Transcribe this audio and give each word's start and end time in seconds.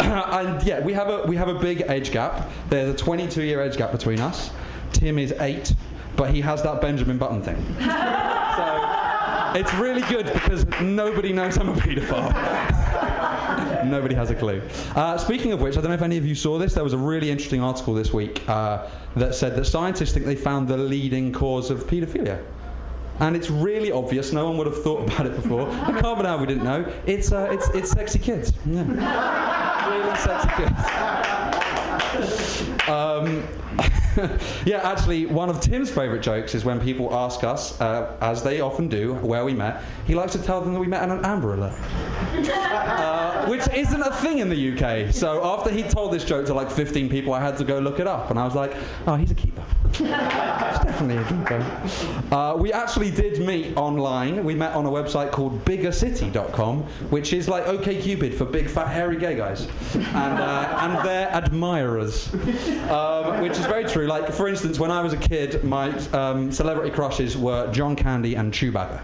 and 0.00 0.62
yeah, 0.62 0.80
we 0.80 0.92
have 0.92 1.08
a 1.08 1.22
we 1.26 1.36
have 1.36 1.48
a 1.48 1.58
big 1.58 1.82
age 1.88 2.12
gap. 2.12 2.48
There's 2.68 2.94
a 2.94 2.96
22 2.96 3.42
year 3.42 3.62
age 3.62 3.76
gap 3.76 3.92
between 3.92 4.20
us. 4.20 4.50
Tim 4.92 5.18
is 5.18 5.32
eight, 5.40 5.74
but 6.16 6.30
he 6.30 6.40
has 6.40 6.62
that 6.62 6.80
Benjamin 6.80 7.18
Button 7.18 7.42
thing. 7.42 7.56
so 7.80 8.88
it's 9.54 9.72
really 9.74 10.02
good 10.02 10.32
because 10.32 10.66
nobody 10.80 11.32
knows 11.32 11.58
I'm 11.58 11.68
a 11.68 11.74
paedophile. 11.74 12.86
Nobody 13.84 14.14
has 14.14 14.30
a 14.30 14.34
clue. 14.34 14.60
Uh, 14.94 15.16
speaking 15.16 15.52
of 15.52 15.60
which, 15.60 15.76
I 15.76 15.80
don't 15.80 15.90
know 15.90 15.94
if 15.94 16.02
any 16.02 16.18
of 16.18 16.26
you 16.26 16.34
saw 16.34 16.58
this. 16.58 16.74
There 16.74 16.84
was 16.84 16.92
a 16.92 16.98
really 16.98 17.30
interesting 17.30 17.62
article 17.62 17.94
this 17.94 18.12
week 18.12 18.46
uh, 18.48 18.86
that 19.16 19.34
said 19.34 19.56
that 19.56 19.64
scientists 19.64 20.12
think 20.12 20.26
they 20.26 20.36
found 20.36 20.68
the 20.68 20.76
leading 20.76 21.32
cause 21.32 21.70
of 21.70 21.86
paedophilia. 21.86 22.44
And 23.20 23.34
it's 23.34 23.50
really 23.50 23.90
obvious. 23.90 24.32
No 24.32 24.46
one 24.46 24.58
would 24.58 24.66
have 24.66 24.82
thought 24.82 25.02
about 25.12 25.26
it 25.26 25.34
before. 25.34 25.68
I 25.70 26.00
can't 26.00 26.18
believe 26.18 26.40
we 26.40 26.46
didn't 26.46 26.64
know. 26.64 26.92
It's 27.06 27.32
uh, 27.32 27.48
it's 27.50 27.68
it's 27.70 27.90
sexy 27.90 28.18
kids. 28.18 28.52
Yeah. 28.66 29.64
Kids. 30.56 30.74
Um, 32.88 33.46
yeah, 34.64 34.80
actually, 34.82 35.26
one 35.26 35.48
of 35.48 35.60
Tim's 35.60 35.90
favourite 35.90 36.22
jokes 36.22 36.54
is 36.54 36.64
when 36.64 36.80
people 36.80 37.14
ask 37.14 37.44
us, 37.44 37.80
uh, 37.80 38.16
as 38.20 38.42
they 38.42 38.60
often 38.60 38.88
do, 38.88 39.14
where 39.14 39.44
we 39.44 39.54
met. 39.54 39.82
He 40.06 40.14
likes 40.14 40.32
to 40.32 40.42
tell 40.42 40.60
them 40.60 40.72
that 40.74 40.80
we 40.80 40.86
met 40.86 41.02
at 41.02 41.10
an 41.10 41.24
Amber 41.24 41.54
Alert, 41.54 41.74
uh, 42.48 43.46
which 43.46 43.68
isn't 43.68 44.00
a 44.00 44.12
thing 44.16 44.38
in 44.38 44.48
the 44.48 44.72
UK. 44.72 45.12
So 45.12 45.44
after 45.44 45.70
he 45.70 45.82
told 45.82 46.12
this 46.12 46.24
joke 46.24 46.46
to 46.46 46.54
like 46.54 46.70
15 46.70 47.08
people, 47.08 47.34
I 47.34 47.40
had 47.40 47.56
to 47.58 47.64
go 47.64 47.78
look 47.78 48.00
it 48.00 48.06
up, 48.06 48.30
and 48.30 48.38
I 48.38 48.44
was 48.44 48.54
like, 48.54 48.74
oh, 49.06 49.16
he's 49.16 49.30
a 49.30 49.34
keeper. 49.34 49.62
He's 49.92 50.08
definitely 50.08 51.16
a 51.16 51.24
keeper. 51.24 52.34
Uh, 52.34 52.56
we 52.56 52.72
actually 52.72 53.10
did 53.10 53.40
meet 53.44 53.76
online. 53.76 54.44
We 54.44 54.54
met 54.54 54.74
on 54.74 54.86
a 54.86 54.90
website 54.90 55.32
called 55.32 55.64
biggercity.com, 55.64 56.82
which 57.10 57.32
is 57.32 57.48
like 57.48 57.64
OKCupid 57.64 58.34
for 58.34 58.44
big 58.44 58.68
fat 58.68 58.88
hairy 58.88 59.16
gay 59.16 59.36
guys, 59.36 59.66
and 59.94 60.38
uh, 60.38 60.78
and 60.80 61.06
their 61.06 61.28
admirers, 61.30 62.32
um, 62.90 63.40
which 63.40 63.52
is 63.52 63.66
very 63.66 63.84
true. 63.84 64.06
Like 64.06 64.32
for 64.32 64.48
instance, 64.48 64.78
when 64.78 64.90
I 64.90 65.00
was 65.00 65.12
a 65.12 65.16
kid, 65.16 65.64
my 65.64 65.90
um, 66.12 66.52
celebrity 66.52 66.90
crushes 66.90 67.36
were 67.36 67.70
John 67.72 67.96
Candy 67.96 68.34
and 68.34 68.52
Chewbacca. 68.52 69.00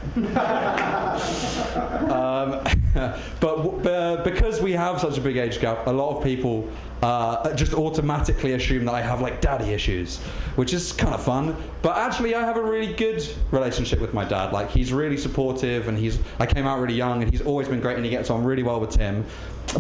um, 2.11 2.65
but 3.41 3.87
uh, 3.87 4.23
because 4.23 4.61
we 4.61 4.73
have 4.73 5.01
such 5.01 5.19
a 5.19 5.21
big 5.21 5.37
age 5.37 5.61
gap, 5.61 5.87
a 5.87 5.91
lot 5.91 6.17
of 6.17 6.23
people 6.23 6.69
uh, 7.05 7.55
just 7.55 7.75
automatically 7.75 8.55
assume 8.55 8.87
that 8.87 8.95
I 8.95 9.03
have 9.03 9.21
like 9.21 9.43
daddy 9.43 9.75
issues, 9.75 10.21
which 10.57 10.73
is 10.73 10.91
kind 10.91 11.15
of 11.15 11.23
fun. 11.23 11.55
But 11.83 11.99
actually, 11.99 12.35
I 12.35 12.41
have 12.41 12.57
a 12.57 12.63
really 12.63 12.95
good 12.95 13.23
relationship 13.51 14.01
with 14.01 14.15
my 14.15 14.25
dad. 14.25 14.55
Like 14.55 14.71
he's 14.71 14.91
really 14.91 15.19
supportive, 15.19 15.89
and 15.89 15.99
he's 15.99 16.19
I 16.41 16.47
came 16.47 16.67
out 16.67 16.81
really 16.81 16.95
young, 16.95 17.23
and 17.23 17.31
he's 17.31 17.43
always 17.43 17.69
been 17.69 17.81
great, 17.81 17.97
and 17.97 18.05
he 18.07 18.11
gets 18.11 18.31
on 18.31 18.43
really 18.43 18.63
well 18.63 18.81
with 18.81 18.91
Tim. 18.91 19.23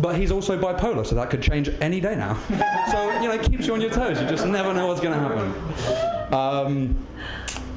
But 0.00 0.16
he's 0.16 0.31
also 0.31 0.61
bipolar, 0.61 1.06
so 1.06 1.14
that 1.14 1.31
could 1.31 1.41
change 1.41 1.70
any 1.81 1.98
day 1.98 2.14
now. 2.14 2.34
so 2.91 3.11
you 3.22 3.28
know, 3.28 3.34
it 3.34 3.42
keeps 3.42 3.66
you 3.66 3.72
on 3.72 3.81
your 3.81 3.91
toes. 3.91 4.20
You 4.20 4.28
just 4.28 4.47
never 4.47 4.75
know 4.75 4.86
what's 4.86 5.00
going 5.00 5.14
to 5.14 5.20
happen. 5.27 6.34
Um, 6.34 7.06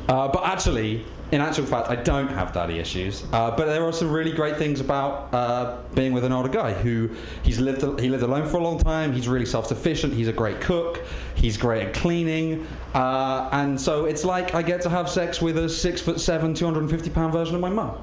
uh, 0.10 0.28
but 0.28 0.46
actually, 0.46 1.06
in 1.32 1.42
actual 1.42 1.66
fact, 1.66 1.90
I 1.90 1.96
don't 1.96 2.30
have 2.30 2.54
daddy 2.54 2.80
issues. 2.80 3.26
Uh, 3.34 3.52
but 3.52 3.66
there 3.66 3.84
are 3.84 3.92
some 3.92 4.10
really 4.10 4.32
great 4.32 4.58
things 4.58 4.80
about 4.80 5.34
uh, 5.34 5.78
being 5.94 6.14
with 6.14 6.24
an 6.24 6.32
older 6.32 6.50
guy 6.50 6.74
who 6.74 7.10
he's 7.44 7.60
lived 7.60 7.82
he 8.00 8.10
lived 8.10 8.24
alone 8.24 8.48
for 8.48 8.58
a 8.58 8.64
long 8.64 8.80
time. 8.80 9.12
He's 9.12 9.28
really 9.28 9.46
self-sufficient. 9.46 10.14
He's 10.14 10.30
a 10.30 10.34
great 10.34 10.62
cook. 10.62 11.02
He's 11.36 11.58
great 11.58 11.88
at 11.88 11.94
cleaning. 11.94 12.66
Uh, 12.94 13.50
and 13.52 13.80
so 13.80 14.06
it's 14.06 14.24
like 14.24 14.56
I 14.56 14.62
get 14.62 14.82
to 14.82 14.90
have 14.90 15.10
sex 15.10 15.42
with 15.42 15.58
a 15.58 15.68
six 15.70 16.00
foot 16.00 16.20
seven, 16.22 16.54
250 16.54 17.10
pound 17.10 17.34
version 17.34 17.56
of 17.56 17.62
my 17.62 17.70
mum. 17.70 17.98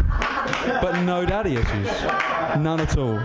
but 0.80 1.00
no 1.02 1.24
daddy 1.24 1.54
issues. 1.54 1.86
None 2.58 2.80
at 2.80 2.96
all. 2.96 3.18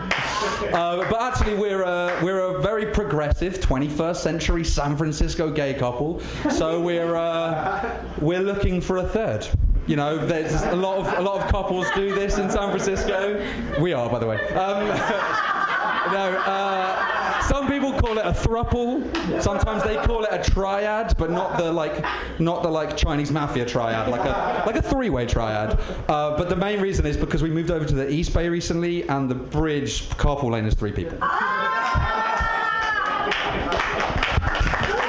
Uh, 0.73 1.09
but 1.09 1.21
actually, 1.21 1.55
we're 1.55 1.83
a, 1.83 2.19
we're 2.23 2.39
a 2.39 2.61
very 2.61 2.85
progressive 2.87 3.59
21st 3.59 4.15
century 4.17 4.63
San 4.63 4.95
Francisco 4.97 5.51
gay 5.51 5.73
couple. 5.73 6.19
So 6.49 6.79
we're, 6.79 7.15
uh, 7.15 8.03
we're 8.19 8.41
looking 8.41 8.81
for 8.81 8.97
a 8.97 9.03
third. 9.03 9.47
You 9.87 9.95
know, 9.95 10.25
there's 10.25 10.53
a 10.63 10.75
lot 10.75 10.99
of 10.99 11.17
a 11.17 11.21
lot 11.21 11.41
of 11.43 11.51
couples 11.51 11.87
do 11.95 12.13
this 12.13 12.37
in 12.37 12.49
San 12.49 12.69
Francisco. 12.69 13.43
We 13.81 13.93
are, 13.93 14.09
by 14.09 14.19
the 14.19 14.27
way. 14.27 14.37
Um, 14.49 14.87
no, 16.13 16.41
uh, 16.45 17.20
some 17.47 17.67
people 17.67 17.91
call 17.93 18.17
it 18.17 18.25
a 18.25 18.31
thruple. 18.31 19.41
Sometimes 19.41 19.83
they 19.83 19.95
call 19.97 20.23
it 20.23 20.29
a 20.31 20.49
triad, 20.51 21.15
but 21.17 21.31
not 21.31 21.57
the 21.57 21.71
like, 21.71 22.03
not 22.39 22.63
the 22.63 22.69
like 22.69 22.97
Chinese 22.97 23.31
mafia 23.31 23.65
triad, 23.65 24.09
like 24.09 24.21
a 24.21 24.63
like 24.65 24.75
a 24.75 24.81
three-way 24.81 25.25
triad. 25.25 25.79
Uh, 26.07 26.37
but 26.37 26.49
the 26.49 26.55
main 26.55 26.81
reason 26.81 27.05
is 27.05 27.17
because 27.17 27.41
we 27.41 27.49
moved 27.49 27.71
over 27.71 27.85
to 27.85 27.95
the 27.95 28.09
East 28.09 28.33
Bay 28.33 28.49
recently, 28.49 29.07
and 29.07 29.29
the 29.29 29.35
bridge 29.35 30.09
carpool 30.11 30.51
lane 30.51 30.65
is 30.65 30.73
three 30.73 30.91
people. 30.91 31.17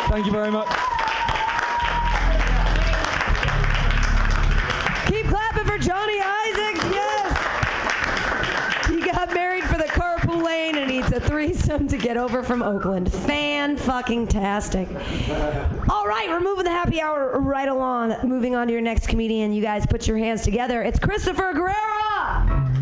Thank 0.08 0.26
you 0.26 0.32
very 0.32 0.50
much. 0.50 0.91
Threesome 11.22 11.88
to 11.88 11.96
get 11.96 12.16
over 12.16 12.42
from 12.42 12.62
Oakland. 12.62 13.12
Fan 13.12 13.76
fucking 13.76 14.26
tastic. 14.26 14.88
All 15.88 16.06
right, 16.06 16.26
we're 16.28 16.40
moving 16.40 16.64
the 16.64 16.70
happy 16.70 17.00
hour 17.00 17.38
right 17.40 17.68
along. 17.68 18.14
Moving 18.24 18.54
on 18.54 18.66
to 18.66 18.72
your 18.72 18.82
next 18.82 19.08
comedian. 19.08 19.52
You 19.52 19.62
guys 19.62 19.86
put 19.86 20.06
your 20.06 20.18
hands 20.18 20.42
together. 20.42 20.82
It's 20.82 20.98
Christopher 20.98 21.52
Guerrera. 21.54 22.72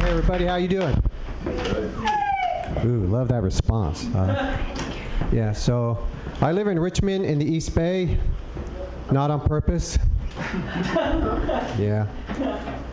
Hey 0.00 0.10
everybody, 0.10 0.46
how 0.46 0.56
you 0.56 0.68
doing? 0.68 1.02
Ooh, 2.84 3.06
love 3.06 3.28
that 3.28 3.42
response. 3.42 4.06
Uh, 4.14 4.58
yeah, 5.30 5.52
so 5.52 6.04
I 6.40 6.52
live 6.52 6.66
in 6.66 6.78
Richmond 6.78 7.24
in 7.24 7.38
the 7.38 7.46
East 7.46 7.74
Bay, 7.74 8.18
not 9.10 9.30
on 9.30 9.40
purpose. 9.40 9.96
Yeah. 11.78 12.06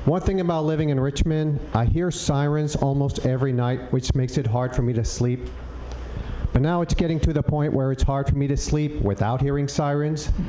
One 0.05 0.21
thing 0.21 0.39
about 0.41 0.65
living 0.65 0.89
in 0.89 0.99
Richmond, 0.99 1.59
I 1.73 1.85
hear 1.85 2.11
sirens 2.11 2.75
almost 2.75 3.25
every 3.25 3.51
night, 3.51 3.91
which 3.91 4.15
makes 4.15 4.37
it 4.37 4.47
hard 4.47 4.75
for 4.75 4.81
me 4.81 4.93
to 4.93 5.03
sleep. 5.03 5.47
But 6.53 6.61
now 6.61 6.81
it's 6.81 6.93
getting 6.93 7.19
to 7.21 7.33
the 7.33 7.43
point 7.43 7.73
where 7.73 7.91
it's 7.91 8.03
hard 8.03 8.27
for 8.27 8.35
me 8.35 8.47
to 8.47 8.57
sleep 8.57 9.01
without 9.01 9.41
hearing 9.41 9.67
sirens. 9.67 10.31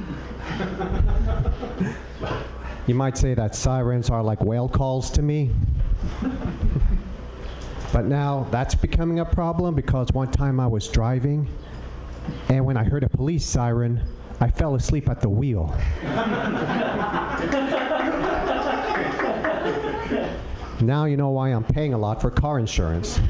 You 2.87 2.95
might 2.97 3.17
say 3.17 3.35
that 3.35 3.55
sirens 3.55 4.11
are 4.11 4.21
like 4.21 4.43
whale 4.43 4.69
calls 4.69 5.11
to 5.11 5.23
me. 5.23 5.53
But 7.93 8.05
now 8.05 8.47
that's 8.51 8.75
becoming 8.75 9.19
a 9.19 9.25
problem 9.25 9.75
because 9.75 10.09
one 10.13 10.31
time 10.31 10.61
I 10.61 10.67
was 10.67 10.87
driving, 10.87 11.49
and 12.49 12.65
when 12.65 12.77
I 12.77 12.85
heard 12.85 13.03
a 13.03 13.09
police 13.09 13.45
siren, 13.45 14.01
I 14.41 14.49
fell 14.49 14.75
asleep 14.75 15.09
at 15.11 15.21
the 15.21 15.29
wheel. 15.29 15.77
now 20.81 21.05
you 21.05 21.19
know 21.19 21.29
why 21.29 21.51
I'm 21.51 21.63
paying 21.63 21.93
a 21.93 21.99
lot 21.99 22.23
for 22.23 22.31
car 22.31 22.59
insurance. 22.59 23.21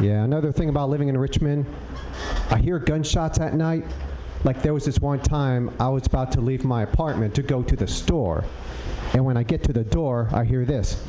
yeah, 0.00 0.22
another 0.22 0.52
thing 0.52 0.68
about 0.68 0.90
living 0.90 1.08
in 1.08 1.16
Richmond, 1.16 1.64
I 2.50 2.58
hear 2.58 2.78
gunshots 2.78 3.40
at 3.40 3.54
night. 3.54 3.84
Like 4.44 4.60
there 4.62 4.74
was 4.74 4.84
this 4.84 4.98
one 5.00 5.20
time 5.20 5.74
I 5.80 5.88
was 5.88 6.06
about 6.06 6.30
to 6.32 6.42
leave 6.42 6.62
my 6.62 6.82
apartment 6.82 7.34
to 7.36 7.42
go 7.42 7.62
to 7.62 7.74
the 7.74 7.86
store. 7.86 8.44
And 9.14 9.24
when 9.24 9.38
I 9.38 9.44
get 9.44 9.62
to 9.64 9.72
the 9.72 9.84
door, 9.84 10.28
I 10.32 10.44
hear 10.44 10.66
this. 10.66 11.02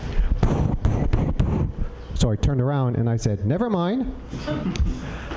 So 2.27 2.33
I 2.33 2.35
turned 2.35 2.59
around 2.59 2.97
and 2.97 3.09
I 3.09 3.15
said, 3.15 3.45
Never 3.45 3.69
mind. 3.69 4.13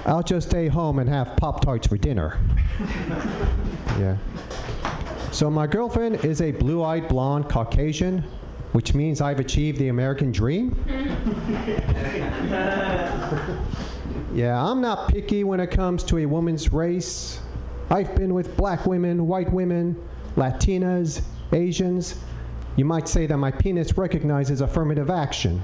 I'll 0.06 0.24
just 0.24 0.48
stay 0.48 0.66
home 0.66 0.98
and 0.98 1.08
have 1.08 1.36
Pop 1.36 1.64
Tarts 1.64 1.86
for 1.86 1.96
dinner. 1.96 2.36
yeah. 3.96 4.16
So 5.30 5.48
my 5.48 5.68
girlfriend 5.68 6.24
is 6.24 6.40
a 6.42 6.50
blue 6.50 6.82
eyed 6.82 7.06
blonde 7.06 7.48
Caucasian, 7.48 8.24
which 8.72 8.92
means 8.92 9.20
I've 9.20 9.38
achieved 9.38 9.78
the 9.78 9.86
American 9.86 10.32
dream. 10.32 10.74
yeah, 14.34 14.60
I'm 14.60 14.80
not 14.80 15.10
picky 15.10 15.44
when 15.44 15.60
it 15.60 15.70
comes 15.70 16.02
to 16.02 16.18
a 16.18 16.26
woman's 16.26 16.72
race. 16.72 17.38
I've 17.88 18.16
been 18.16 18.34
with 18.34 18.56
black 18.56 18.84
women, 18.84 19.28
white 19.28 19.52
women, 19.52 19.94
Latinas, 20.34 21.22
Asians. 21.52 22.16
You 22.74 22.84
might 22.84 23.06
say 23.06 23.26
that 23.26 23.36
my 23.36 23.52
penis 23.52 23.96
recognizes 23.96 24.60
affirmative 24.60 25.08
action. 25.08 25.62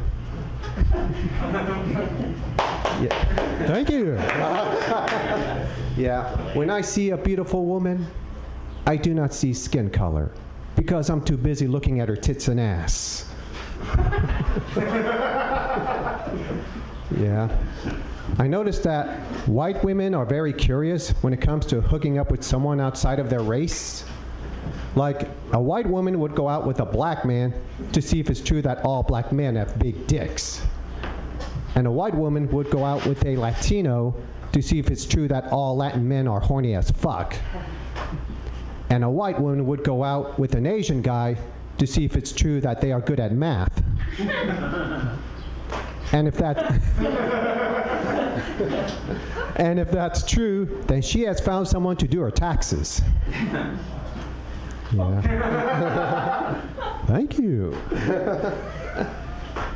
Yeah. 3.03 3.67
Thank 3.67 3.91
you. 3.91 4.15
yeah. 6.03 6.55
When 6.55 6.71
I 6.71 6.81
see 6.81 7.11
a 7.11 7.17
beautiful 7.17 7.67
woman, 7.67 8.07
I 8.87 8.97
do 8.97 9.13
not 9.13 9.35
see 9.35 9.53
skin 9.53 9.91
color 9.91 10.31
because 10.77 11.11
I'm 11.11 11.23
too 11.23 11.37
busy 11.37 11.67
looking 11.67 12.01
at 12.01 12.09
her 12.09 12.17
tits 12.17 12.49
and 12.49 12.59
ass. 12.59 13.31
yeah. 17.19 17.49
I 18.39 18.47
noticed 18.47 18.83
that 18.85 19.21
white 19.47 19.83
women 19.85 20.15
are 20.15 20.27
very 20.27 20.53
curious 20.53 21.11
when 21.23 21.33
it 21.33 21.41
comes 21.41 21.67
to 21.67 21.81
hooking 21.81 22.19
up 22.19 22.31
with 22.31 22.43
someone 22.43 22.81
outside 22.81 23.19
of 23.19 23.31
their 23.31 23.43
race. 23.43 24.05
Like, 24.95 25.29
a 25.53 25.61
white 25.61 25.87
woman 25.87 26.19
would 26.21 26.35
go 26.35 26.49
out 26.49 26.67
with 26.67 26.81
a 26.81 26.87
black 26.87 27.25
man 27.25 27.55
to 27.93 28.03
see 28.03 28.21
if 28.21 28.31
it's 28.31 28.41
true 28.41 28.63
that 28.63 28.85
all 28.85 29.03
black 29.03 29.33
men 29.33 29.57
have 29.57 29.79
big 29.79 30.07
dicks. 30.07 30.63
And 31.75 31.87
a 31.87 31.91
white 31.91 32.15
woman 32.15 32.51
would 32.53 32.71
go 32.71 32.85
out 32.85 33.05
with 33.07 33.25
a 33.27 33.37
Latino 33.37 34.15
to 34.53 34.63
see 34.63 34.79
if 34.79 34.91
it's 34.91 35.05
true 35.05 35.29
that 35.29 35.53
all 35.53 35.77
Latin 35.77 36.09
men 36.09 36.27
are 36.27 36.41
horny 36.41 36.75
as 36.75 36.91
fuck. 36.91 37.37
And 38.89 39.05
a 39.05 39.11
white 39.11 39.39
woman 39.39 39.67
would 39.67 39.85
go 39.85 40.03
out 40.03 40.39
with 40.39 40.55
an 40.55 40.67
Asian 40.67 41.03
guy 41.03 41.37
to 41.79 41.87
see 41.87 42.05
if 42.05 42.17
it's 42.17 42.33
true 42.33 42.61
that 42.63 42.81
they 42.81 42.93
are 42.93 43.01
good 43.01 43.21
at 43.21 43.33
math. 43.33 43.83
and 46.13 46.27
if 46.27 46.37
that 46.37 46.81
And 49.57 49.79
if 49.79 49.91
that's 49.91 50.23
true, 50.23 50.83
then 50.87 51.01
she 51.01 51.23
has 51.23 51.41
found 51.41 51.67
someone 51.67 51.97
to 51.97 52.09
do 52.09 52.21
her 52.21 52.31
taxes. 52.31 53.01
Yeah. 54.93 56.61
Thank 57.07 57.39
you. 57.39 57.77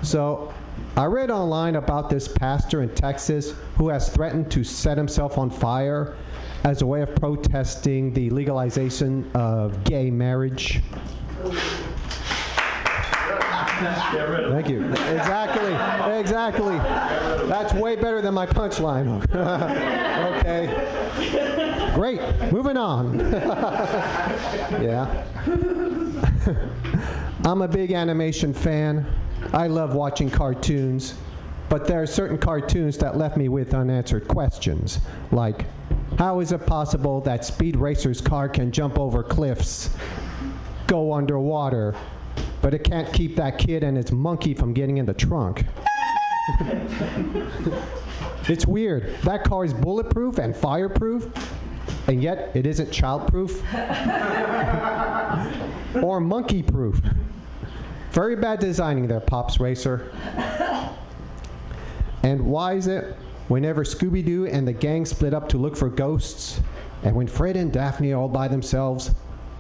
so, 0.02 0.52
I 0.96 1.04
read 1.04 1.30
online 1.30 1.76
about 1.76 2.10
this 2.10 2.28
pastor 2.28 2.82
in 2.82 2.94
Texas 2.94 3.54
who 3.76 3.88
has 3.88 4.08
threatened 4.08 4.50
to 4.52 4.64
set 4.64 4.96
himself 4.98 5.38
on 5.38 5.50
fire 5.50 6.16
as 6.64 6.82
a 6.82 6.86
way 6.86 7.02
of 7.02 7.14
protesting 7.14 8.12
the 8.12 8.28
legalization 8.30 9.30
of 9.34 9.84
gay 9.84 10.10
marriage. 10.10 10.80
Thank 13.80 14.68
you. 14.68 14.84
Exactly. 14.84 16.18
Exactly. 16.18 16.76
That's 17.48 17.72
way 17.72 17.96
better 17.96 18.20
than 18.20 18.34
my 18.34 18.46
punchline. 18.46 19.24
okay. 20.38 21.69
Great. 21.94 22.20
Moving 22.52 22.76
on. 22.76 23.19
yeah. 24.81 25.25
I'm 27.44 27.62
a 27.62 27.69
big 27.69 27.92
animation 27.92 28.52
fan. 28.52 29.06
I 29.52 29.66
love 29.66 29.94
watching 29.94 30.31
cartoons, 30.31 31.14
but 31.69 31.87
there 31.87 32.02
are 32.02 32.06
certain 32.06 32.38
cartoons 32.38 32.98
that 32.98 33.16
left 33.16 33.37
me 33.37 33.48
with 33.48 33.75
unanswered 33.75 34.28
questions, 34.28 35.00
like 35.32 35.64
how 36.19 36.40
is 36.40 36.52
it 36.52 36.66
possible 36.66 37.20
that 37.22 37.44
Speed 37.44 37.76
Racer's 37.76 38.20
car 38.20 38.48
can 38.48 38.70
jump 38.70 38.98
over 38.98 39.22
cliffs, 39.22 39.88
go 40.86 41.12
underwater, 41.14 41.94
but 42.60 42.75
it 42.75 42.84
can't 42.84 43.10
keep 43.12 43.36
that 43.36 43.58
kid 43.58 43.82
and 43.82 43.96
its 43.96 44.12
monkey 44.12 44.52
from 44.52 44.75
getting 44.75 44.98
in 44.98 45.06
the 45.06 45.14
trunk? 45.14 45.64
it's 48.48 48.66
weird. 48.66 49.16
That 49.22 49.44
car 49.44 49.64
is 49.64 49.72
bulletproof 49.72 50.38
and 50.38 50.54
fireproof, 50.54 51.31
and 52.06 52.23
yet 52.23 52.50
it 52.55 52.67
isn't 52.67 52.91
childproof 52.91 53.62
or 56.02 56.20
monkey 56.20 56.62
proof. 56.62 57.00
Very 58.12 58.37
bad 58.37 58.58
designing 58.58 59.06
there, 59.06 59.20
Pops 59.20 59.61
Racer. 59.61 60.12
And 62.23 62.47
why 62.47 62.75
is 62.75 62.87
it 62.87 63.17
whenever 63.49 63.85
Scooby 63.85 64.25
Doo 64.25 64.47
and 64.47 64.67
the 64.67 64.73
gang 64.73 65.06
split 65.06 65.32
up 65.32 65.49
to 65.50 65.58
look 65.58 65.76
for 65.76 65.88
ghosts, 65.88 66.61
and 67.02 67.17
when 67.17 67.26
Fred 67.26 67.56
and 67.56 67.73
Daphne 67.73 68.12
are 68.12 68.20
all 68.20 68.29
by 68.29 68.49
themselves, 68.49 69.14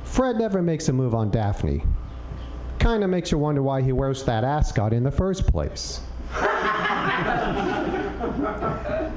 Fred 0.04 0.36
never 0.36 0.60
makes 0.60 0.88
a 0.88 0.92
move 0.92 1.14
on 1.14 1.30
Daphne? 1.30 1.82
Kinda 2.78 3.06
makes 3.06 3.30
you 3.30 3.38
wonder 3.38 3.62
why 3.62 3.82
he 3.82 3.92
wears 3.92 4.24
that 4.24 4.44
ascot 4.44 4.92
in 4.92 5.04
the 5.04 5.10
first 5.10 5.46
place. 5.46 6.00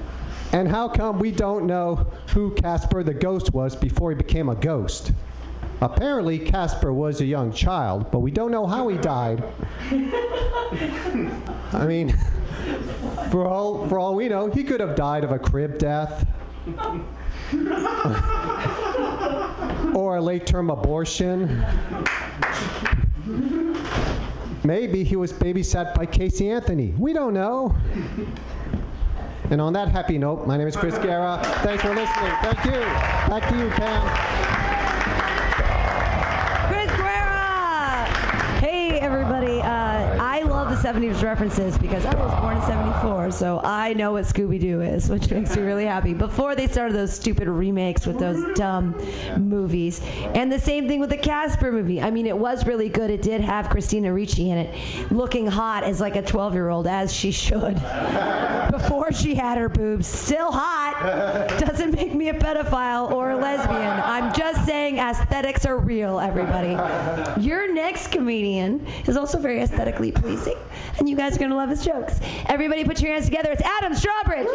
and 0.53 0.67
how 0.67 0.87
come 0.87 1.19
we 1.19 1.31
don't 1.31 1.65
know 1.65 1.95
who 2.29 2.51
Casper 2.51 3.03
the 3.03 3.13
ghost 3.13 3.53
was 3.53 3.75
before 3.75 4.11
he 4.11 4.15
became 4.15 4.49
a 4.49 4.55
ghost? 4.55 5.11
Apparently, 5.81 6.39
Casper 6.39 6.93
was 6.93 7.19
a 7.19 7.25
young 7.25 7.51
child, 7.51 8.11
but 8.11 8.19
we 8.19 8.31
don't 8.31 8.51
know 8.51 8.65
how 8.65 8.87
he 8.87 8.97
died. 8.97 9.43
I 11.73 11.85
mean, 11.85 12.15
for 13.31 13.47
all, 13.47 13.87
for 13.89 13.99
all 13.99 14.15
we 14.15 14.29
know, 14.29 14.49
he 14.49 14.63
could 14.63 14.79
have 14.79 14.95
died 14.95 15.23
of 15.23 15.31
a 15.31 15.39
crib 15.39 15.79
death. 15.79 16.27
or 19.95 20.17
a 20.17 20.21
late 20.21 20.45
term 20.45 20.69
abortion. 20.69 21.65
Maybe 24.63 25.03
he 25.03 25.15
was 25.15 25.33
babysat 25.33 25.95
by 25.95 26.05
Casey 26.05 26.49
Anthony. 26.49 26.93
We 26.97 27.11
don't 27.11 27.33
know. 27.33 27.75
And 29.53 29.61
on 29.61 29.71
that 29.73 29.89
happy 29.89 30.17
note, 30.17 30.47
my 30.47 30.57
name 30.57 30.67
is 30.67 30.75
Chris 30.75 30.97
Guerra. 30.97 31.39
Thanks 31.61 31.83
for 31.83 31.89
listening. 31.89 32.33
Thank 32.41 32.65
you. 32.65 32.71
Back 33.29 33.47
to 33.49 33.55
you, 33.55 33.69
Pam. 33.69 34.52
70s 40.93 41.23
references 41.23 41.75
because 41.79 42.05
I 42.05 42.13
was 42.15 42.39
born 42.39 42.55
in 42.55 42.61
74, 42.63 43.31
so 43.31 43.59
I 43.63 43.93
know 43.93 44.11
what 44.11 44.25
Scooby 44.25 44.59
Doo 44.59 44.81
is, 44.81 45.09
which 45.09 45.29
makes 45.31 45.55
me 45.55 45.63
really 45.63 45.85
happy. 45.85 46.13
Before 46.13 46.53
they 46.53 46.67
started 46.67 46.95
those 46.95 47.11
stupid 47.11 47.47
remakes 47.47 48.05
with 48.05 48.19
those 48.19 48.55
dumb 48.55 48.95
movies. 49.39 50.01
And 50.35 50.51
the 50.51 50.59
same 50.59 50.87
thing 50.87 50.99
with 50.99 51.09
the 51.09 51.17
Casper 51.17 51.71
movie. 51.71 51.99
I 51.99 52.11
mean, 52.11 52.27
it 52.27 52.37
was 52.37 52.67
really 52.67 52.89
good. 52.89 53.09
It 53.09 53.23
did 53.23 53.41
have 53.41 53.69
Christina 53.69 54.13
Ricci 54.13 54.51
in 54.51 54.57
it, 54.59 55.11
looking 55.11 55.47
hot 55.47 55.83
as 55.83 55.99
like 55.99 56.15
a 56.15 56.21
12 56.21 56.53
year 56.53 56.69
old, 56.69 56.85
as 56.85 57.11
she 57.11 57.31
should. 57.31 57.73
Before 58.71 59.11
she 59.11 59.33
had 59.33 59.57
her 59.57 59.69
boobs. 59.69 60.05
Still 60.05 60.51
hot. 60.51 60.82
Doesn't 61.59 61.93
make 61.93 62.13
me 62.13 62.29
a 62.29 62.33
pedophile 62.33 63.11
or 63.11 63.31
a 63.31 63.35
lesbian. 63.35 63.99
I'm 63.99 64.33
just 64.33 64.65
saying 64.65 64.99
aesthetics 64.99 65.65
are 65.65 65.77
real, 65.77 66.17
everybody. 66.17 66.77
Your 67.41 67.73
next 67.73 68.09
comedian 68.09 68.85
is 69.05 69.17
also 69.17 69.37
very 69.37 69.59
aesthetically 69.59 70.13
pleasing, 70.13 70.55
and 70.99 71.09
you 71.09 71.17
guys 71.17 71.35
are 71.35 71.39
gonna 71.39 71.57
love 71.57 71.69
his 71.69 71.83
jokes. 71.83 72.21
Everybody, 72.45 72.85
put 72.85 73.01
your 73.01 73.11
hands 73.11 73.25
together. 73.25 73.51
It's 73.51 73.61
Adam 73.63 73.93
Strawbridge. 73.93 74.47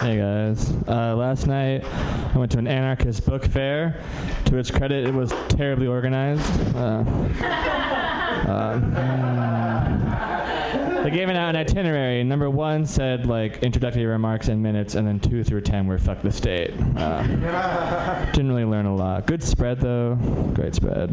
Hey 0.00 0.16
guys. 0.16 0.70
Uh, 0.88 1.14
last 1.14 1.46
night 1.46 1.84
I 1.84 2.38
went 2.38 2.50
to 2.52 2.58
an 2.58 2.66
anarchist 2.66 3.26
book 3.26 3.44
fair. 3.44 4.02
To 4.46 4.56
its 4.56 4.70
credit, 4.70 5.06
it 5.06 5.14
was 5.14 5.30
terribly 5.50 5.86
organized. 5.86 6.42
Uh, 6.74 7.04
uh, 8.48 8.80
mm, 8.80 9.59
they 11.10 11.16
gave 11.16 11.28
it 11.28 11.36
out 11.36 11.50
an 11.50 11.56
itinerary. 11.56 12.22
Number 12.22 12.48
one 12.50 12.86
said 12.86 13.26
like 13.26 13.62
introductory 13.62 14.06
remarks 14.06 14.48
in 14.48 14.62
minutes, 14.62 14.94
and 14.94 15.06
then 15.06 15.18
two 15.18 15.42
through 15.42 15.62
ten 15.62 15.86
were 15.86 15.98
fuck 15.98 16.22
the 16.22 16.30
state. 16.30 16.72
Uh, 16.96 17.22
didn't 18.32 18.48
really 18.48 18.64
learn 18.64 18.86
a 18.86 18.94
lot. 18.94 19.26
Good 19.26 19.42
spread 19.42 19.80
though. 19.80 20.14
Great 20.54 20.74
spread. 20.74 21.10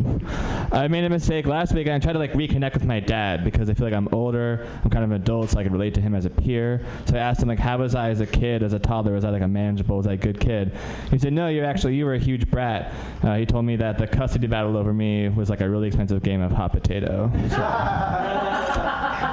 I 0.71 0.87
made 0.87 1.03
a 1.03 1.09
mistake 1.09 1.47
last 1.47 1.73
week. 1.73 1.87
I 1.87 1.97
tried 1.99 2.13
to 2.13 2.19
like 2.19 2.33
reconnect 2.33 2.73
with 2.73 2.85
my 2.85 2.99
dad 2.99 3.43
because 3.43 3.69
I 3.69 3.73
feel 3.73 3.87
like 3.87 3.95
I'm 3.95 4.09
older. 4.11 4.67
I'm 4.83 4.89
kind 4.89 5.03
of 5.03 5.11
an 5.11 5.21
adult, 5.21 5.51
so 5.51 5.59
I 5.59 5.63
could 5.63 5.71
relate 5.71 5.93
to 5.95 6.01
him 6.01 6.13
as 6.13 6.25
a 6.25 6.29
peer. 6.29 6.85
So 7.05 7.15
I 7.15 7.19
asked 7.19 7.41
him 7.41 7.47
like, 7.47 7.59
how 7.59 7.77
was 7.79 7.95
I 7.95 8.09
as 8.09 8.19
a 8.19 8.27
kid, 8.27 8.63
as 8.63 8.73
a 8.73 8.79
toddler? 8.79 9.13
Was 9.13 9.25
I 9.25 9.29
like 9.29 9.41
a 9.41 9.47
manageable, 9.47 9.97
was 9.97 10.07
I 10.07 10.13
a 10.13 10.17
good 10.17 10.39
kid? 10.39 10.77
He 11.09 11.17
said, 11.17 11.33
no, 11.33 11.47
you're 11.47 11.65
actually 11.65 11.95
you 11.95 12.05
were 12.05 12.13
a 12.13 12.19
huge 12.19 12.49
brat. 12.49 12.93
Uh, 13.23 13.35
he 13.35 13.45
told 13.45 13.65
me 13.65 13.75
that 13.77 13.97
the 13.97 14.07
custody 14.07 14.47
battle 14.47 14.77
over 14.77 14.93
me 14.93 15.29
was 15.29 15.49
like 15.49 15.61
a 15.61 15.69
really 15.69 15.87
expensive 15.87 16.21
game 16.21 16.41
of 16.41 16.51
hot 16.51 16.71
potato. 16.71 17.31
So. 17.49 17.63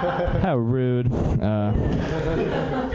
How 0.54 0.60
rude. 0.60 1.12
Uh, 1.12 1.72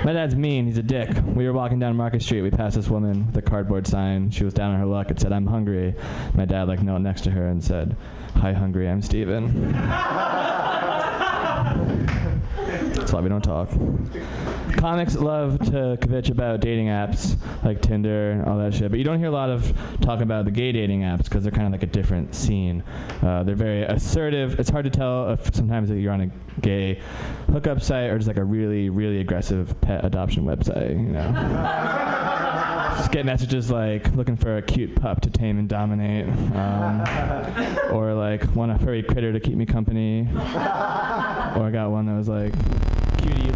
my 0.05 0.13
dad's 0.13 0.33
mean. 0.33 0.65
He's 0.65 0.77
a 0.77 0.81
dick. 0.81 1.09
We 1.35 1.45
were 1.45 1.51
walking 1.51 1.77
down 1.77 1.97
Market 1.97 2.21
Street. 2.21 2.41
We 2.41 2.51
passed 2.51 2.77
this 2.77 2.87
woman 2.87 3.27
with 3.27 3.35
a 3.35 3.41
cardboard 3.41 3.85
sign. 3.85 4.31
She 4.31 4.45
was 4.45 4.53
down 4.53 4.71
on 4.71 4.79
her 4.79 4.85
luck. 4.85 5.11
It 5.11 5.19
said, 5.19 5.33
I'm 5.33 5.45
hungry. 5.45 5.93
My 6.35 6.45
dad, 6.45 6.69
like, 6.69 6.81
knelt 6.81 7.01
next 7.01 7.25
to 7.25 7.31
her 7.31 7.47
and 7.49 7.61
said, 7.61 7.97
Hi, 8.35 8.53
hungry. 8.53 8.87
I'm 8.87 9.01
Steven. 9.01 9.73
That's 12.93 13.11
why 13.11 13.19
we 13.19 13.27
don't 13.27 13.43
talk. 13.43 13.69
Comics 14.79 15.15
love 15.15 15.59
to 15.59 15.97
kvetch 15.99 16.31
about 16.31 16.61
dating 16.61 16.87
apps 16.87 17.35
like 17.65 17.81
Tinder 17.81 18.31
and 18.31 18.45
all 18.45 18.57
that 18.59 18.73
shit, 18.73 18.89
but 18.89 18.97
you 18.97 19.03
don't 19.03 19.19
hear 19.19 19.27
a 19.27 19.31
lot 19.31 19.49
of 19.49 19.73
talk 19.99 20.21
about 20.21 20.45
the 20.45 20.51
gay 20.51 20.71
dating 20.71 21.01
apps 21.01 21.25
because 21.25 21.43
they're 21.43 21.51
kind 21.51 21.65
of 21.65 21.73
like 21.73 21.83
a 21.83 21.91
different 21.91 22.33
scene. 22.33 22.81
Uh, 23.21 23.43
they're 23.43 23.55
very 23.55 23.81
assertive. 23.83 24.57
It's 24.57 24.69
hard 24.69 24.85
to 24.85 24.89
tell 24.89 25.31
if 25.31 25.53
sometimes 25.53 25.89
you're 25.89 26.13
on 26.13 26.21
a 26.21 26.61
gay 26.61 27.01
hookup 27.51 27.81
site 27.81 28.09
or 28.09 28.17
just 28.17 28.29
like 28.29 28.37
a 28.37 28.43
really, 28.43 28.89
really 28.89 29.19
aggressive 29.19 29.75
pet 29.81 30.05
adoption 30.05 30.45
website. 30.45 30.91
You 30.91 31.11
know, 31.11 31.29
just 32.97 33.11
get 33.11 33.25
messages 33.25 33.69
like 33.69 34.09
looking 34.15 34.37
for 34.37 34.59
a 34.59 34.61
cute 34.61 34.95
pup 34.95 35.19
to 35.23 35.29
tame 35.29 35.59
and 35.59 35.67
dominate, 35.67 36.25
um, 36.55 37.01
or 37.91 38.13
like 38.13 38.55
want 38.55 38.71
a 38.71 38.79
furry 38.79 39.03
critter 39.03 39.33
to 39.33 39.41
keep 39.41 39.55
me 39.55 39.65
company, 39.65 40.25
or 40.33 40.37
I 40.37 41.69
got 41.69 41.91
one 41.91 42.05
that 42.05 42.15
was 42.15 42.29
like, 42.29 42.53
cutie, 43.17 43.51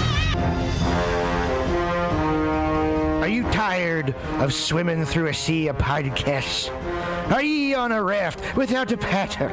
Are 3.22 3.30
you 3.30 3.44
tired 3.52 4.14
of 4.40 4.54
swimming 4.54 5.06
through 5.06 5.28
a 5.28 5.34
sea 5.34 5.68
of 5.68 5.78
podcasts? 5.78 6.70
Are 7.32 7.42
ye 7.42 7.74
on 7.74 7.92
a 7.92 8.04
raft 8.04 8.56
without 8.56 8.92
a 8.92 8.98
paddle? 8.98 9.50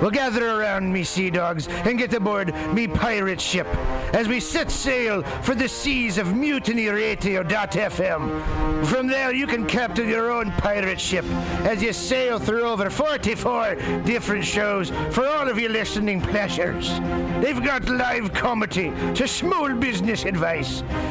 Well, 0.00 0.10
gather 0.10 0.48
around 0.48 0.92
me, 0.92 1.04
sea 1.04 1.30
dogs, 1.30 1.68
and 1.68 1.98
get 1.98 2.14
aboard 2.14 2.54
me 2.72 2.88
pirate 2.88 3.40
ship 3.40 3.66
as 4.14 4.28
we 4.28 4.40
set 4.40 4.70
sail 4.70 5.22
for 5.42 5.54
the 5.54 5.68
seas 5.68 6.16
of 6.16 6.34
Mutiny 6.34 6.86
mutinyradio.fm. 6.86 8.86
From 8.86 9.06
there, 9.06 9.32
you 9.32 9.46
can 9.46 9.66
captain 9.66 10.08
your 10.08 10.30
own 10.30 10.50
pirate 10.52 11.00
ship 11.00 11.24
as 11.64 11.82
you 11.82 11.92
sail 11.92 12.38
through 12.38 12.62
over 12.62 12.88
44 12.88 13.74
different 14.04 14.44
shows 14.44 14.90
for 15.10 15.26
all 15.26 15.48
of 15.48 15.58
your 15.58 15.70
listening 15.70 16.20
pleasures. 16.20 16.98
They've 17.40 17.62
got 17.62 17.88
live 17.88 18.32
comedy 18.32 18.90
to 19.14 19.28
small 19.28 19.74
business 19.74 20.24
advice, 20.24 20.82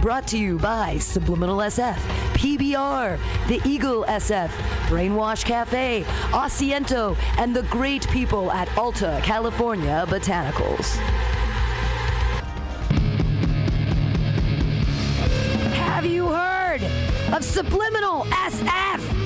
Brought 0.00 0.26
to 0.28 0.38
you 0.38 0.58
by 0.58 0.96
Subliminal 0.96 1.58
SF, 1.58 1.96
PBR, 2.32 3.18
The 3.48 3.60
Eagle 3.68 4.04
SF, 4.04 4.48
Brainwash 4.88 5.44
Cafe, 5.44 6.04
Asiento, 6.30 7.18
and 7.36 7.54
the 7.54 7.64
great 7.64 8.08
people 8.08 8.50
at 8.50 8.74
Alta 8.78 9.20
California 9.22 10.06
Botanicals. 10.08 10.96
Have 15.74 16.06
you 16.06 16.28
heard 16.28 16.82
of 17.34 17.44
Subliminal 17.44 18.22
SF? 18.24 19.19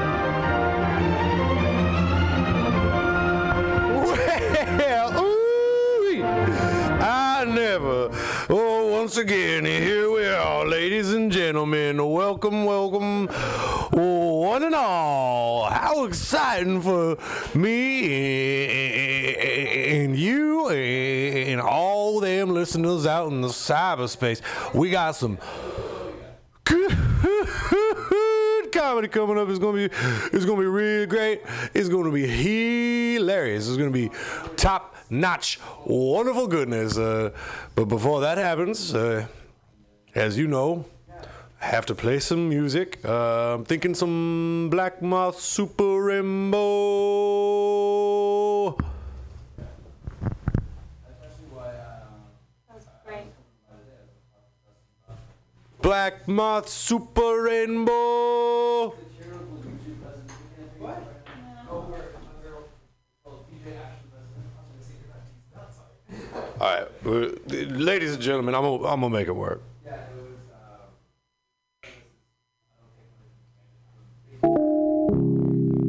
Once 9.11 9.17
again, 9.17 9.65
here 9.65 10.09
we 10.09 10.25
are, 10.25 10.65
ladies 10.65 11.11
and 11.11 11.33
gentlemen. 11.33 11.97
Welcome, 11.97 12.63
welcome, 12.63 13.27
one 13.27 14.63
and 14.63 14.73
all. 14.73 15.65
How 15.65 16.05
exciting 16.05 16.81
for 16.81 17.17
me 17.53 19.35
and 19.35 20.15
you 20.15 20.69
and 20.69 21.59
all 21.59 22.21
them 22.21 22.51
listeners 22.51 23.05
out 23.05 23.33
in 23.33 23.41
the 23.41 23.49
cyberspace. 23.49 24.41
We 24.73 24.91
got 24.91 25.17
some 25.17 25.37
comedy 28.71 29.09
coming 29.09 29.37
up. 29.37 29.49
It's 29.49 29.59
gonna 29.59 29.89
be 29.89 29.93
it's 30.31 30.45
gonna 30.45 30.61
be 30.61 30.67
real 30.67 31.05
great. 31.05 31.41
It's 31.73 31.89
gonna 31.89 32.11
be 32.11 32.25
hilarious. 32.27 33.67
It's 33.67 33.75
gonna 33.75 33.91
be 33.91 34.09
top 34.55 34.95
notch, 35.11 35.59
wonderful 35.85 36.47
goodness. 36.47 36.97
Uh, 36.97 37.31
but 37.75 37.85
before 37.85 38.21
that 38.21 38.39
happens, 38.39 38.95
uh, 38.95 39.27
as 40.15 40.37
you 40.37 40.47
know, 40.47 40.85
I 41.61 41.65
have 41.65 41.85
to 41.87 41.95
play 41.95 42.19
some 42.19 42.49
music. 42.49 42.99
Uh, 43.05 43.55
I'm 43.55 43.65
thinking 43.65 43.93
some 43.93 44.69
Black 44.71 45.01
Moth 45.01 45.39
Super 45.39 46.01
Rainbow. 46.01 46.61
Black 55.81 56.27
Moth 56.27 56.69
Super 56.69 57.41
Rainbow. 57.43 58.93
All 66.61 66.67
right, 66.67 66.87
uh, 67.07 67.31
ladies 67.49 68.13
and 68.13 68.21
gentlemen, 68.21 68.53
I'm 68.53 68.61
gonna, 68.61 68.83
I'm 68.83 69.01
gonna 69.01 69.09
make 69.09 69.27
it 69.27 69.31
work. 69.35 69.63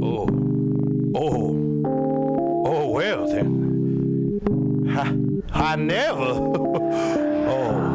Oh, 0.03 0.27
oh, 1.15 2.65
oh, 2.65 2.89
well 2.89 3.29
then. 3.29 4.41
I, 5.53 5.53
I 5.73 5.77
never. 5.77 6.23
oh. 6.25 7.92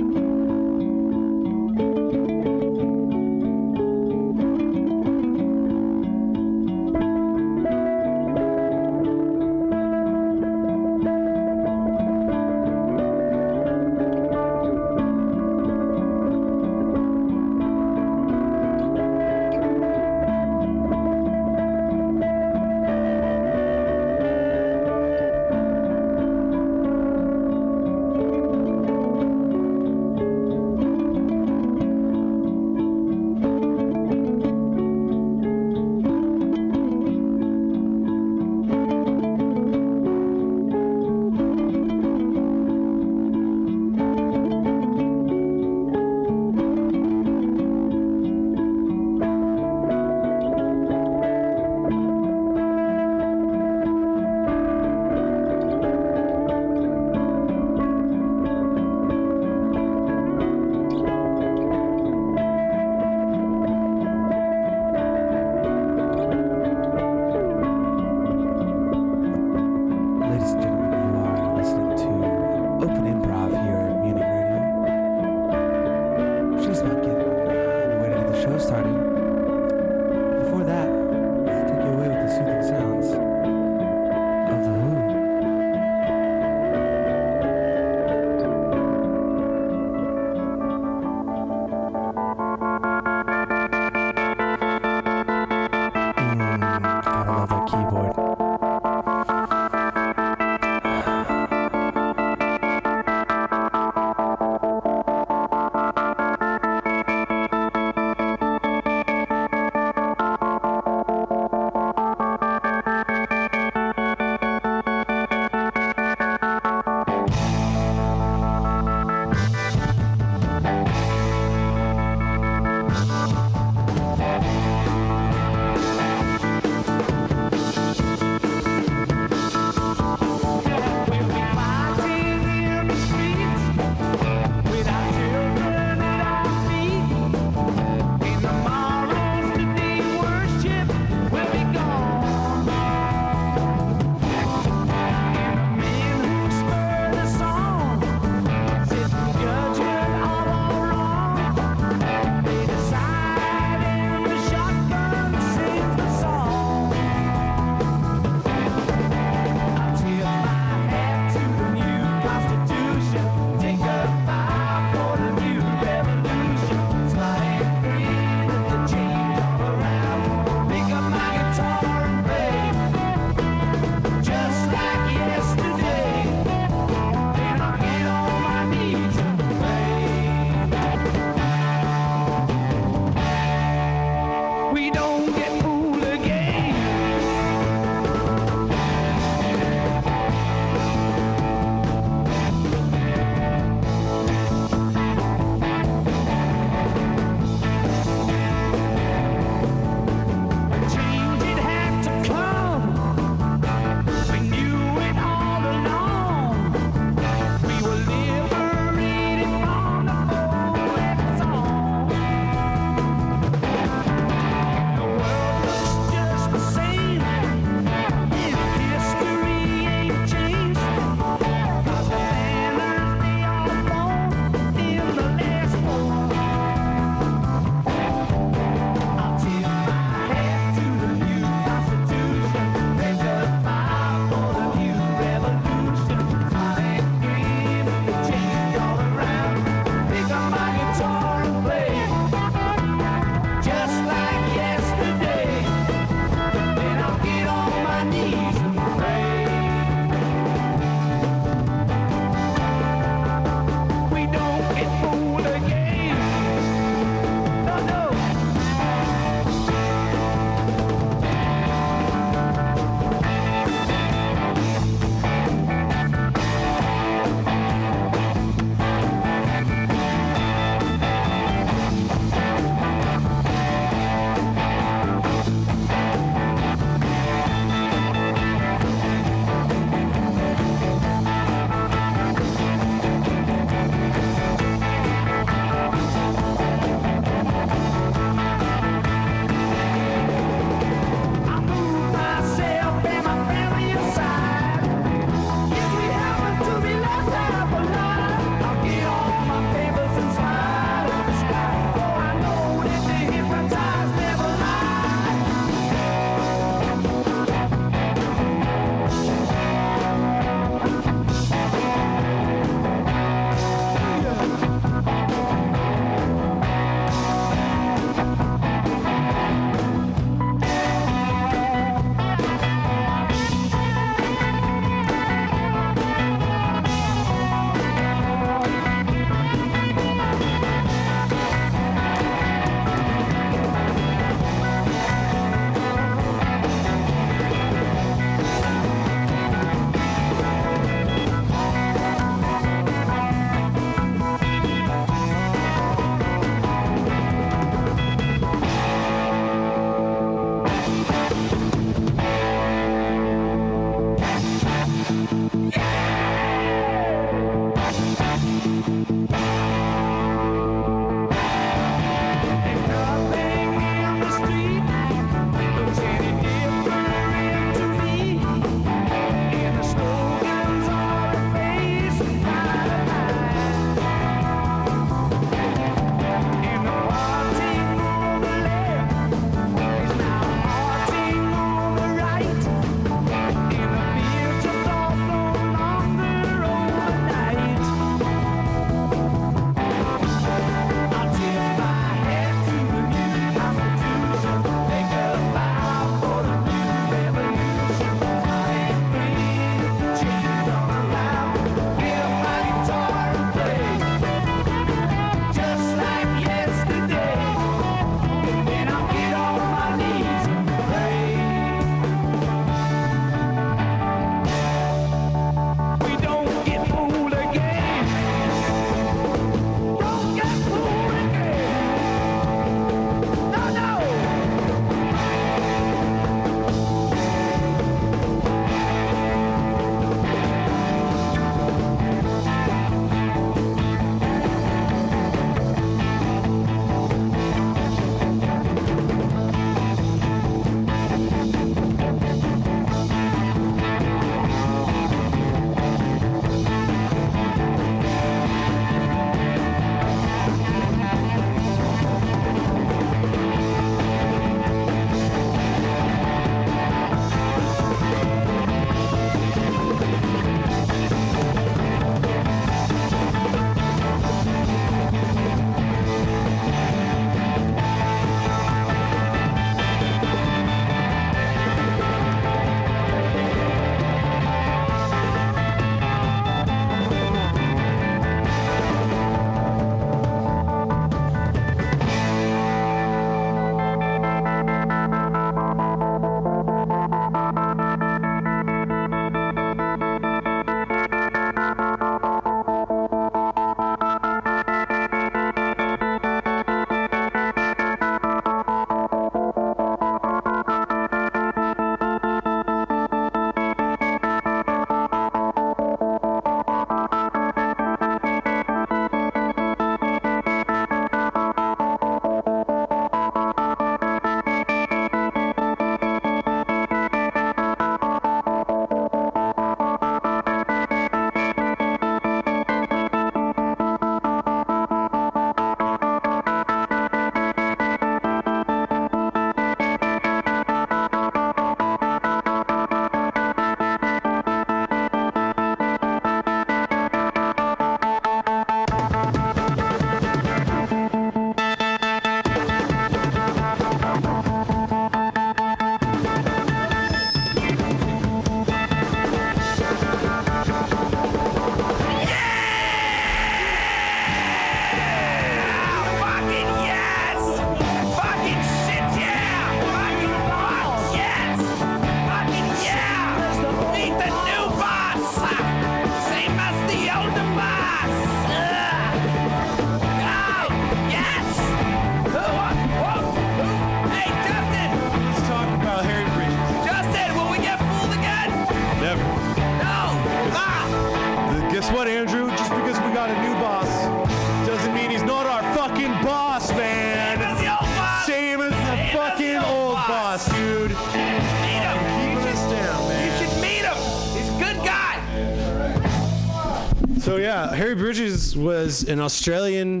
Bridges 598.16 598.56
was 598.56 599.02
an 599.10 599.20
Australian 599.20 600.00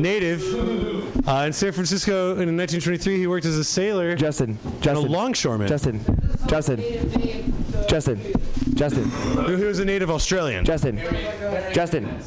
native 0.00 0.40
uh, 1.28 1.42
in 1.46 1.52
San 1.52 1.72
Francisco. 1.72 2.32
And 2.38 2.42
in 2.48 2.56
1923, 2.56 3.18
he 3.18 3.26
worked 3.26 3.44
as 3.44 3.58
a 3.58 3.64
sailor. 3.64 4.14
Justin, 4.14 4.56
and 4.62 4.82
Justin, 4.82 5.08
a 5.08 5.12
longshoreman. 5.12 5.66
Justin, 5.66 6.00
Justin, 6.46 6.78
Justin, 7.88 8.20
Justin, 8.74 9.10
He 9.58 9.64
was 9.64 9.80
a 9.80 9.84
native 9.84 10.10
Australian. 10.12 10.64
Justin, 10.64 10.98
Justin, 11.72 12.20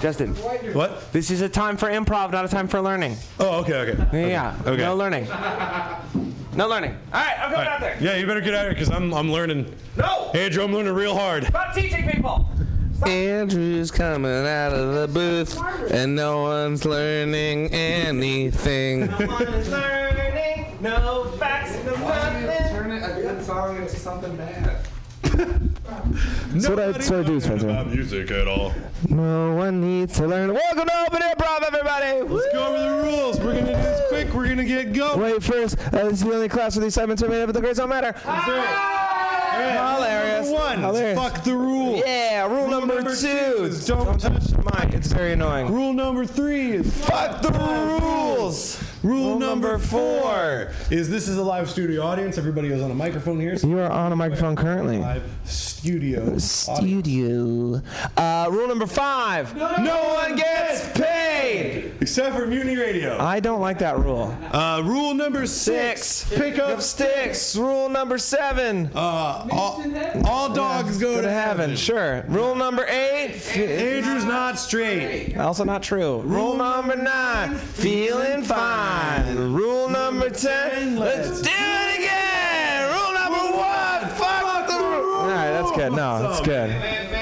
Justin. 0.00 0.34
What? 0.74 1.12
This 1.12 1.30
is 1.30 1.40
a 1.40 1.48
time 1.48 1.76
for 1.76 1.88
improv, 1.88 2.32
not 2.32 2.44
a 2.44 2.48
time 2.48 2.66
for 2.66 2.80
learning. 2.80 3.16
Oh, 3.38 3.60
okay, 3.60 3.92
okay. 3.92 4.30
Yeah, 4.30 4.56
Okay. 4.66 4.82
no 4.82 4.96
learning. 4.96 5.28
No 6.56 6.68
learning. 6.68 6.96
All 7.12 7.20
right, 7.20 7.36
I'm 7.40 7.52
going 7.52 7.66
out 7.66 7.80
there. 7.80 7.96
Yeah, 8.00 8.16
you 8.16 8.26
better 8.26 8.40
get 8.40 8.54
out 8.54 8.66
of 8.66 8.72
here 8.72 8.74
because 8.74 8.90
I'm, 8.90 9.12
I'm 9.12 9.30
learning. 9.30 9.72
No! 9.96 10.30
Andrew, 10.34 10.62
I'm 10.64 10.72
learning 10.72 10.94
real 10.94 11.16
hard. 11.16 11.46
Stop 11.46 11.74
teaching 11.74 12.04
people! 12.08 12.13
Andrew's 13.06 13.90
coming 13.90 14.46
out 14.46 14.72
of 14.72 14.94
the 14.94 15.08
booth, 15.12 15.60
and 15.90 16.16
no 16.16 16.42
one's 16.42 16.84
learning 16.84 17.68
anything. 17.72 19.06
No 19.06 19.16
one's 19.26 19.68
learning, 19.68 20.76
no 20.80 21.24
facts, 21.38 21.74
no 21.84 21.94
nothing. 21.96 22.46
Turn 22.74 22.90
it 22.92 23.02
a 23.02 23.20
good 23.20 23.44
song 23.44 23.76
into 23.76 23.96
something 23.96 24.36
bad. 24.36 24.86
That's 26.52 26.68
what 26.68 26.78
I, 26.78 26.92
that's 26.92 27.10
what 27.10 27.20
I 27.20 27.22
do, 27.24 27.40
Spencer. 27.40 27.84
music 27.86 28.30
at 28.30 28.46
all. 28.46 28.72
No 29.08 29.54
one 29.56 29.80
needs 29.80 30.14
to 30.16 30.26
learn. 30.26 30.54
Welcome 30.54 30.86
to 30.86 31.04
Open 31.06 31.22
air 31.22 31.34
Improv, 31.34 31.62
everybody! 31.62 32.22
Let's 32.22 32.52
go 32.52 32.66
over 32.66 32.78
the 32.78 33.10
rules. 33.10 33.40
We're 33.40 33.54
gonna 33.54 33.66
do 33.66 33.72
this 33.72 34.08
quick. 34.08 34.32
We're 34.32 34.48
gonna 34.48 34.64
get 34.64 34.92
going. 34.92 35.20
Wait, 35.20 35.42
first, 35.42 35.76
uh, 35.78 36.04
this 36.04 36.12
is 36.14 36.20
the 36.20 36.32
only 36.32 36.48
class 36.48 36.76
where 36.76 36.82
the 36.82 36.86
assignments 36.88 37.22
are 37.22 37.28
made 37.28 37.40
up, 37.42 37.48
but 37.48 37.52
the 37.54 37.60
grades 37.60 37.78
don't 37.78 37.88
matter. 37.88 38.14
Hilarious. 39.54 40.46
Number 40.46 40.52
one. 40.52 40.78
Hilarious. 40.78 41.18
Fuck 41.18 41.44
the 41.44 41.56
rule. 41.56 41.96
Yeah, 41.96 42.46
rule, 42.46 42.68
number, 42.68 42.94
number 42.96 43.14
two. 43.14 43.56
two 43.56 43.64
is 43.64 43.86
don't 43.86 44.20
touch 44.20 44.44
the 44.44 44.58
mic. 44.58 44.94
It's 44.94 45.12
very 45.12 45.32
annoying. 45.32 45.72
Rule 45.72 45.92
number 45.92 46.26
three 46.26 46.72
is 46.72 46.92
Fuck 47.06 47.42
the 47.42 47.50
rules. 47.50 48.78
Rule, 49.04 49.38
number, 49.38 49.76
four 49.78 50.72
is 50.90 51.10
this 51.10 51.28
is 51.28 51.36
a 51.36 51.42
live 51.42 51.68
studio 51.68 52.02
audience. 52.02 52.38
Everybody 52.38 52.68
is 52.68 52.80
on 52.82 52.90
a 52.90 52.94
microphone 52.94 53.38
here. 53.38 53.58
So 53.58 53.66
You 53.68 53.78
are 53.80 53.90
on 53.90 54.12
a 54.12 54.16
microphone 54.16 54.56
currently. 54.56 54.98
live 54.98 55.22
studio. 55.44 56.38
Studio. 56.38 57.82
Uh, 58.16 58.48
rule 58.50 58.66
number 58.66 58.86
five. 58.86 59.54
No, 59.54 60.14
one 60.14 60.36
gets 60.36 60.88
paid. 60.98 61.92
Except 62.00 62.34
for 62.34 62.46
Mutiny 62.46 62.76
Radio. 62.76 63.18
I 63.18 63.40
don't 63.40 63.60
like 63.60 63.78
that 63.80 63.98
rule. 63.98 64.34
Uh, 64.50 64.80
rule 64.84 65.12
number 65.12 65.46
six. 65.46 65.84
Six. 65.84 66.38
Pick 66.38 66.58
up 66.58 66.80
sticks. 66.80 67.56
Rule 67.56 67.88
number 67.88 68.16
seven. 68.16 68.90
Uh, 68.94 69.46
all, 69.50 69.84
all 70.24 70.54
dogs 70.54 70.98
go, 70.98 71.14
Go 71.16 71.22
to 71.22 71.30
heaven. 71.30 71.76
Sure. 71.76 72.24
Rule 72.28 72.54
number 72.54 72.86
eight. 72.86 73.42
Andrew's 73.56 74.24
not 74.24 74.58
straight. 74.58 75.36
Also 75.36 75.64
not 75.64 75.82
true. 75.82 76.20
Rule 76.22 76.56
number 76.56 76.96
nine. 76.96 77.54
Feeling 77.56 78.42
fine. 78.42 78.93
Rule 79.34 79.88
number 79.88 80.30
ten. 80.30 80.96
Let's 80.96 81.40
do 81.40 81.50
it 81.50 81.98
again. 81.98 82.88
Rule 82.92 83.12
number 83.14 83.56
one. 83.56 84.08
Fuck 84.16 84.66
the 84.68 84.74
rule. 84.74 85.20
All 85.20 85.26
right, 85.28 85.50
that's 85.50 85.70
good. 85.72 85.92
No, 85.92 86.22
that's 86.22 86.40
good. 86.40 87.13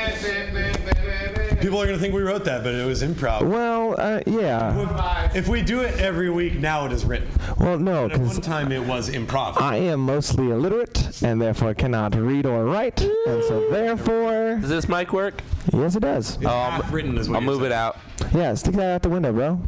People 1.63 1.81
are 1.81 1.87
gonna 1.87 1.99
think 1.99 2.13
we 2.13 2.23
wrote 2.23 2.45
that, 2.45 2.65
but 2.65 2.75
it 2.75 2.85
was 2.85 3.03
improv. 3.05 3.43
Well, 3.49 3.95
uh, 3.97 4.21
yeah. 4.27 5.31
If 5.33 5.47
we 5.47 5.63
do 5.63 5.81
it 5.81 5.99
every 6.01 6.29
week, 6.29 6.55
now 6.55 6.87
it 6.87 6.93
is 6.93 7.05
written. 7.05 7.29
Well, 7.59 7.79
no, 7.79 8.09
But 8.09 8.15
at 8.15 8.19
one 8.21 8.29
because 8.31 8.45
time 8.45 8.73
it 8.73 8.85
was 8.85 9.09
improv. 9.09 9.61
I 9.61 9.77
am 9.77 10.01
mostly 10.01 10.51
illiterate 10.51 11.23
and 11.23 11.41
therefore 11.41 11.73
cannot 11.75 12.17
read 12.17 12.47
or 12.47 12.65
write, 12.65 13.01
and 13.01 13.45
so 13.45 13.71
therefore, 13.71 14.57
Does 14.61 14.71
this 14.71 14.89
mic 14.89 15.13
work? 15.13 15.41
yes, 15.73 15.95
it 15.95 16.01
does. 16.01 16.35
It's 16.37 16.45
half 16.45 16.93
written 16.93 17.17
is 17.17 17.29
what 17.29 17.37
I'll 17.37 17.43
you're 17.43 17.53
move 17.53 17.63
it 17.63 17.73
out. 17.73 17.97
Yeah, 18.35 18.55
stick 18.55 18.75
that 18.75 18.95
out 18.97 19.03
the 19.03 19.09
window, 19.11 19.33
bro. 19.33 19.61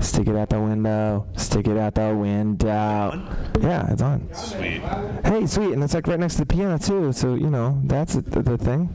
Stick 0.00 0.26
it 0.26 0.34
out 0.36 0.48
the 0.50 0.60
window. 0.60 1.26
Stick 1.36 1.68
it 1.68 1.76
out 1.76 1.94
the 1.94 2.14
window. 2.14 3.28
Yeah, 3.60 3.90
it's 3.92 4.02
on. 4.02 4.28
Sweet. 4.34 4.82
Hey, 5.24 5.46
sweet, 5.46 5.72
and 5.72 5.84
it's 5.84 5.94
like 5.94 6.06
right 6.08 6.18
next 6.18 6.34
to 6.34 6.40
the 6.40 6.46
piano 6.46 6.78
too. 6.78 7.12
So 7.12 7.34
you 7.34 7.50
know 7.50 7.80
that's 7.84 8.14
the, 8.14 8.42
the 8.42 8.58
thing. 8.58 8.94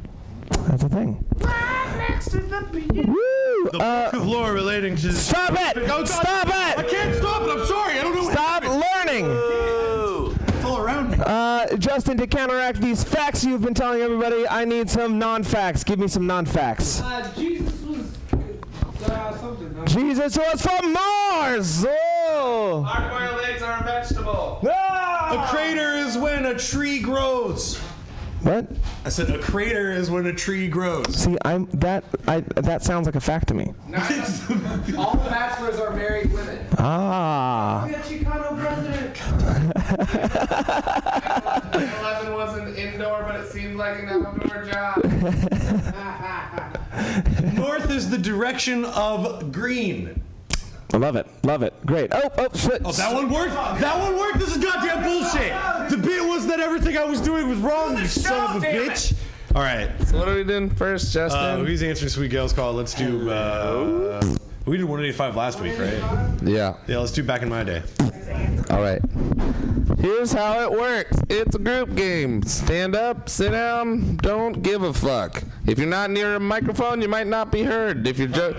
That's 0.67 0.83
the 0.83 0.89
thing. 0.89 1.25
Woo! 3.07 3.69
The 3.71 3.77
Uh, 3.79 4.11
book 4.11 4.21
of 4.21 4.27
lore 4.27 4.53
relating 4.53 4.95
to. 4.97 5.13
stop 5.13 5.51
it! 5.53 5.77
Oh, 5.89 6.03
Stop 6.05 6.47
it! 6.47 6.77
I 6.79 6.83
can't 6.89 7.15
stop 7.15 7.43
it. 7.43 7.49
I'm 7.59 7.65
sorry. 7.65 7.99
I 7.99 8.01
don't 8.03 8.15
know. 8.15 8.23
what 8.23 8.33
Stop 8.33 8.63
happened. 8.63 8.83
learning. 9.05 9.25
It's 10.55 10.65
all 10.65 10.77
around 10.79 11.11
me. 11.11 11.17
Uh, 11.25 11.75
Justin, 11.77 12.17
to 12.17 12.27
counteract 12.27 12.81
these 12.81 13.03
facts 13.03 13.43
you've 13.43 13.61
been 13.61 13.73
telling 13.73 14.01
everybody, 14.01 14.47
I 14.47 14.65
need 14.65 14.89
some 14.89 15.17
non-facts. 15.19 15.83
Give 15.83 15.99
me 15.99 16.07
some 16.07 16.27
non-facts. 16.27 17.01
Uh, 17.01 17.31
Jesus 17.35 17.81
was 17.81 18.17
uh, 19.09 19.37
something. 19.39 19.85
Jesus 19.85 20.37
was 20.37 20.61
from 20.61 20.93
Mars. 20.93 21.85
Oh. 21.87 22.83
Hard-boiled 22.87 23.45
eggs 23.45 23.61
are 23.61 23.79
a 23.79 23.83
vegetable. 23.83 24.59
A 24.63 25.45
crater 25.49 25.93
is 25.97 26.17
when 26.17 26.45
a 26.45 26.57
tree 26.57 26.99
grows. 26.99 27.79
What? 28.43 28.65
I 29.05 29.09
said 29.09 29.29
a 29.29 29.37
crater 29.37 29.91
is 29.91 30.09
when 30.09 30.25
a 30.25 30.33
tree 30.33 30.67
grows. 30.67 31.15
See, 31.15 31.37
I'm 31.45 31.67
that. 31.73 32.03
I 32.27 32.39
that 32.55 32.83
sounds 32.83 33.05
like 33.05 33.15
a 33.15 33.21
fact 33.21 33.47
to 33.49 33.53
me. 33.53 33.71
All 34.97 35.15
the 35.15 35.29
bachelors 35.29 35.79
are 35.79 35.91
married 35.91 36.33
women. 36.33 36.65
Ah. 36.79 37.83
We 37.85 37.91
got 37.91 38.03
Chicano 38.03 38.59
president. 38.59 39.17
11 41.73 42.33
wasn't 42.33 42.77
indoor, 42.77 43.23
but 43.23 43.39
it 43.39 43.51
seemed 43.51 43.75
like 43.75 43.99
an 43.99 44.09
outdoor 44.09 44.63
job. 44.65 45.03
North 47.53 47.91
is 47.91 48.09
the 48.09 48.17
direction 48.17 48.85
of 48.85 49.51
green. 49.51 50.21
I 50.93 50.97
love 50.97 51.15
it. 51.15 51.25
Love 51.43 51.63
it. 51.63 51.73
Great. 51.85 52.09
Oh, 52.13 52.29
oh, 52.37 52.47
shit. 52.53 52.81
Oh, 52.83 52.91
that 52.91 53.13
one 53.13 53.29
worked. 53.29 53.53
That 53.53 53.97
one 53.99 54.17
worked. 54.17 54.39
This 54.39 54.55
is 54.55 54.63
goddamn 54.63 55.03
bullshit. 55.03 55.51
The 55.89 55.97
bit 55.97 56.23
was 56.25 56.45
that 56.47 56.59
everything 56.59 56.97
I 56.97 57.05
was 57.05 57.21
doing 57.21 57.47
was 57.47 57.59
wrong. 57.59 57.97
You 57.97 58.05
son 58.07 58.57
of 58.57 58.63
a 58.63 58.65
bitch. 58.65 59.13
All 59.55 59.61
right. 59.61 59.89
So 60.07 60.17
what 60.19 60.27
are 60.27 60.35
we 60.35 60.43
doing 60.43 60.69
first, 60.69 61.15
Uh, 61.15 61.27
Justin? 61.29 61.65
who's 61.65 61.81
answering 61.83 62.09
Sweet 62.09 62.29
Gail's 62.31 62.51
call? 62.53 62.73
Let's 62.73 62.93
do. 62.93 63.29
Uh, 63.29 64.21
we 64.65 64.77
did 64.77 64.83
185 64.83 65.35
last 65.35 65.59
week, 65.61 65.77
right? 65.79 65.93
yeah. 66.43 66.75
Yeah, 66.87 66.97
let's 66.99 67.11
do 67.11 67.23
back 67.23 67.41
in 67.41 67.49
my 67.49 67.63
day. 67.63 67.81
All 68.69 68.81
right. 68.81 69.01
Here's 69.99 70.31
how 70.31 70.61
it 70.61 70.71
works. 70.71 71.17
It's 71.29 71.55
a 71.55 71.59
group 71.59 71.95
game. 71.95 72.41
Stand 72.43 72.95
up, 72.95 73.29
sit 73.29 73.51
down, 73.51 74.17
don't 74.17 74.61
give 74.63 74.83
a 74.83 74.93
fuck. 74.93 75.43
If 75.67 75.77
you're 75.77 75.87
not 75.87 76.09
near 76.09 76.35
a 76.35 76.39
microphone, 76.39 77.01
you 77.01 77.07
might 77.07 77.27
not 77.27 77.51
be 77.51 77.63
heard. 77.63 78.07
If 78.07 78.17
you're 78.17 78.27
just, 78.27 78.55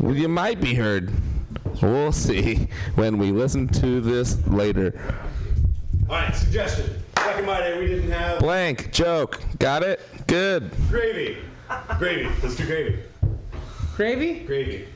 well, 0.00 0.14
you 0.14 0.28
might 0.28 0.60
be 0.60 0.74
heard. 0.74 1.12
We'll 1.82 2.12
see 2.12 2.68
when 2.94 3.18
we 3.18 3.32
listen 3.32 3.68
to 3.68 4.00
this 4.00 4.44
later. 4.46 4.98
All 6.08 6.16
right, 6.16 6.34
suggestion. 6.34 7.02
Back 7.14 7.38
in 7.38 7.44
my 7.46 7.58
day, 7.60 7.78
we 7.78 7.86
didn't 7.86 8.10
have 8.12 8.38
Blank 8.38 8.92
joke. 8.92 9.40
Got 9.58 9.82
it? 9.82 10.00
Good. 10.26 10.70
gravy. 10.88 11.38
Gravy. 11.98 12.28
Let's 12.42 12.56
do 12.56 12.64
gravy. 12.66 12.98
Gravy? 13.96 14.40
Gravy. 14.40 14.86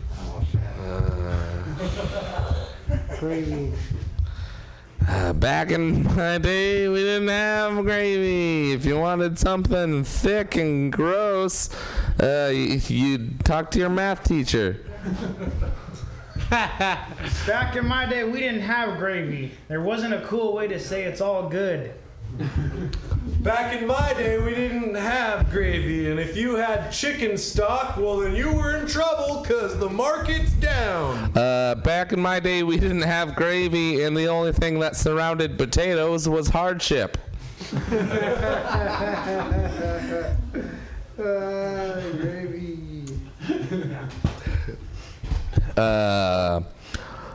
Uh, 5.09 5.33
back 5.33 5.71
in 5.71 6.05
my 6.15 6.39
day, 6.39 6.87
we 6.89 6.99
didn't 7.01 7.29
have 7.29 7.83
gravy. 7.85 8.73
If 8.73 8.85
you 8.85 8.99
wanted 8.99 9.39
something 9.39 10.05
thick 10.05 10.57
and 10.57 10.93
gross, 10.93 11.71
uh, 12.21 12.51
y- 12.53 12.81
you'd 12.87 13.45
talk 13.45 13.71
to 13.73 13.79
your 13.79 13.89
math 13.89 14.23
teacher. 14.25 14.79
Back 16.51 17.77
in 17.77 17.87
my 17.87 18.07
day, 18.07 18.25
we 18.25 18.41
didn't 18.41 18.63
have 18.63 18.99
gravy. 18.99 19.53
There 19.69 19.81
wasn't 19.81 20.15
a 20.15 20.21
cool 20.23 20.53
way 20.53 20.67
to 20.67 20.81
say 20.81 21.05
it's 21.05 21.21
all 21.21 21.49
good. 21.49 21.93
Back 23.41 23.81
in 23.81 23.87
my 23.87 24.13
day, 24.15 24.43
we 24.43 24.57
didn't 24.57 24.97
have 24.97 25.49
gravy, 25.49 26.11
and 26.11 26.19
if 26.19 26.37
you 26.37 26.57
had 26.57 26.91
chicken 26.91 27.39
stock, 27.39 27.97
well, 27.97 28.17
then 28.17 28.35
you 28.35 28.53
were 28.53 28.77
in 28.77 28.89
trouble 28.89 29.43
because 29.43 29.79
the 29.79 29.89
market's 29.89 30.51
down. 30.55 31.31
Uh, 31.37 31.77
back 31.77 32.13
in 32.13 32.19
my 32.19 32.41
day, 32.41 32.65
we 32.65 32.81
didn't 32.81 33.03
have 33.03 33.37
gravy, 33.37 34.03
and 34.03 34.17
the 34.17 34.27
only 34.27 34.53
thing 34.53 34.81
that 34.81 34.97
surrounded 34.97 35.57
potatoes 35.57 36.29
was 36.29 36.49
hardship. 36.49 37.17
gravy. 41.17 42.40
Uh, 45.77 46.63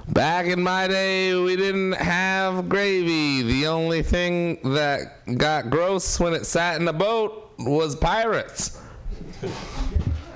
back 0.10 0.48
in 0.48 0.62
my 0.62 0.88
day, 0.88 1.36
we 1.36 1.56
didn't 1.56 1.94
have 1.94 2.70
gravy. 2.70 3.42
The 3.42 3.68
only 3.68 4.04
thing 4.04 4.74
that 4.74 5.26
got 5.38 5.70
gross 5.70 6.20
when 6.20 6.34
it 6.34 6.46
sat 6.46 6.80
in 6.80 6.88
a 6.88 6.94
boat 6.94 7.54
was 7.60 7.96
pirates. 7.96 8.82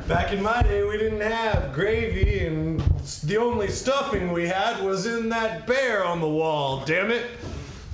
Back 0.08 0.32
in 0.34 0.42
my 0.42 0.64
day, 0.64 0.84
we 0.84 0.98
didn't 0.98 1.22
have 1.22 1.72
gravy, 1.74 2.46
and 2.48 2.80
the 3.24 3.38
only 3.38 3.68
stuffing 3.68 4.32
we 4.32 4.48
had 4.48 4.84
was 4.84 5.06
in 5.06 5.30
that 5.30 5.68
bear 5.68 6.04
on 6.04 6.20
the 6.20 6.28
wall. 6.28 6.84
Damn 6.84 7.12
it! 7.12 7.28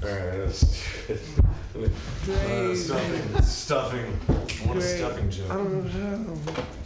All 0.02 0.10
right, 0.10 0.38
that's 0.38 0.64
uh, 1.10 2.76
stuffing. 2.76 3.44
Stuffing. 3.44 4.20
I 4.30 4.68
want 4.68 4.80
a 4.80 4.82
stuffing 4.82 5.30
joke. 5.30 5.52
I 5.52 5.56
don't 5.56 5.94
know. 5.94 6.38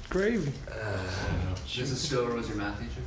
Gravy. 0.09 0.51
Mrs. 1.69 1.95
Stiller 1.97 2.33
was 2.33 2.47
your 2.47 2.57
math 2.57 2.79
teacher? 2.79 3.01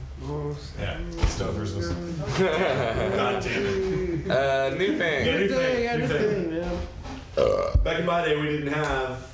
Yeah, 0.79 0.99
stuffers 1.27 1.75
was. 1.75 1.89
God 2.39 3.43
damn 3.43 3.67
it. 3.67 4.31
Uh, 4.31 4.71
new 4.77 4.97
thing. 4.97 5.27
Yeah, 5.27 5.37
new 5.37 5.49
thing. 5.49 5.83
Yeah, 5.83 5.97
New 5.97 6.03
new 6.03 6.09
thing. 6.09 6.51
thing, 6.51 6.71
yeah. 7.37 7.77
Back 7.83 7.99
in 8.01 8.07
my 8.07 8.25
day, 8.25 8.37
we 8.41 8.47
didn't 8.47 8.73
have 8.73 9.27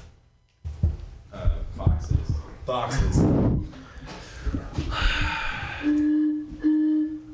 Uh, 1.33 1.49
boxes. 1.77 2.19
boxes. 2.65 3.19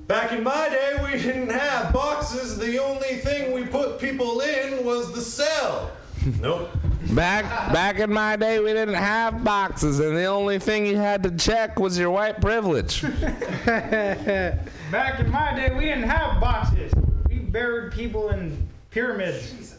Back 0.09 0.33
in 0.33 0.43
my 0.43 0.69
day, 0.69 0.99
we 1.03 1.19
didn't 1.23 1.51
have 1.51 1.93
boxes. 1.93 2.59
The 2.59 2.79
only 2.83 3.17
thing 3.19 3.53
we 3.53 3.65
put 3.65 3.99
people 4.01 4.41
in 4.41 4.85
was 4.85 5.13
the 5.13 5.21
cell. 5.23 5.91
Nope. 6.41 6.71
Back 7.13 7.45
back 7.73 7.99
in 7.99 8.13
my 8.13 8.37
day, 8.37 8.59
we 8.61 8.73
didn't 8.73 8.95
have 8.95 9.45
boxes, 9.45 10.01
and 10.01 10.17
the 10.17 10.25
only 10.25 10.59
thing 10.59 10.87
you 10.87 10.97
had 10.97 11.23
to 11.25 11.31
check 11.31 11.79
was 11.79 11.99
your 11.99 12.11
white 12.11 12.41
privilege. 12.41 13.03
Back 13.67 15.21
in 15.21 15.31
my 15.31 15.55
day, 15.55 15.75
we 15.75 15.85
didn't 15.85 16.05
have 16.09 16.41
boxes. 16.41 16.93
We 17.29 17.37
buried 17.39 17.93
people 17.93 18.31
in 18.31 18.69
pyramids. 18.91 19.75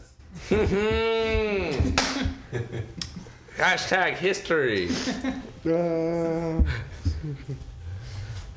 Hashtag 3.56 4.14
history. 4.16 4.90
Uh, 5.68 6.62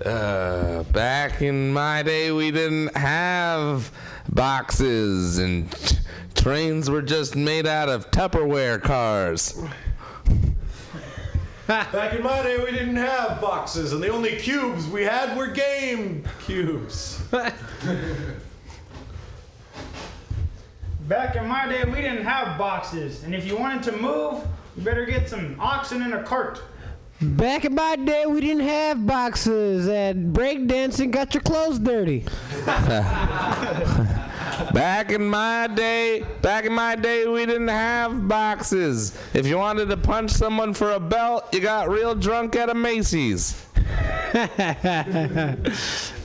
Uh, 0.06 0.84
back 0.94 1.41
in 1.41 1.74
my 1.74 2.02
day, 2.04 2.32
we 2.32 2.52
didn't 2.52 2.96
have 2.96 3.91
boxes, 4.30 5.40
and 5.40 5.70
t- 5.74 5.98
trains 6.40 6.90
were 6.90 7.02
just 7.02 7.36
made 7.36 7.68
out 7.68 7.90
of 7.90 8.10
Tupperware 8.11 8.82
cars. 8.82 9.61
Back 11.68 12.14
in 12.14 12.24
my 12.24 12.41
day, 12.41 12.57
we 12.57 12.72
didn't 12.72 12.95
have 12.95 13.41
boxes, 13.41 13.91
and 13.91 14.02
the 14.02 14.07
only 14.07 14.38
cubes 14.38 14.88
we 14.88 15.03
had 15.03 15.38
were 15.38 15.48
game 15.48 16.24
cubes. 16.45 17.22
Back 21.07 21.36
in 21.36 21.45
my 21.48 21.68
day, 21.68 21.84
we 21.84 21.95
didn't 21.95 22.24
have 22.24 22.57
boxes. 22.57 23.24
And 23.24 23.36
if 23.36 23.45
you 23.45 23.57
wanted 23.57 23.84
to 23.84 23.98
move, 23.98 24.44
you 24.78 24.84
better 24.84 25.06
get 25.06 25.30
some 25.30 25.57
oxen 25.60 26.02
in 26.02 26.14
a 26.14 26.24
cart. 26.24 26.64
Back 27.22 27.66
in 27.66 27.76
my 27.76 27.98
day, 27.98 28.26
we 28.26 28.40
didn't 28.40 28.66
have 28.66 29.06
boxes, 29.06 29.90
and 29.90 30.34
breakdancing 30.34 31.11
got 31.11 31.34
your 31.34 31.44
clothes 31.44 31.80
dirty. 31.80 32.26
Back 34.74 35.12
in 35.12 35.28
my 35.28 35.68
day, 35.68 36.26
back 36.42 36.66
in 36.66 36.74
my 36.74 36.96
day, 36.96 37.28
we 37.28 37.46
didn't 37.46 37.68
have 37.68 38.28
boxes. 38.28 39.18
If 39.34 39.46
you 39.46 39.58
wanted 39.58 39.90
to 39.90 39.98
punch 39.98 40.32
someone 40.32 40.74
for 40.74 40.92
a 40.92 41.00
belt, 41.00 41.54
you 41.54 41.60
got 41.60 41.90
real 41.90 42.16
drunk 42.16 42.56
at 42.56 42.70
a 42.70 42.74
Macy's. 42.74 43.66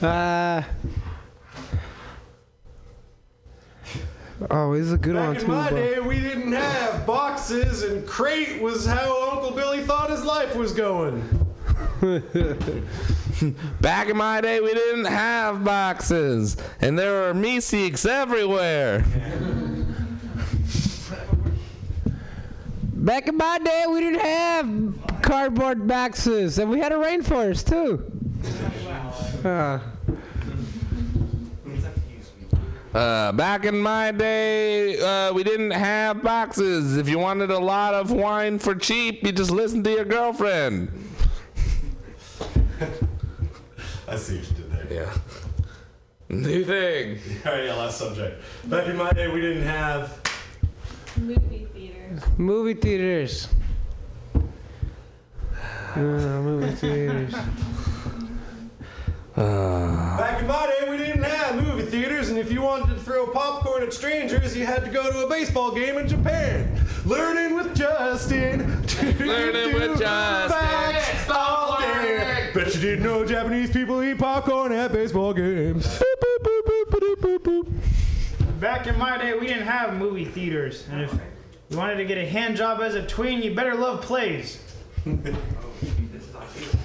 uh, 0.03 0.63
oh, 4.51 4.75
this 4.75 4.87
is 4.87 4.93
a 4.93 4.99
good 4.99 5.17
one 5.17 5.37
too. 5.37 5.41
Back 5.41 5.43
in 5.43 5.49
my 5.49 5.69
bro. 5.71 5.79
day, 5.79 6.01
we 6.01 6.21
didn't 6.21 6.53
have 6.53 7.07
boxes, 7.07 7.83
and 7.83 8.07
crate 8.07 8.61
was 8.61 8.87
how 8.87 9.33
Uncle 9.33 9.53
Billy 9.53 9.83
thought 9.83 10.11
his 10.11 10.25
life 10.25 10.55
was 10.55 10.73
going. 10.73 11.23
Back 13.81 14.09
in 14.09 14.17
my 14.17 14.41
day, 14.41 14.61
we 14.61 14.73
didn't 14.75 15.07
have 15.07 15.65
boxes, 15.65 16.57
and 16.81 16.99
there 16.99 17.13
were 17.13 17.35
Meeseeks 17.35 18.07
everywhere. 18.09 19.05
Back 22.95 23.29
in 23.29 23.37
my 23.37 23.59
day, 23.59 23.85
we 23.89 24.01
didn't 24.01 24.21
have 24.21 25.23
cardboard 25.23 25.87
boxes, 25.87 26.59
and 26.59 26.71
we 26.71 26.79
had 26.79 26.93
a 26.93 26.97
rainforest 26.97 27.69
too. 27.69 28.11
Uh, 29.45 29.79
Uh, 32.95 33.33
back 33.33 33.65
in 33.65 33.77
my 33.77 34.13
day, 34.13 34.99
uh, 35.01 35.33
we 35.33 35.43
didn't 35.43 35.73
have 35.73 36.23
boxes. 36.23 36.97
If 36.97 37.09
you 37.09 37.19
wanted 37.19 37.51
a 37.51 37.59
lot 37.59 37.93
of 37.93 38.13
wine 38.13 38.61
for 38.61 38.75
cheap, 38.77 39.25
you 39.27 39.33
just 39.33 39.51
listened 39.51 39.83
to 39.85 39.91
your 39.91 40.05
girlfriend. 40.05 41.04
I 44.15 44.17
see 44.17 44.37
what 44.37 44.49
you 44.49 44.55
did 44.55 44.71
there. 44.71 45.07
Yeah. 45.07 45.15
New 46.29 46.65
thing. 46.65 47.19
All 47.47 47.53
right, 47.53 47.65
yeah, 47.65 47.75
last 47.75 47.99
subject. 47.99 48.41
Back 48.67 48.87
in 48.87 48.97
my 48.97 49.11
day, 49.11 49.27
we 49.27 49.41
didn't 49.41 49.65
have. 49.65 50.21
Movie 51.17 51.67
theaters. 51.75 52.23
movie 52.39 52.75
theaters. 52.75 53.49
Uh, 55.97 56.01
movie 56.01 56.75
theaters. 56.75 57.35
Uh. 59.37 60.17
Back 60.17 60.41
in 60.41 60.47
my 60.47 60.67
day, 60.67 60.89
we 60.89 60.97
didn't 60.97 61.25
have 61.25 61.57
movie 61.57 61.83
theaters, 61.83 62.29
and 62.29 62.39
if 62.39 62.53
you 62.53 62.63
wanted 62.63 62.95
to 62.95 63.01
throw 63.01 63.27
popcorn 63.27 63.83
at 63.83 63.93
strangers, 63.93 64.57
you 64.57 64.65
had 64.65 64.85
to 64.85 64.91
go 64.91 65.11
to 65.11 65.27
a 65.27 65.29
baseball 65.29 65.73
game 65.73 65.99
in 65.99 66.07
Japan. 66.07 66.81
Learning 67.05 67.57
with 67.57 67.75
Justin. 67.75 68.61
Learning 69.19 69.75
with 69.75 69.99
Justin. 69.99 70.61
Facts 70.61 71.29
all 71.29 71.81
day. 71.81 72.53
Bet 72.55 72.73
you 72.77 72.81
didn't 72.81 73.03
know 73.03 73.27
Japanese 73.27 73.73
people 73.73 74.01
eat 74.05 74.19
popcorn 74.19 74.71
at 74.71 74.93
baseball 74.93 75.35
games. 75.35 76.01
Back 78.61 78.87
in 78.87 78.97
my 78.97 79.19
day, 79.19 79.35
we 79.37 79.49
didn't 79.49 79.67
have 79.67 79.97
movie 79.97 80.27
theaters. 80.27 80.87
And 80.93 81.03
if 81.03 81.13
you 81.71 81.77
wanted 81.77 81.97
to 81.97 82.05
get 82.05 82.19
a 82.19 82.27
hand 82.27 82.57
job 82.57 82.81
as 82.81 82.95
a 82.95 83.05
tween, 83.05 83.43
you 83.43 83.53
better 83.53 83.75
love 83.75 84.01
plays. 84.01 84.61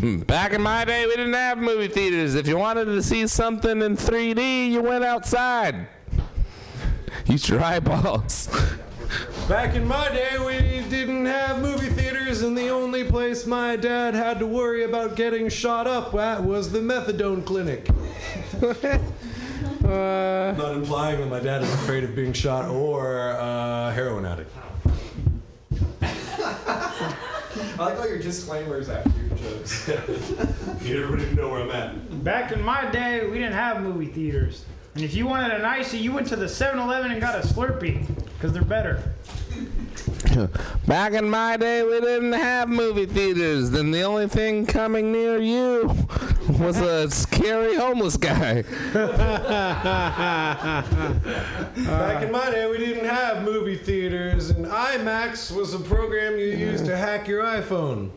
Hmm, 0.00 0.20
Back 0.20 0.52
in 0.52 0.62
my 0.62 0.86
day, 0.86 1.04
we 1.04 1.10
didn't 1.14 1.34
have 1.34 1.58
movie 1.58 1.88
theaters. 1.88 2.34
If 2.34 2.46
you 2.48 2.56
wanted 2.56 2.86
to 2.86 3.02
see 3.02 3.26
something 3.26 3.82
in 3.82 3.96
3D, 3.98 4.70
you 4.70 4.80
went 4.80 5.04
outside. 5.04 5.88
Use 7.26 7.46
your 7.48 7.62
eyeballs. 7.62 8.48
Back 9.46 9.74
in 9.74 9.86
my 9.86 10.08
day, 10.08 10.38
we 10.38 10.88
didn't 10.88 11.26
have 11.26 11.60
movie 11.60 11.90
theaters, 11.90 12.40
and 12.40 12.56
the 12.56 12.68
only 12.70 13.04
place 13.04 13.44
my 13.44 13.76
dad 13.76 14.14
had 14.14 14.38
to 14.38 14.46
worry 14.46 14.84
about 14.84 15.16
getting 15.16 15.50
shot 15.50 15.86
up 15.86 16.14
at 16.14 16.42
was 16.42 16.72
the 16.72 16.78
methadone 16.78 17.44
clinic. 17.44 17.88
Uh, 19.84 20.54
Not 20.56 20.76
implying 20.76 21.20
that 21.20 21.28
my 21.28 21.40
dad 21.40 21.62
is 21.62 21.72
afraid 21.74 22.04
of 22.04 22.14
being 22.16 22.32
shot 22.32 22.70
or 22.70 23.32
uh, 23.32 23.90
heroin 23.92 24.24
addict. 24.24 24.50
I 27.80 27.84
like 27.86 27.98
all 27.98 28.06
your 28.06 28.18
disclaimers 28.18 28.90
after 28.90 29.10
your 29.18 29.38
jokes. 29.38 29.88
Need 29.88 30.96
everybody 30.96 31.24
to 31.30 31.34
know 31.34 31.48
where 31.48 31.62
I'm 31.62 31.70
at. 31.70 32.22
Back 32.22 32.52
in 32.52 32.60
my 32.60 32.84
day, 32.90 33.26
we 33.26 33.38
didn't 33.38 33.54
have 33.54 33.80
movie 33.82 34.04
theaters. 34.04 34.66
And 34.96 35.02
if 35.02 35.14
you 35.14 35.26
wanted 35.26 35.52
an 35.52 35.64
icy, 35.64 35.96
you 35.96 36.12
went 36.12 36.26
to 36.26 36.36
the 36.36 36.46
7 36.46 36.78
Eleven 36.78 37.10
and 37.10 37.22
got 37.22 37.42
a 37.42 37.48
Slurpee, 37.48 38.06
because 38.34 38.52
they're 38.52 38.60
better. 38.60 39.02
Back 40.86 41.12
in 41.12 41.28
my 41.28 41.56
day, 41.56 41.82
we 41.82 42.00
didn't 42.00 42.32
have 42.32 42.68
movie 42.68 43.06
theaters. 43.06 43.70
Then 43.70 43.90
the 43.90 44.02
only 44.02 44.28
thing 44.28 44.66
coming 44.66 45.12
near 45.12 45.38
you 45.38 45.94
was 46.58 46.80
a 46.80 47.10
scary 47.10 47.76
homeless 47.76 48.16
guy. 48.16 48.62
Back 48.92 49.04
in 52.22 52.32
my 52.32 52.50
day, 52.50 52.70
we 52.70 52.78
didn't 52.78 53.06
have 53.06 53.44
movie 53.44 53.76
theaters, 53.76 54.50
and 54.50 54.66
IMAX 54.66 55.54
was 55.54 55.74
a 55.74 55.80
program 55.80 56.38
you 56.38 56.46
used 56.46 56.86
to 56.86 56.96
hack 56.96 57.28
your 57.28 57.44
iPhone. 57.44 58.10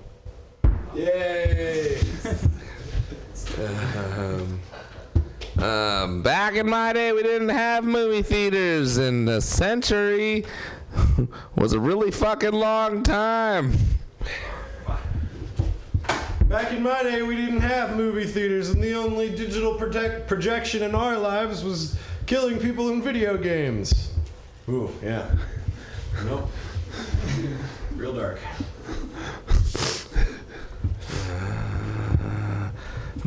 Yay! 0.93 2.01
Um, 4.17 4.59
um, 5.59 6.23
back 6.23 6.55
in 6.55 6.67
my 6.67 6.93
day, 6.93 7.11
we 7.11 7.21
didn't 7.21 7.49
have 7.49 7.83
movie 7.83 8.23
theaters, 8.23 8.97
In 8.97 9.25
the 9.25 9.41
century 9.41 10.45
was 11.55 11.73
a 11.73 11.79
really 11.79 12.11
fucking 12.11 12.51
long 12.51 13.03
time. 13.03 13.73
Back 16.47 16.71
in 16.71 16.83
my 16.83 17.01
day, 17.01 17.21
we 17.23 17.35
didn't 17.35 17.61
have 17.61 17.95
movie 17.95 18.25
theaters, 18.25 18.69
and 18.69 18.81
the 18.81 18.93
only 18.93 19.29
digital 19.29 19.75
projection 19.75 20.83
in 20.83 20.93
our 20.93 21.17
lives 21.17 21.63
was 21.63 21.97
killing 22.25 22.59
people 22.59 22.89
in 22.89 23.01
video 23.01 23.37
games. 23.37 24.11
Ooh, 24.69 24.91
yeah. 25.01 25.33
Nope. 26.25 26.49
Real 27.95 28.13
dark. 28.13 28.39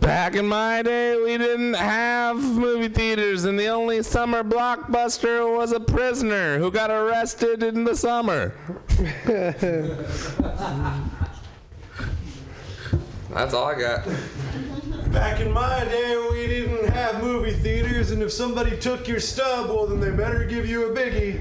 Back 0.06 0.36
in 0.36 0.46
my 0.46 0.82
day, 0.82 1.16
we 1.16 1.36
didn't 1.36 1.74
have 1.74 2.36
movie 2.36 2.86
theaters, 2.86 3.44
and 3.44 3.58
the 3.58 3.66
only 3.66 4.04
summer 4.04 4.44
blockbuster 4.44 5.52
was 5.52 5.72
a 5.72 5.80
prisoner 5.80 6.60
who 6.60 6.70
got 6.70 6.92
arrested 6.92 7.64
in 7.64 7.82
the 7.82 7.96
summer. 7.96 8.54
That's 13.34 13.52
all 13.52 13.64
I 13.64 13.74
got. 13.76 14.06
Back 15.10 15.40
in 15.40 15.50
my 15.50 15.84
day, 15.86 16.28
we 16.30 16.46
didn't 16.46 16.88
have 16.90 17.20
movie 17.20 17.50
theaters. 17.54 17.86
theaters, 18.06 18.10
and 18.12 18.22
if 18.22 18.32
somebody 18.32 18.76
took 18.76 19.08
your 19.08 19.20
stub, 19.20 19.68
well, 19.68 19.86
then 19.86 20.00
they 20.00 20.10
better 20.10 20.44
give 20.44 20.66
you 20.66 20.92
a 20.92 20.96
biggie. 20.96 21.40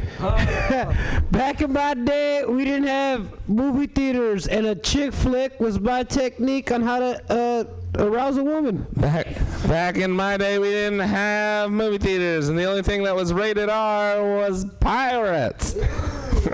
Back 1.32 1.62
in 1.62 1.74
my 1.74 1.94
day, 1.94 2.46
we 2.46 2.66
didn't 2.66 2.88
have 2.88 3.48
movie 3.48 3.88
theaters, 3.88 4.48
and 4.48 4.66
a 4.66 4.76
chick 4.76 5.14
flick 5.14 5.60
was 5.60 5.80
my 5.80 6.04
technique 6.04 6.72
on 6.72 6.82
how 6.82 7.00
to 7.00 7.32
uh, 7.32 7.64
arouse 8.00 8.38
a 8.38 8.44
woman. 8.44 8.86
Back, 8.94 9.28
back 9.68 9.98
in 9.98 10.12
my 10.12 10.38
day, 10.38 10.60
we 10.60 10.70
didn't 10.70 11.00
have 11.00 11.72
movie 11.72 11.98
theaters, 11.98 12.50
and 12.50 12.58
the 12.58 12.66
only 12.66 12.84
thing 12.84 13.04
that 13.04 13.16
was 13.16 13.34
rated 13.34 13.70
R 13.70 14.24
was 14.24 14.66
pirates. 14.80 15.76
we 15.76 15.82
didn't 15.82 16.54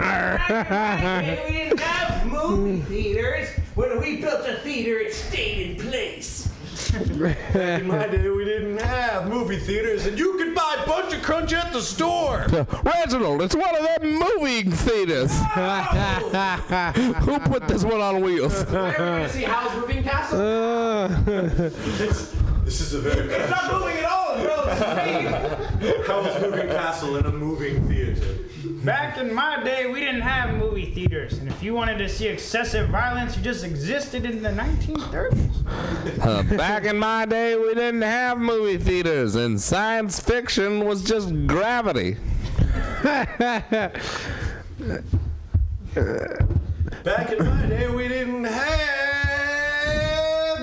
have 1.79 2.27
movie 2.27 2.81
theaters. 2.81 3.49
When 3.75 4.01
we 4.01 4.17
built 4.17 4.45
a 4.47 4.55
theater, 4.57 4.99
it 4.99 5.13
stayed 5.13 5.71
in 5.71 5.77
place. 5.87 6.50
Back 6.91 7.81
in 7.81 7.87
my 7.87 8.07
day, 8.07 8.29
we 8.29 8.43
didn't 8.43 8.77
have 8.79 9.29
movie 9.29 9.57
theaters, 9.57 10.05
and 10.07 10.19
you 10.19 10.33
could 10.37 10.53
buy 10.53 10.75
a 10.77 10.83
Buncha 10.89 11.21
Crunch 11.21 11.53
at 11.53 11.71
the 11.71 11.79
store. 11.81 12.45
Reginald, 12.83 13.41
it's 13.41 13.55
one 13.55 13.73
of 13.75 13.81
them 13.81 14.19
movie 14.19 14.63
theaters. 14.63 15.31
Who 17.21 17.39
put 17.39 17.67
this 17.69 17.85
one 17.85 18.01
on 18.01 18.21
wheels? 18.21 18.53
Ever 18.63 18.93
gonna 18.97 19.29
see 19.29 19.43
Howl's 19.43 19.73
Moving 19.79 20.03
Castle? 20.03 20.41
Uh. 20.41 21.07
This 22.65 22.81
is 22.81 22.93
a 22.93 22.99
very. 22.99 23.33
It's 23.33 23.49
not 23.49 23.71
moving 23.73 23.97
at 23.97 24.05
all. 24.05 24.35
It's 24.35 24.45
relative 24.45 26.07
Howl's 26.07 26.41
Moving 26.41 26.67
Castle 26.67 27.15
in 27.17 27.25
a 27.25 27.31
moving 27.31 27.87
theater. 27.87 28.37
Back 28.83 29.17
in 29.19 29.31
my 29.31 29.63
day, 29.63 29.91
we 29.91 29.99
didn't 29.99 30.21
have 30.21 30.55
movie 30.55 30.87
theaters, 30.91 31.37
and 31.37 31.47
if 31.47 31.61
you 31.61 31.75
wanted 31.75 31.99
to 31.99 32.09
see 32.09 32.27
excessive 32.27 32.89
violence, 32.89 33.37
you 33.37 33.43
just 33.43 33.63
existed 33.63 34.25
in 34.25 34.41
the 34.41 34.49
1930s. 34.49 36.25
Uh, 36.25 36.41
back 36.57 36.85
in 36.85 36.97
my 36.97 37.27
day, 37.27 37.55
we 37.55 37.75
didn't 37.75 38.01
have 38.01 38.39
movie 38.39 38.77
theaters, 38.77 39.35
and 39.35 39.61
science 39.61 40.19
fiction 40.19 40.83
was 40.83 41.03
just 41.03 41.29
gravity. 41.45 42.17
Back 43.03 43.93
in 45.93 47.45
my 47.45 47.65
day, 47.67 47.87
we 47.87 48.07
didn't 48.07 48.45
have 48.45 48.65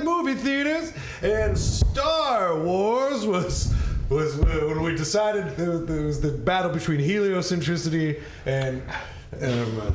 movie 0.02 0.34
theaters, 0.34 0.92
and 1.22 1.56
Star 1.56 2.58
Wars 2.58 3.24
was 3.24 3.72
was 4.08 4.36
when 4.36 4.82
we 4.82 4.94
decided 4.94 5.56
there 5.56 5.70
was, 5.70 5.86
there 5.86 6.02
was 6.02 6.20
the 6.20 6.30
battle 6.30 6.70
between 6.70 7.00
heliocentricity 7.00 8.22
and. 8.46 8.82
Um, 9.40 9.94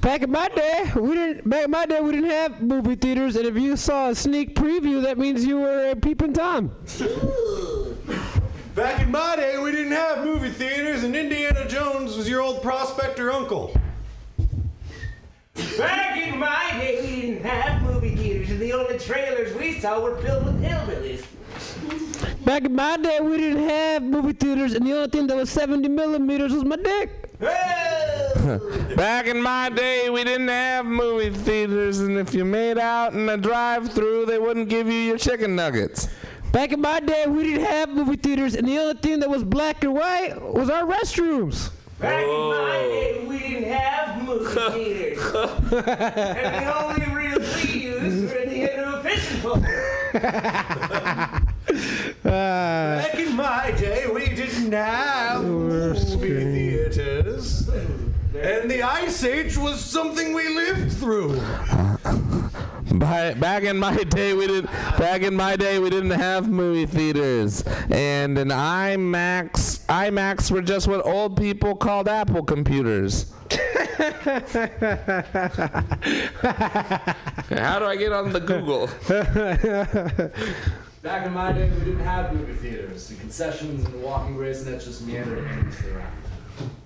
Back 0.00 0.22
in 0.22 0.30
my 0.30 0.48
day, 0.48 0.90
we 0.96 1.14
didn't. 1.14 1.48
Back 1.50 1.64
in 1.64 1.70
my 1.70 1.84
day, 1.84 2.00
we 2.00 2.12
didn't 2.12 2.30
have 2.30 2.62
movie 2.62 2.94
theaters, 2.94 3.36
and 3.36 3.44
if 3.44 3.56
you 3.58 3.76
saw 3.76 4.08
a 4.10 4.14
sneak 4.14 4.54
preview, 4.54 5.02
that 5.02 5.18
means 5.18 5.44
you 5.44 5.58
were 5.58 5.90
a 5.90 5.96
peeping 5.96 6.32
tom. 6.32 6.70
Back 8.74 9.02
in 9.02 9.10
my 9.10 9.36
day, 9.36 9.58
we 9.58 9.72
didn't 9.72 9.92
have 9.92 10.24
movie 10.24 10.50
theaters, 10.50 11.02
and 11.02 11.14
Indiana 11.14 11.68
Jones 11.68 12.16
was 12.16 12.28
your 12.28 12.40
old 12.40 12.62
prospector 12.62 13.30
uncle. 13.32 13.76
Back 15.76 16.16
in 16.16 16.38
my 16.38 16.70
day, 16.78 17.00
we 17.02 17.20
didn't 17.20 17.44
have 17.44 17.82
movie 17.82 18.14
theaters, 18.14 18.50
and 18.50 18.60
the 18.60 18.72
only 18.72 18.98
trailers 18.98 19.54
we 19.56 19.80
saw 19.80 20.00
were 20.00 20.16
filled 20.18 20.46
with 20.46 20.62
hillbillies. 20.62 21.24
Back 22.44 22.64
in 22.64 22.74
my 22.74 22.96
day, 22.96 23.20
we 23.20 23.36
didn't 23.36 23.68
have 23.68 24.02
movie 24.02 24.32
theaters, 24.32 24.72
and 24.74 24.86
the 24.86 24.92
only 24.94 25.08
thing 25.08 25.26
that 25.26 25.36
was 25.36 25.50
70 25.50 25.88
millimeters 25.88 26.52
was 26.52 26.64
my 26.64 26.76
dick. 26.76 27.10
Back 28.96 29.26
in 29.26 29.40
my 29.42 29.68
day, 29.68 30.08
we 30.10 30.24
didn't 30.24 30.48
have 30.48 30.86
movie 30.86 31.30
theaters, 31.30 32.00
and 32.00 32.16
if 32.18 32.34
you 32.34 32.44
made 32.44 32.78
out 32.78 33.12
in 33.12 33.28
a 33.28 33.36
drive-through, 33.36 34.26
they 34.26 34.38
wouldn't 34.38 34.68
give 34.68 34.86
you 34.86 34.94
your 34.94 35.18
chicken 35.18 35.54
nuggets. 35.54 36.08
Back 36.52 36.72
in 36.72 36.80
my 36.80 37.00
day, 37.00 37.26
we 37.26 37.42
didn't 37.42 37.66
have 37.66 37.90
movie 37.90 38.16
theaters, 38.16 38.54
and 38.54 38.66
the 38.66 38.78
only 38.78 38.94
thing 38.94 39.20
that 39.20 39.28
was 39.28 39.44
black 39.44 39.84
and 39.84 39.92
white 39.94 40.40
was 40.40 40.70
our 40.70 40.84
restrooms. 40.84 41.70
Back 42.00 42.22
in 42.22 42.28
my 42.28 42.78
day, 42.88 43.26
we 43.28 43.38
didn't 43.38 43.70
have 43.72 44.22
movie 44.24 44.54
theaters. 44.72 45.32
and 45.72 46.66
the 46.66 46.74
only 46.74 47.04
real 47.14 47.38
views 47.40 48.32
were 48.32 48.38
at 48.38 48.48
the 48.48 48.72
end 48.72 48.80
of 48.80 48.94
a 48.94 49.08
fishing 49.08 49.40
pole. 49.42 49.60
Uh, 52.28 53.00
back 53.00 53.14
in 53.14 53.34
my 53.34 53.70
day, 53.78 54.06
we 54.06 54.26
didn't 54.34 54.72
have 54.72 55.42
movie 55.42 56.76
theaters, 56.76 57.66
and 58.34 58.70
the 58.70 58.82
Ice 58.82 59.24
Age 59.24 59.56
was 59.56 59.80
something 59.80 60.34
we 60.34 60.46
lived 60.54 60.92
through. 60.92 61.40
Uh, 61.40 61.96
by, 62.92 63.32
back 63.32 63.62
in 63.62 63.78
my 63.78 64.04
day, 64.04 64.34
we 64.34 64.46
didn't. 64.46 64.70
Back 64.98 65.22
in 65.22 65.34
my 65.34 65.56
day, 65.56 65.78
we 65.78 65.88
didn't 65.88 66.10
have 66.10 66.50
movie 66.50 66.84
theaters, 66.84 67.62
and 67.88 68.36
an 68.36 68.48
IMAX. 68.48 69.86
IMAX 69.86 70.50
were 70.50 70.60
just 70.60 70.86
what 70.86 71.06
old 71.06 71.34
people 71.34 71.74
called 71.76 72.08
Apple 72.08 72.42
computers. 72.42 73.32
How 77.48 77.78
do 77.78 77.86
I 77.86 77.96
get 77.96 78.12
on 78.12 78.32
the 78.32 78.40
Google? 78.40 78.90
Back 81.08 81.26
in 81.26 81.32
my 81.32 81.52
day, 81.52 81.70
we 81.70 81.86
didn't 81.86 82.04
have 82.04 82.34
movie 82.34 82.52
theaters. 82.52 83.08
The 83.08 83.14
concessions 83.14 83.82
and 83.82 83.94
the 83.94 83.98
walking 83.98 84.36
ways, 84.36 84.60
and 84.60 84.74
that's 84.74 84.84
just 84.84 85.06
meandering 85.06 85.46
around. 85.46 86.12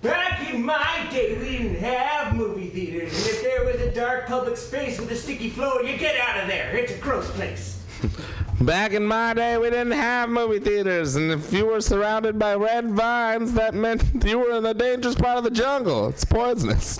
Back 0.01 0.49
in 0.49 0.63
my 0.63 1.09
day, 1.11 1.37
we 1.37 1.57
didn't 1.57 1.75
have 1.75 2.33
movie 2.33 2.69
theaters, 2.69 3.11
and 3.17 3.35
if 3.35 3.43
there 3.43 3.65
was 3.65 3.81
a 3.81 3.91
dark 3.91 4.25
public 4.25 4.55
space 4.55 4.97
with 4.97 5.11
a 5.11 5.15
sticky 5.17 5.49
floor, 5.49 5.83
you 5.83 5.97
get 5.97 6.17
out 6.21 6.41
of 6.41 6.47
there. 6.47 6.73
It's 6.73 6.93
a 6.93 6.97
gross 6.99 7.29
place. 7.31 7.83
Back 8.61 8.93
in 8.93 9.05
my 9.05 9.33
day, 9.33 9.57
we 9.57 9.69
didn't 9.69 9.91
have 9.91 10.29
movie 10.29 10.59
theaters, 10.59 11.17
and 11.17 11.29
if 11.29 11.51
you 11.51 11.65
were 11.65 11.81
surrounded 11.81 12.39
by 12.39 12.55
red 12.55 12.91
vines, 12.91 13.51
that 13.55 13.73
meant 13.73 14.05
you 14.25 14.39
were 14.39 14.55
in 14.55 14.63
the 14.63 14.73
dangerous 14.73 15.15
part 15.15 15.37
of 15.37 15.43
the 15.43 15.51
jungle. 15.51 16.07
It's 16.07 16.23
poisonous. 16.23 16.97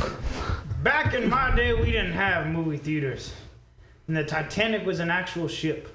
Back 0.83 1.13
in 1.13 1.29
my 1.29 1.55
day, 1.55 1.73
we 1.73 1.85
didn't 1.85 2.11
have 2.11 2.47
movie 2.47 2.75
theaters, 2.75 3.31
and 4.09 4.17
the 4.17 4.25
Titanic 4.25 4.85
was 4.85 4.99
an 4.99 5.09
actual 5.09 5.47
ship. 5.47 5.92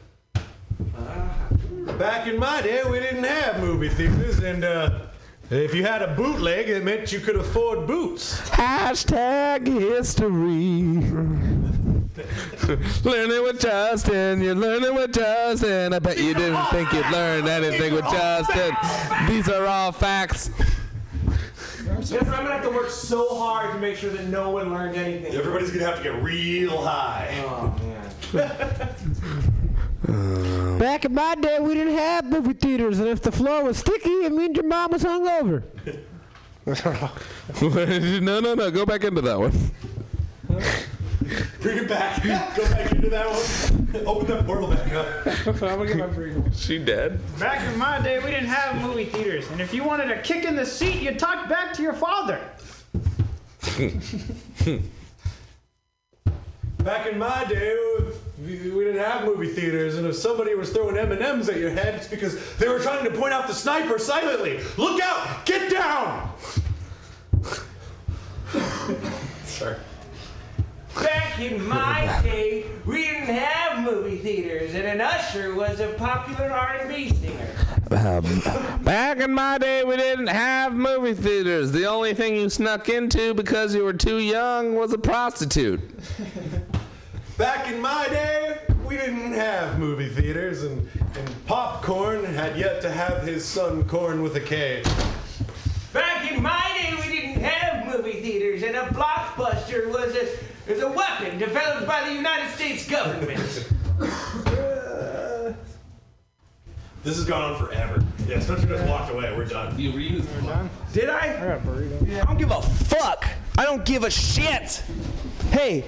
Back 1.98 2.28
in 2.28 2.38
my 2.38 2.62
day, 2.62 2.82
we 2.88 3.00
didn't 3.00 3.24
have 3.24 3.60
movie 3.60 3.88
theaters, 3.88 4.38
and 4.38 4.62
uh, 4.62 5.00
if 5.50 5.74
you 5.74 5.84
had 5.84 6.02
a 6.02 6.14
bootleg, 6.14 6.68
it 6.68 6.84
meant 6.84 7.10
you 7.10 7.20
could 7.20 7.36
afford 7.36 7.86
boots. 7.86 8.38
Hashtag 8.50 9.66
history. 9.66 11.02
learning 13.04 13.42
with 13.42 13.60
Justin, 13.60 14.42
you're 14.42 14.54
learning 14.54 14.94
with 14.94 15.12
Justin. 15.12 15.94
I 15.94 15.98
bet 15.98 16.18
you 16.18 16.34
didn't 16.34 16.64
think 16.66 16.92
you'd 16.92 17.10
learn 17.10 17.48
anything 17.48 17.94
with 17.94 18.04
Justin. 18.04 18.76
These 19.26 19.48
are 19.48 19.66
all 19.66 19.90
facts. 19.90 20.50
Yes, 21.84 22.12
I'm 22.12 22.24
gonna 22.26 22.52
have 22.52 22.62
to 22.62 22.70
work 22.70 22.90
so 22.90 23.34
hard 23.34 23.72
to 23.72 23.80
make 23.80 23.96
sure 23.96 24.10
that 24.10 24.26
no 24.26 24.50
one 24.50 24.72
learned 24.72 24.96
anything. 24.96 25.34
Everybody's 25.34 25.70
gonna 25.70 25.86
have 25.86 25.96
to 25.96 26.02
get 26.02 26.22
real 26.22 26.80
high. 26.82 27.34
Oh 27.44 27.74
man. 27.82 29.44
Uh, 30.08 30.78
back 30.78 31.04
in 31.04 31.12
my 31.12 31.34
day, 31.34 31.58
we 31.60 31.74
didn't 31.74 31.94
have 31.94 32.24
movie 32.24 32.54
theaters, 32.54 32.98
and 32.98 33.08
if 33.08 33.20
the 33.20 33.32
floor 33.32 33.64
was 33.64 33.76
sticky, 33.76 34.08
it 34.08 34.32
means 34.32 34.56
your 34.56 34.66
mom 34.66 34.92
was 34.92 35.04
hungover. 35.04 35.62
no, 38.22 38.40
no, 38.40 38.54
no. 38.54 38.70
Go 38.70 38.84
back 38.84 39.04
into 39.04 39.22
that 39.22 39.38
one. 39.38 39.52
Bring 41.60 41.78
it 41.78 41.88
back. 41.88 42.22
Go 42.56 42.64
back 42.70 42.92
into 42.92 43.10
that 43.10 43.26
one. 43.26 44.06
Open 44.06 44.26
that 44.28 44.46
portal 44.46 44.68
back 44.68 44.92
up. 44.92 45.26
I'm 45.46 45.58
gonna 45.58 45.86
get 45.86 45.96
my 45.96 46.06
burrito. 46.06 46.54
She 46.54 46.78
dead? 46.78 47.20
Back 47.38 47.66
in 47.66 47.78
my 47.78 48.00
day, 48.00 48.18
we 48.18 48.30
didn't 48.30 48.48
have 48.48 48.80
movie 48.82 49.06
theaters, 49.06 49.50
and 49.50 49.60
if 49.60 49.72
you 49.72 49.82
wanted 49.82 50.10
a 50.10 50.20
kick 50.22 50.44
in 50.44 50.56
the 50.56 50.66
seat, 50.66 51.02
you 51.02 51.14
talked 51.14 51.48
back 51.48 51.72
to 51.74 51.82
your 51.82 51.94
father. 51.94 52.40
Back 56.88 57.06
in 57.06 57.18
my 57.18 57.44
day, 57.44 57.76
we 58.42 58.70
we 58.70 58.84
didn't 58.84 59.04
have 59.04 59.26
movie 59.26 59.48
theaters, 59.48 59.96
and 59.96 60.06
if 60.06 60.16
somebody 60.16 60.54
was 60.54 60.70
throwing 60.70 60.96
M 60.96 61.12
and 61.12 61.20
M's 61.20 61.50
at 61.50 61.58
your 61.58 61.68
head, 61.68 61.94
it's 61.96 62.08
because 62.08 62.56
they 62.56 62.66
were 62.66 62.78
trying 62.78 63.04
to 63.04 63.10
point 63.10 63.34
out 63.34 63.46
the 63.46 63.52
sniper 63.52 63.98
silently. 63.98 64.60
Look 64.78 64.98
out! 65.02 65.44
Get 65.44 65.70
down! 65.70 66.32
Sorry. 69.44 69.76
Back 70.94 71.38
in 71.40 71.68
my 71.68 72.20
day, 72.22 72.64
we 72.86 73.04
didn't 73.04 73.34
have 73.34 73.84
movie 73.84 74.16
theaters, 74.16 74.74
and 74.74 74.86
an 74.86 75.02
usher 75.02 75.54
was 75.54 75.80
a 75.80 75.88
popular 75.88 76.50
R&B 76.50 77.10
singer. 77.10 77.48
Um, 77.90 78.80
back 78.82 79.18
in 79.18 79.34
my 79.34 79.58
day, 79.58 79.84
we 79.84 79.98
didn't 79.98 80.28
have 80.28 80.72
movie 80.72 81.12
theaters. 81.12 81.70
The 81.70 81.84
only 81.84 82.14
thing 82.14 82.34
you 82.34 82.48
snuck 82.48 82.88
into 82.88 83.34
because 83.34 83.74
you 83.74 83.84
were 83.84 83.92
too 83.92 84.20
young 84.20 84.74
was 84.74 84.94
a 84.94 84.98
prostitute. 84.98 85.80
Back 87.38 87.72
in 87.72 87.80
my 87.80 88.08
day, 88.08 88.58
we 88.84 88.96
didn't 88.96 89.32
have 89.32 89.78
movie 89.78 90.08
theaters, 90.08 90.64
and, 90.64 90.88
and 91.16 91.46
Popcorn 91.46 92.24
had 92.24 92.58
yet 92.58 92.82
to 92.82 92.90
have 92.90 93.22
his 93.22 93.44
son 93.44 93.84
Corn 93.84 94.24
with 94.24 94.34
a 94.34 94.40
K. 94.40 94.82
Back 95.92 96.32
in 96.32 96.42
my 96.42 96.68
day, 96.76 96.96
we 96.96 97.16
didn't 97.16 97.40
have 97.40 97.86
movie 97.86 98.20
theaters, 98.20 98.64
and 98.64 98.74
a 98.74 98.86
blockbuster 98.88 99.86
was 99.86 100.16
a, 100.16 100.28
was 100.68 100.82
a 100.82 100.88
weapon 100.88 101.38
developed 101.38 101.86
by 101.86 102.08
the 102.08 102.12
United 102.12 102.52
States 102.56 102.90
government. 102.90 103.38
The 103.98 105.54
This 107.04 107.18
has 107.18 107.24
gone 107.24 107.52
on 107.52 107.64
forever. 107.64 108.04
Yeah, 108.26 108.40
Spencer 108.40 108.66
just 108.66 108.84
walked 108.88 109.12
away. 109.12 109.32
We're 109.36 109.44
done. 109.44 109.78
You 109.78 109.92
reused 109.92 110.26
We're 110.34 110.50
done. 110.50 110.68
Did 110.92 111.08
I? 111.08 111.36
I 111.36 111.46
got 111.46 111.58
a 111.58 111.60
burrito. 111.60 112.20
I 112.20 112.24
don't 112.24 112.36
give 112.36 112.50
a 112.50 112.60
fuck. 112.60 113.24
I 113.56 113.64
don't 113.64 113.84
give 113.84 114.02
a 114.02 114.10
shit. 114.10 114.82
Hey, 115.52 115.84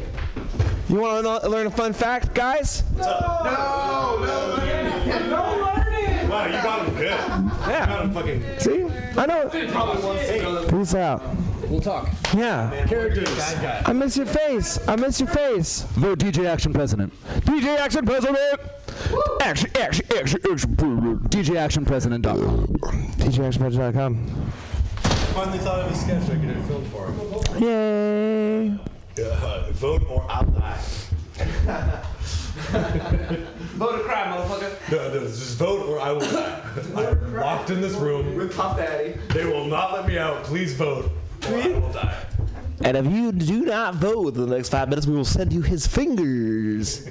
you 0.91 1.01
want 1.01 1.43
to 1.43 1.49
learn 1.49 1.67
a 1.67 1.71
fun 1.71 1.93
fact, 1.93 2.35
guys? 2.35 2.83
No, 2.97 3.05
no, 3.45 4.17
No 5.29 5.43
learning. 5.63 6.29
Wow, 6.29 6.47
you 6.47 6.53
got 6.53 6.87
him 6.87 6.95
good. 6.95 7.11
Yeah. 7.69 8.59
See? 8.59 8.85
I 9.17 9.27
know. 9.27 9.49
Peace 10.69 10.95
out. 10.95 11.23
we'll 11.69 11.81
talk. 11.81 12.09
Yeah. 12.35 12.87
Characters. 12.87 13.29
I 13.87 13.93
miss 13.93 14.17
your 14.17 14.27
face. 14.27 14.79
I 14.89 14.97
miss 14.97 15.21
your 15.21 15.29
face. 15.29 15.83
Vote 15.93 16.19
DJ 16.19 16.47
Action 16.47 16.73
President. 16.73 17.13
DJ 17.41 17.79
Action 17.79 18.05
President. 18.05 18.61
Action, 19.41 19.71
action, 19.77 20.07
action, 20.17 20.41
action. 20.51 20.77
DJ 20.77 21.57
Action 21.57 21.85
DJActionPresident.com. 21.87 22.67
DJActionPresident.com. 23.19 24.53
Finally 25.35 25.59
thought 25.59 25.81
of 25.81 25.93
a 25.93 25.95
sketch 25.95 26.25
I 26.25 26.35
could 26.35 26.57
have 26.57 26.67
filmed 26.67 26.87
for 26.89 27.07
him. 27.07 27.63
Yay. 27.63 28.90
Uh, 29.19 29.71
vote 29.73 30.03
or 30.09 30.25
I'll 30.29 30.45
die. 30.47 30.81
Vote 32.61 33.95
or 33.95 34.05
cry, 34.05 34.27
motherfucker. 34.27 34.93
No, 34.93 35.15
no, 35.15 35.21
just 35.27 35.57
vote 35.57 35.87
or 35.89 35.99
I 36.01 36.13
will 36.13 36.21
die. 36.21 36.61
I'm 36.97 37.35
locked 37.37 37.71
in 37.71 37.81
this 37.81 37.95
room. 37.95 38.37
With 38.37 38.55
Puff 38.57 38.77
Daddy. 38.77 39.15
They 39.31 39.45
will 39.47 39.65
not 39.65 39.93
let 39.93 40.07
me 40.07 40.19
out. 40.19 40.43
Please 40.45 40.75
vote 40.75 41.11
or 41.49 41.57
I 41.57 41.69
will 41.69 41.93
die. 41.93 42.25
And 42.83 42.97
if 42.97 43.07
you 43.07 43.33
do 43.33 43.65
not 43.65 43.95
vote 43.97 44.25
within 44.25 44.49
the 44.49 44.57
next 44.57 44.69
five 44.71 44.89
minutes, 44.89 45.07
we 45.07 45.15
will 45.15 45.25
send 45.25 45.53
you 45.53 45.63
his 45.63 45.87
fingers. 45.87 47.07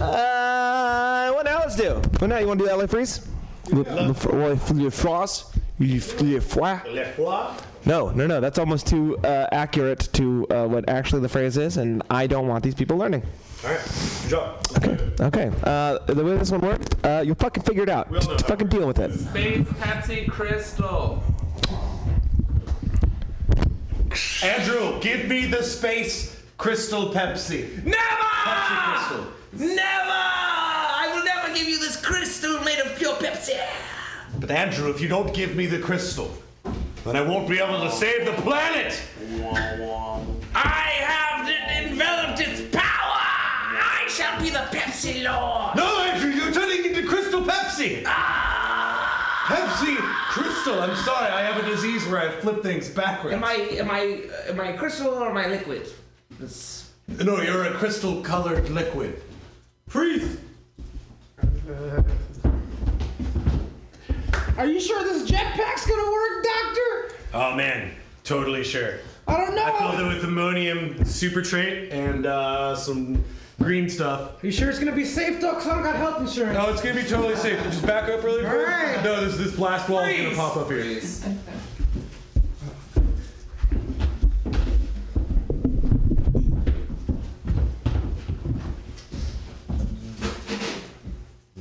Uh, 0.00 1.32
what 1.32 1.44
now? 1.44 1.58
Let's 1.60 1.76
do. 1.76 1.94
What 2.18 2.28
now? 2.28 2.38
You 2.38 2.46
want 2.46 2.60
to 2.60 2.66
do 2.66 2.72
LA 2.72 2.86
Freeze? 2.86 3.26
Le, 3.72 3.80
le, 3.80 3.84
le, 3.84 4.54
le 4.74 4.90
Frost? 4.90 5.56
Le, 5.78 5.86
le 5.86 6.40
Froid? 6.40 6.80
Le 6.92 7.04
Foie? 7.16 7.56
No, 7.86 8.10
no, 8.10 8.26
no. 8.26 8.40
That's 8.40 8.58
almost 8.58 8.88
too 8.88 9.16
uh, 9.18 9.46
accurate 9.52 10.08
to 10.14 10.46
uh, 10.48 10.66
what 10.66 10.88
actually 10.88 11.22
the 11.22 11.28
phrase 11.28 11.56
is, 11.56 11.76
and 11.76 12.02
I 12.10 12.26
don't 12.26 12.48
want 12.48 12.64
these 12.64 12.74
people 12.74 12.96
learning. 12.96 13.22
Alright, 13.64 13.80
good 14.22 14.30
job. 14.30 14.66
Okay. 14.76 14.98
Okay. 15.20 15.52
Uh, 15.62 15.98
the 16.06 16.24
way 16.24 16.36
this 16.36 16.50
one 16.50 16.60
worked, 16.60 16.96
uh, 17.06 17.22
you'll 17.24 17.36
fucking 17.36 17.62
figure 17.62 17.84
it 17.84 17.88
out. 17.88 18.10
We'll 18.10 18.20
know. 18.22 18.32
Just 18.32 18.48
fucking 18.48 18.68
deal 18.68 18.86
with 18.86 18.98
it. 18.98 19.12
Space 19.12 19.66
Pepsi 19.68 20.28
Crystal. 20.28 21.22
Andrew, 24.42 25.00
give 25.00 25.28
me 25.28 25.46
the 25.46 25.62
space 25.62 26.42
crystal 26.58 27.12
Pepsi. 27.12 27.84
Never! 27.84 27.96
Pepsi 27.96 28.94
crystal. 28.94 29.26
Never! 29.52 30.10
I 30.10 31.12
will 31.14 31.24
never 31.24 31.54
give 31.54 31.68
you 31.68 31.78
this 31.78 31.96
crystal 32.02 32.60
made 32.60 32.78
of 32.80 32.96
pure 32.96 33.14
Pepsi. 33.14 33.58
But 34.40 34.50
Andrew, 34.50 34.90
if 34.90 35.00
you 35.00 35.08
don't 35.08 35.32
give 35.34 35.54
me 35.54 35.66
the 35.66 35.78
crystal, 35.78 36.30
then 37.06 37.16
I 37.16 37.20
won't 37.22 37.48
be 37.48 37.58
able 37.58 37.80
to 37.80 37.90
save 37.90 38.26
the 38.26 38.32
planet. 38.42 39.00
I 40.54 40.90
have 41.00 41.48
enveloped 41.84 42.40
its 42.40 42.62
power. 42.74 42.82
I 42.82 44.04
shall 44.08 44.40
be 44.40 44.50
the 44.50 44.66
Pepsi 44.76 45.22
Lord. 45.22 45.76
No, 45.76 46.00
Andrew, 46.02 46.30
you're 46.30 46.52
turning 46.52 46.84
into 46.84 47.06
Crystal 47.06 47.42
Pepsi. 47.42 48.02
Ah! 48.06 49.44
Pepsi 49.46 49.96
Crystal. 50.30 50.80
I'm 50.80 50.96
sorry, 50.96 51.30
I 51.30 51.42
have 51.42 51.62
a 51.64 51.68
disease 51.68 52.04
where 52.08 52.20
I 52.20 52.30
flip 52.40 52.62
things 52.62 52.88
backwards. 52.88 53.34
Am 53.36 53.44
I 53.44 53.52
am 53.52 53.88
I 53.90 54.22
uh, 54.48 54.50
am 54.52 54.60
I 54.60 54.72
crystal 54.72 55.08
or 55.14 55.30
am 55.30 55.36
I 55.36 55.46
liquid? 55.46 55.86
This- 56.40 56.90
No, 57.06 57.40
you're 57.40 57.64
a 57.66 57.74
crystal 57.74 58.20
colored 58.22 58.68
liquid. 58.70 59.22
Freeze. 59.86 60.38
Uh, 61.40 62.02
Are 64.56 64.66
you 64.66 64.80
sure 64.80 65.04
this 65.04 65.30
jetpack's 65.30 65.86
gonna 65.86 66.10
work, 66.10 66.44
Doctor? 66.44 67.16
Oh 67.34 67.54
man, 67.54 67.92
totally 68.24 68.64
sure. 68.64 69.00
I 69.28 69.36
don't 69.36 69.54
know. 69.54 69.64
I 69.64 69.78
filled 69.78 70.00
it 70.00 70.14
with 70.14 70.24
ammonium 70.24 71.04
super 71.04 71.42
trait 71.42 71.92
and 71.92 72.24
uh, 72.24 72.74
some 72.74 73.22
green 73.60 73.90
stuff. 73.90 74.42
Are 74.42 74.46
you 74.46 74.52
sure 74.52 74.70
it's 74.70 74.78
gonna 74.78 74.92
be 74.92 75.04
safe 75.04 75.40
though? 75.42 75.52
Cause 75.54 75.66
I 75.66 75.74
don't 75.74 75.82
got 75.82 75.96
health 75.96 76.20
insurance. 76.20 76.56
No, 76.56 76.70
it's 76.70 76.80
gonna 76.80 76.94
be 76.94 77.06
totally 77.06 77.36
safe. 77.36 77.62
Just 77.64 77.84
back 77.84 78.08
up 78.08 78.24
really 78.24 78.40
quick. 78.40 78.52
Alright. 78.52 79.04
No, 79.04 79.22
this 79.24 79.36
this 79.36 79.54
blast 79.54 79.90
wall 79.90 80.00
is 80.04 80.22
gonna 80.22 80.36
pop 80.36 80.56
up 80.56 80.70
here. 80.70 81.00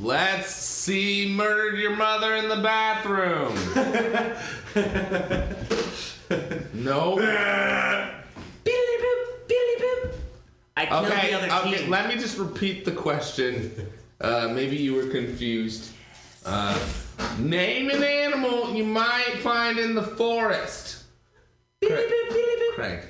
Let's 0.05 0.53
see 0.53 1.33
murdered 1.33 1.79
your 1.79 1.95
mother 1.95 2.35
in 2.35 2.47
the 2.47 2.57
bathroom. 2.57 3.55
no. 6.75 7.15
Billy 8.63 8.97
boop, 9.01 9.47
Billy 9.47 9.75
boop. 9.79 10.13
I 10.77 10.85
killed 10.85 11.05
Okay, 11.07 11.31
the 11.31 11.33
other 11.33 11.51
okay. 11.67 11.77
team. 11.79 11.89
Let 11.89 12.07
me 12.07 12.17
just 12.21 12.37
repeat 12.37 12.85
the 12.85 12.91
question. 12.91 13.71
Uh, 14.21 14.49
maybe 14.53 14.75
you 14.75 14.93
were 14.93 15.07
confused. 15.07 15.91
Uh, 16.45 16.77
name 17.39 17.89
an 17.89 18.03
animal 18.03 18.75
you 18.75 18.83
might 18.83 19.39
find 19.39 19.79
in 19.79 19.95
the 19.95 20.03
forest. 20.03 21.05
Billy 21.81 21.95
boop, 21.95 22.29
Billy 22.29 22.55
boop. 22.61 22.75
Craig. 22.75 23.05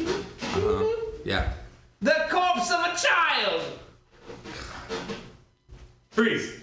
Uh-huh. 0.00 0.84
Yeah. 1.26 1.52
The 2.00 2.26
corpse 2.30 2.70
of 2.70 2.80
a 2.80 2.96
child. 2.96 3.62
Freeze. 6.10 6.54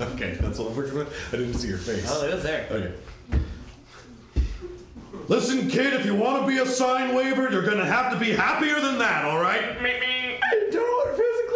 Okay, 0.00 0.36
that's 0.40 0.58
all 0.58 0.68
I'm 0.68 0.76
working 0.76 0.94
with. 0.94 1.12
I 1.32 1.36
didn't 1.36 1.54
see 1.54 1.68
your 1.68 1.78
face. 1.78 2.06
Oh, 2.08 2.24
it 2.24 2.34
was 2.34 2.42
there. 2.42 2.68
Okay. 2.70 2.92
Listen, 5.28 5.68
kid, 5.68 5.94
if 5.94 6.06
you 6.06 6.14
want 6.14 6.40
to 6.42 6.46
be 6.46 6.58
a 6.58 6.66
sign 6.66 7.14
waver, 7.14 7.50
you're 7.50 7.66
gonna 7.66 7.84
have 7.84 8.12
to 8.12 8.18
be 8.18 8.32
happier 8.32 8.80
than 8.80 8.98
that, 8.98 9.24
all 9.24 9.40
right? 9.40 9.62
I 9.62 10.68
don't 10.70 11.10
physically 11.10 11.26
know 11.26 11.42
how. 11.42 11.47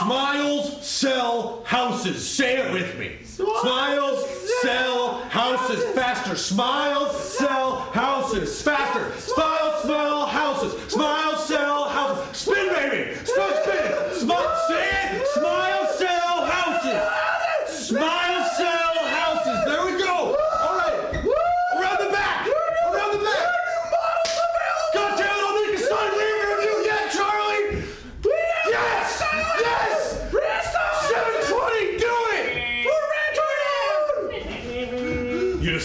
Smiles 0.00 0.86
sell 0.86 1.62
houses. 1.64 2.28
Say 2.28 2.58
it 2.58 2.72
with 2.72 2.98
me. 2.98 3.16
Smiles 3.24 4.24
sell 4.62 5.20
houses 5.28 5.84
faster. 5.94 6.36
Smiles 6.36 7.16
sell 7.16 7.76
houses 7.92 8.62
faster. 8.62 9.12
Smiles 9.18 9.82
sell 9.82 10.26
houses. 10.26 10.92
Smiles 10.92 11.44
sell 11.46 11.84
houses. 11.88 12.36
Spin, 12.36 12.68
baby. 12.68 13.14
Spin, 13.24 13.52
spin. 13.62 14.14
Smile, 14.20 14.64
say 14.68 15.16
it. 15.16 15.26
Smiles 15.34 15.98
sell 15.98 16.46
houses. 16.46 17.86
Smiles 17.88 18.25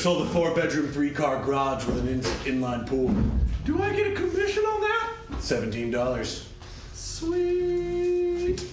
sold 0.02 0.26
a 0.26 0.30
four 0.32 0.52
bedroom, 0.56 0.92
three 0.92 1.12
car 1.12 1.44
garage 1.46 1.86
with 1.86 2.00
an 2.00 2.08
in- 2.08 2.22
inline 2.22 2.88
pool. 2.88 3.14
Do 3.66 3.84
I 3.84 3.94
get 3.94 4.08
a 4.08 4.16
commission 4.16 4.64
on 4.64 4.82
that? 4.82 5.10
$17. 5.34 6.48
Sweet. 6.96 8.66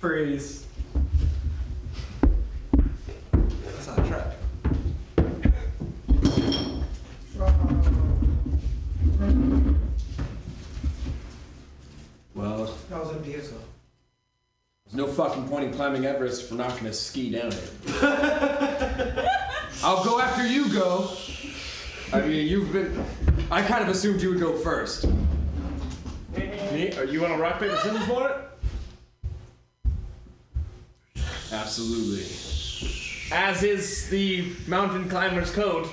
Freeze. 0.00 0.64
That's 3.66 3.86
not 3.86 3.98
a 3.98 4.08
truck. 4.08 4.26
Well, 12.34 12.74
That 12.88 13.04
was 13.04 13.14
a 13.14 13.18
diesel. 13.18 13.58
There's 14.92 15.06
no 15.06 15.12
fucking 15.12 15.48
point 15.48 15.64
in 15.64 15.72
climbing 15.72 16.04
Everest 16.04 16.42
if 16.42 16.50
we're 16.50 16.56
not 16.56 16.76
gonna 16.76 16.92
ski 16.92 17.30
down 17.30 17.52
it. 17.52 17.70
I'll 19.84 20.04
go 20.04 20.20
after 20.20 20.46
you 20.46 20.72
go. 20.72 21.10
I 22.12 22.22
mean, 22.22 22.48
you've 22.48 22.72
been. 22.72 23.04
I 23.50 23.62
kind 23.62 23.82
of 23.82 23.88
assumed 23.88 24.20
you 24.20 24.30
would 24.30 24.40
go 24.40 24.56
first. 24.56 25.06
Me? 26.72 26.92
Are 26.96 27.04
you 27.04 27.20
want 27.22 27.34
a 27.34 27.36
rock, 27.36 27.60
paper, 27.60 27.76
scissors 27.76 28.04
for 28.06 28.28
it? 28.28 28.36
Absolutely. 31.52 32.26
As 33.32 33.62
is 33.62 34.08
the 34.08 34.52
mountain 34.66 35.08
climber's 35.08 35.50
code. 35.50 35.88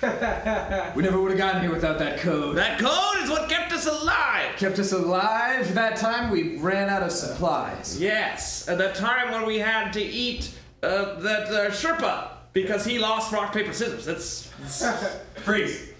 we 0.94 1.02
never 1.02 1.20
would 1.20 1.32
have 1.32 1.38
gotten 1.38 1.60
here 1.60 1.72
without 1.72 1.98
that 1.98 2.20
code. 2.20 2.56
That 2.56 2.78
code 2.78 3.22
is 3.22 3.28
what 3.28 3.48
kept 3.48 3.72
us 3.72 3.86
alive! 3.86 4.54
Kept 4.56 4.78
us 4.78 4.92
alive 4.92 5.74
that 5.74 5.96
time 5.96 6.30
we 6.30 6.56
ran 6.58 6.88
out 6.88 7.02
of 7.02 7.10
supplies. 7.10 8.00
Yes, 8.00 8.68
at 8.68 8.78
the 8.78 8.92
time 8.92 9.32
when 9.32 9.44
we 9.44 9.58
had 9.58 9.92
to 9.94 10.00
eat 10.02 10.56
uh, 10.84 11.18
that 11.20 11.48
uh, 11.48 11.70
Sherpa 11.70 12.28
because 12.52 12.84
he 12.84 13.00
lost 13.00 13.32
rock, 13.32 13.52
paper, 13.52 13.72
scissors. 13.72 14.04
That's. 14.04 14.50
that's 14.60 15.16
freeze. 15.42 15.90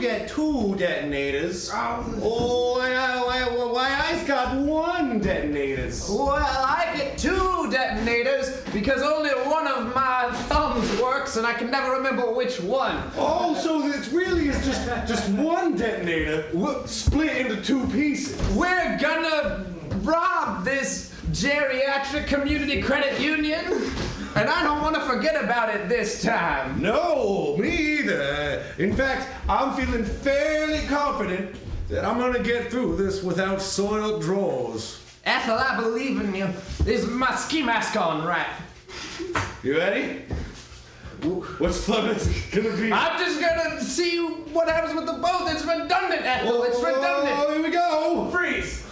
two 0.02 0.76
detonators. 0.78 1.70
Oh, 1.72 2.78
why, 2.80 3.46
why, 3.46 3.66
why, 3.66 4.12
I's 4.12 4.28
got 4.28 4.58
one 4.58 5.20
detonators? 5.20 6.10
Well, 6.10 6.30
I 6.32 6.94
get 6.96 7.18
two 7.20 7.70
detonators 7.70 8.62
because 8.74 9.04
only 9.04 9.30
one 9.30 9.68
of 9.68 9.94
my 9.94 10.32
thumbs 10.48 11.00
works 11.00 11.38
and 11.38 11.46
I 11.46 11.54
can 11.54 11.70
never 11.70 11.92
remember 11.92 12.32
which 12.34 12.60
one. 12.62 13.12
Oh, 13.16 13.54
so 13.56 13.88
it 13.88 14.12
really 14.12 14.48
is 14.48 14.66
just 14.66 14.88
just 15.08 15.30
one 15.34 15.76
detonator 15.76 16.46
split 16.88 17.38
into 17.38 17.62
two 17.62 17.86
pieces. 17.88 18.42
We're 18.56 18.98
gonna 19.00 19.66
rob 20.02 20.66
this 20.66 21.14
geriatric 21.32 22.26
community 22.26 22.82
credit 22.82 23.20
union, 23.20 23.66
and 24.36 24.50
I 24.50 24.64
don't 24.64 24.82
want 24.82 24.96
to 24.96 25.02
forget 25.02 25.42
about 25.44 25.74
it 25.74 25.90
this 25.90 26.22
time. 26.22 26.82
No, 26.82 27.58
me 27.58 28.00
either. 28.00 28.64
In 28.78 28.96
fact, 28.96 29.28
I'm 29.50 29.76
feeling 29.76 30.06
fairly 30.06 30.86
confident 30.88 31.56
that 31.90 32.06
I'm 32.06 32.18
gonna 32.18 32.42
get 32.42 32.72
through 32.72 32.96
this 32.96 33.22
without 33.22 33.62
soiled 33.62 34.22
drawers. 34.22 35.04
Ethel, 35.26 35.58
I 35.58 35.76
believe 35.76 36.20
in 36.22 36.34
you. 36.34 36.50
Is 36.86 37.06
my 37.08 37.36
ski 37.36 37.62
mask 37.62 37.96
on 37.96 38.26
right? 38.26 38.48
You 39.64 39.78
ready? 39.78 40.24
What's 41.60 41.86
fun 41.86 42.06
gonna 42.52 42.76
be? 42.78 42.92
I'm 42.92 43.20
just 43.20 43.40
gonna 43.40 43.82
see 43.82 44.18
what 44.54 44.68
happens 44.68 44.96
with 44.96 45.06
the 45.06 45.14
both. 45.14 45.52
It's 45.52 45.64
redundant, 45.64 46.26
Ethel. 46.26 46.64
It's 46.64 46.82
redundant. 46.82 47.36
Oh, 47.38 47.54
here 47.54 47.62
we 47.62 47.70
go. 47.70 48.30
Freeze. 48.32 48.84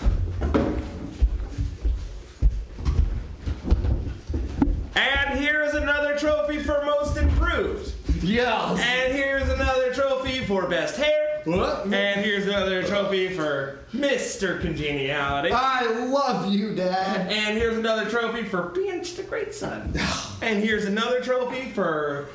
And 5.00 5.40
here's 5.40 5.76
another 5.76 6.18
trophy 6.18 6.60
for 6.60 6.84
most 6.84 7.16
improved. 7.16 7.94
Yes. 8.22 8.80
And 8.82 9.14
here's 9.14 9.48
another 9.48 9.94
trophy 9.94 10.44
for 10.44 10.68
best 10.68 10.98
hair. 10.98 11.42
What? 11.46 11.86
And 11.86 12.20
here's 12.20 12.48
another 12.48 12.84
trophy 12.84 13.30
for 13.30 13.80
Mr. 13.94 14.60
Congeniality. 14.60 15.52
I 15.54 15.86
love 16.06 16.52
you, 16.52 16.76
Dad. 16.76 17.32
And 17.32 17.58
here's 17.58 17.78
another 17.78 18.10
trophy 18.10 18.44
for 18.44 18.64
being 18.64 19.02
just 19.02 19.20
a 19.20 19.24
great 19.24 19.56
son. 19.56 19.94
and 20.42 20.62
here's 20.62 20.84
another 20.84 21.22
trophy 21.22 21.70
for 21.70 22.28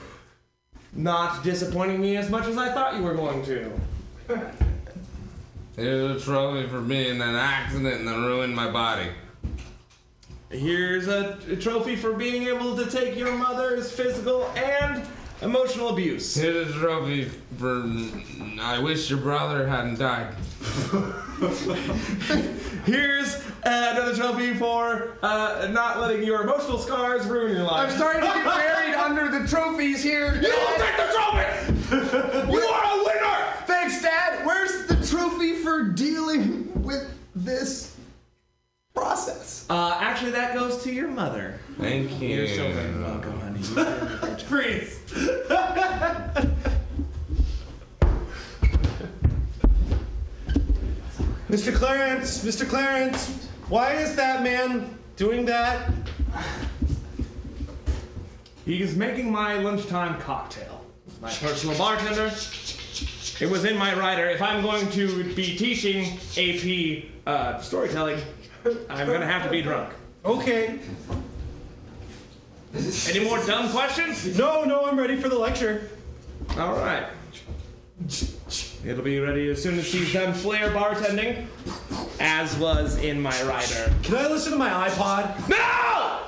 not 0.95 1.45
disappointing 1.45 2.01
me 2.01 2.17
as 2.17 2.31
much 2.31 2.47
as 2.47 2.57
I 2.57 2.73
thought 2.73 2.97
you 2.97 3.03
were 3.03 3.15
going 3.15 3.45
to. 3.45 3.71
Here's 5.77 6.23
a 6.23 6.25
trophy 6.25 6.67
for 6.69 6.81
being 6.81 7.17
in 7.17 7.21
an 7.21 7.35
accident 7.35 8.07
that 8.07 8.17
ruined 8.17 8.57
my 8.57 8.71
body. 8.71 9.11
Here's 10.55 11.09
a, 11.09 11.37
a 11.51 11.57
trophy 11.57 11.97
for 11.97 12.13
being 12.13 12.45
able 12.45 12.77
to 12.77 12.89
take 12.89 13.17
your 13.17 13.33
mother's 13.33 13.91
physical 13.91 14.45
and 14.55 15.05
emotional 15.43 15.89
abuse. 15.89 16.33
Here's 16.35 16.71
a 16.71 16.79
trophy 16.79 17.25
for 17.59 17.85
I 18.61 18.79
wish 18.79 19.11
your 19.11 19.19
brother 19.19 19.67
hadn't 19.67 19.99
died. 19.99 20.33
Here's 22.85 23.43
another 23.65 24.15
trophy 24.15 24.55
for 24.55 25.19
uh, 25.23 25.69
not 25.73 25.99
letting 25.99 26.23
your 26.23 26.43
emotional 26.43 26.79
scars 26.79 27.27
ruin 27.27 27.57
your 27.57 27.65
life. 27.65 27.91
I'm 27.91 27.97
starting 27.97 28.23
to 28.23 28.29
get 28.29 28.45
buried 28.45 28.95
under 28.95 29.29
the 29.37 29.49
trophies 29.49 30.05
here. 30.05 30.37
You 30.37 30.51
will 30.51 30.77
take 30.77 30.97
the 30.97 31.11
trophy! 31.13 32.53
you 32.53 32.61
are 32.61 32.85
a 32.85 33.05
winner! 33.05 33.53
Thanks, 33.67 34.01
Dad. 34.03 34.47
Where's 34.47 34.87
the 34.87 35.05
trophy 35.07 35.57
for 35.57 35.83
dealing 35.83 36.71
with 36.83 37.11
this 37.35 37.94
process? 38.95 39.67
Uh, 39.69 39.99
actually, 40.01 40.31
that 40.31 40.55
goes 40.55 40.83
to 40.85 40.93
your 40.93 41.09
mother. 41.09 41.59
Thank 41.79 42.21
you. 42.21 42.29
You're 42.29 42.49
so 42.49 42.71
very 42.73 43.03
welcome, 43.03 43.39
honey. 43.41 43.61
You 43.61 43.75
did 43.75 43.87
a 43.89 44.19
great 44.21 44.39
job. 44.39 44.49
Freeze. 44.49 45.01
Mr. 51.51 51.75
Clarence, 51.75 52.45
Mr. 52.45 52.69
Clarence, 52.69 53.49
why 53.69 53.93
is 53.93 54.17
that 54.17 54.43
man 54.43 54.97
doing 55.17 55.45
that? 55.45 55.91
He 58.65 58.81
is 58.83 58.97
making 58.97 59.31
my 59.31 59.59
lunchtime 59.59 60.21
cocktail. 60.21 60.85
My 61.21 61.31
personal 61.31 61.77
bartender. 61.77 62.27
It 63.41 63.51
was 63.51 63.65
in 63.65 63.77
my 63.77 63.95
rider. 63.95 64.29
If 64.29 64.41
I'm 64.41 64.63
going 64.63 64.89
to 64.91 65.35
be 65.35 65.57
teaching 65.57 66.19
AP 66.37 67.05
uh, 67.27 67.61
storytelling, 67.61 68.19
I'm 68.89 69.07
gonna 69.07 69.27
have 69.27 69.45
to 69.45 69.51
be 69.51 69.61
drunk. 69.63 69.93
Okay. 70.25 70.79
Any 73.09 73.25
more 73.25 73.39
dumb 73.47 73.71
questions? 73.71 74.37
No, 74.39 74.65
no, 74.65 74.87
I'm 74.87 74.99
ready 74.99 75.17
for 75.17 75.29
the 75.29 75.39
lecture. 75.39 75.91
All 76.59 76.75
right. 76.75 77.07
It'll 78.85 79.05
be 79.05 79.21
ready 79.21 79.49
as 79.51 79.63
soon 79.63 79.79
as 79.79 79.87
she's 79.87 80.13
done 80.13 80.35
flair 80.35 80.71
bartending, 80.71 81.47
as 82.21 82.57
was 82.57 82.97
in 82.99 83.21
my 83.21 83.41
rider. 83.45 83.93
Can 84.03 84.17
I 84.17 84.27
listen 84.29 84.53
to 84.53 84.59
my 84.59 84.89
iPod? 84.89 85.49
No! 85.49 86.21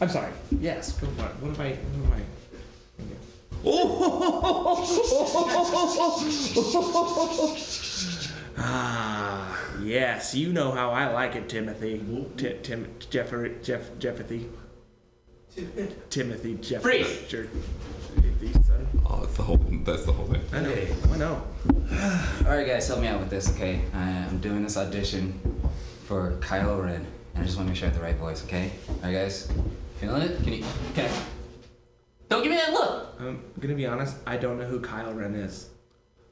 I'm 0.00 0.08
sorry. 0.08 0.32
Yes, 0.60 0.92
go 0.92 1.06
for 1.08 1.26
it. 1.26 1.32
What 1.40 1.54
am 1.54 1.60
I? 1.60 1.70
What 1.74 2.06
am 2.06 2.12
I? 2.12 2.22
ah, 8.58 9.58
yes. 9.82 10.34
You 10.34 10.52
know 10.52 10.70
how 10.72 10.90
I 10.90 11.08
like 11.12 11.34
it, 11.36 11.48
Timothy. 11.48 12.02
Ti- 12.36 12.58
Tim, 12.62 12.94
Jeffrey, 13.10 13.56
Jeff, 13.62 13.98
Jeffrey. 13.98 14.48
Timothy 16.10 16.54
Jeffrey. 16.56 17.02
Freeze. 17.04 17.28
Jer- 17.28 17.48
Oh, 19.06 19.20
that's 19.20 19.36
the 19.36 19.42
whole. 19.42 19.56
That's 19.84 20.04
the 20.04 20.12
whole 20.12 20.26
thing. 20.26 20.42
I 20.52 20.60
know. 20.60 20.74
I 21.12 21.16
know. 21.16 21.42
All 22.46 22.56
right, 22.56 22.66
guys, 22.66 22.88
help 22.88 23.00
me 23.00 23.06
out 23.06 23.20
with 23.20 23.30
this, 23.30 23.50
okay? 23.54 23.82
I, 23.94 24.00
I'm 24.10 24.38
doing 24.38 24.62
this 24.62 24.76
audition 24.76 25.38
for 26.06 26.32
Kylo 26.40 26.82
Ren, 26.82 27.06
and 27.34 27.42
I 27.42 27.44
just 27.44 27.56
want 27.56 27.68
to 27.68 27.72
make 27.72 27.76
sure 27.78 27.86
I 27.86 27.90
have 27.90 27.98
the 27.98 28.04
right 28.04 28.16
voice, 28.16 28.42
okay? 28.44 28.72
All 28.88 28.94
right, 29.04 29.12
guys, 29.12 29.50
feeling 30.00 30.22
it? 30.22 30.42
Can 30.42 30.52
you? 30.54 30.64
Can 30.94 31.08
I? 31.10 31.22
Don't 32.28 32.42
give 32.42 32.50
me 32.50 32.56
that 32.58 32.72
look. 32.72 33.14
I'm 33.20 33.42
gonna 33.60 33.74
be 33.74 33.86
honest. 33.86 34.16
I 34.26 34.36
don't 34.36 34.58
know 34.58 34.64
who 34.66 34.80
Kyle 34.80 35.12
Ren 35.12 35.34
is. 35.34 35.68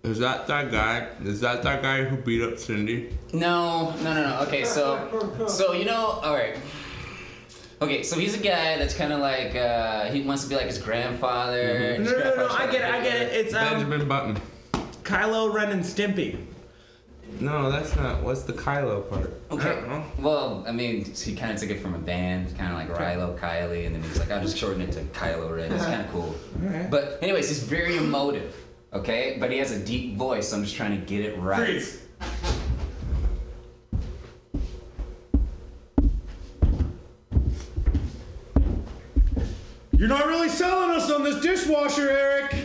Is 0.03 0.19
that 0.19 0.47
that 0.47 0.71
guy? 0.73 1.09
Is 1.25 1.41
that 1.41 1.63
that 1.63 1.83
guy 1.83 2.05
who 2.05 2.17
beat 2.17 2.43
up 2.43 2.59
Cindy? 2.59 3.15
No, 3.35 3.91
no, 4.03 4.15
no, 4.15 4.23
no. 4.31 4.41
Okay, 4.47 4.65
so, 4.65 5.47
so 5.47 5.73
you 5.75 5.85
know, 5.85 6.21
all 6.23 6.35
right. 6.35 6.57
Okay, 7.83 8.03
so 8.03 8.19
he's 8.19 8.35
a 8.35 8.43
guy 8.43 8.77
that's 8.79 8.95
kind 8.95 9.13
of 9.13 9.21
like 9.21 9.55
uh, 9.55 10.11
he 10.11 10.23
wants 10.23 10.43
to 10.45 10.49
be 10.49 10.55
like 10.57 10.67
his 10.67 10.79
grandfather. 10.79 11.61
and 11.61 12.05
No, 12.05 12.11
his 12.11 12.13
no, 12.13 12.19
no, 12.19 12.25
no. 12.31 12.35
grandfather's 12.37 12.69
I 12.69 12.73
get 12.73 12.81
it. 12.89 12.95
I 12.95 13.03
get 13.03 13.23
it. 13.23 13.33
It's 13.47 13.55
um, 13.55 13.69
Benjamin 13.75 14.09
Button. 14.09 14.39
Kylo 15.03 15.53
Ren 15.53 15.71
and 15.71 15.83
Stimpy. 15.83 16.39
No, 17.39 17.71
that's 17.71 17.95
not. 17.97 18.23
What's 18.23 18.43
the 18.43 18.53
Kylo 18.55 19.09
part? 19.09 19.33
Okay. 19.51 19.83
Well, 20.19 20.65
I 20.67 20.73
mean, 20.73 21.05
he 21.15 21.35
kind 21.37 21.53
of 21.53 21.59
took 21.61 21.71
it 21.71 21.81
from 21.81 21.95
a 21.95 21.99
band, 21.99 22.57
kind 22.59 22.73
of 22.73 22.79
like 22.79 22.99
Rilo 22.99 23.39
Kiley, 23.39 23.87
and 23.87 23.95
then 23.95 24.03
he's 24.03 24.19
like, 24.19 24.31
I'll 24.31 24.43
just 24.43 24.57
shorten 24.57 24.81
it 24.81 24.93
to 24.93 25.01
Kylo 25.19 25.55
Ren. 25.55 25.71
It's 25.73 25.85
kind 25.85 26.01
of 26.03 26.11
cool. 26.11 26.35
Alright. 26.65 26.91
But 26.91 27.19
anyways, 27.23 27.49
he's 27.49 27.63
very 27.63 27.97
emotive. 27.99 28.55
Okay, 28.93 29.37
but 29.39 29.53
he 29.53 29.59
has 29.59 29.71
a 29.71 29.79
deep 29.79 30.17
voice, 30.17 30.49
so 30.49 30.57
I'm 30.57 30.65
just 30.65 30.75
trying 30.75 30.99
to 30.99 31.07
get 31.07 31.25
it 31.25 31.39
right. 31.39 31.81
Freeze. 31.81 32.03
You're 39.93 40.09
not 40.09 40.27
really 40.27 40.49
selling 40.49 40.91
us 40.91 41.11
on 41.11 41.23
this 41.23 41.41
dishwasher, 41.41 42.11
Eric. 42.11 42.57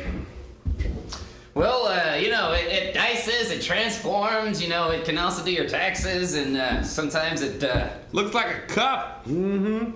Well, 1.53 1.85
uh, 1.85 2.15
you 2.15 2.31
know, 2.31 2.53
it, 2.53 2.65
it 2.65 2.95
dices, 2.95 3.52
it 3.52 3.61
transforms. 3.61 4.61
You 4.64 4.69
know, 4.69 4.89
it 4.89 5.06
can 5.06 5.18
also 5.18 5.43
do 5.43 5.52
your 5.52 5.68
taxes, 5.68 6.35
and 6.35 6.57
uh, 6.57 6.81
sometimes 6.81 7.41
it 7.41 7.64
uh, 7.64 7.89
looks 8.14 8.34
like 8.34 8.47
a 8.47 8.60
cup. 8.61 9.26
Mm-hmm. 9.26 9.91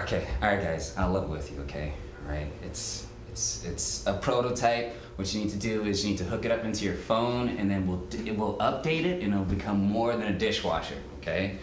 Okay, 0.00 0.26
all 0.42 0.48
right, 0.48 0.60
guys, 0.60 0.96
I'll 0.96 1.10
level 1.10 1.28
with 1.28 1.52
you. 1.52 1.60
Okay, 1.60 1.92
all 2.24 2.32
right. 2.32 2.48
It's 2.64 3.06
it's 3.30 3.64
it's 3.64 4.06
a 4.06 4.14
prototype. 4.14 4.96
What 5.16 5.32
you 5.34 5.40
need 5.42 5.50
to 5.50 5.58
do 5.58 5.84
is 5.84 6.02
you 6.04 6.10
need 6.10 6.18
to 6.18 6.24
hook 6.24 6.44
it 6.44 6.50
up 6.50 6.64
into 6.64 6.84
your 6.84 6.94
phone, 6.94 7.48
and 7.50 7.70
then 7.70 7.86
we'll 7.86 8.02
it 8.26 8.36
will 8.36 8.56
update 8.58 9.04
it, 9.04 9.22
and 9.22 9.32
it'll 9.32 9.44
become 9.44 9.80
more 9.80 10.16
than 10.16 10.28
a 10.34 10.38
dishwasher. 10.38 10.96
Okay. 11.20 11.58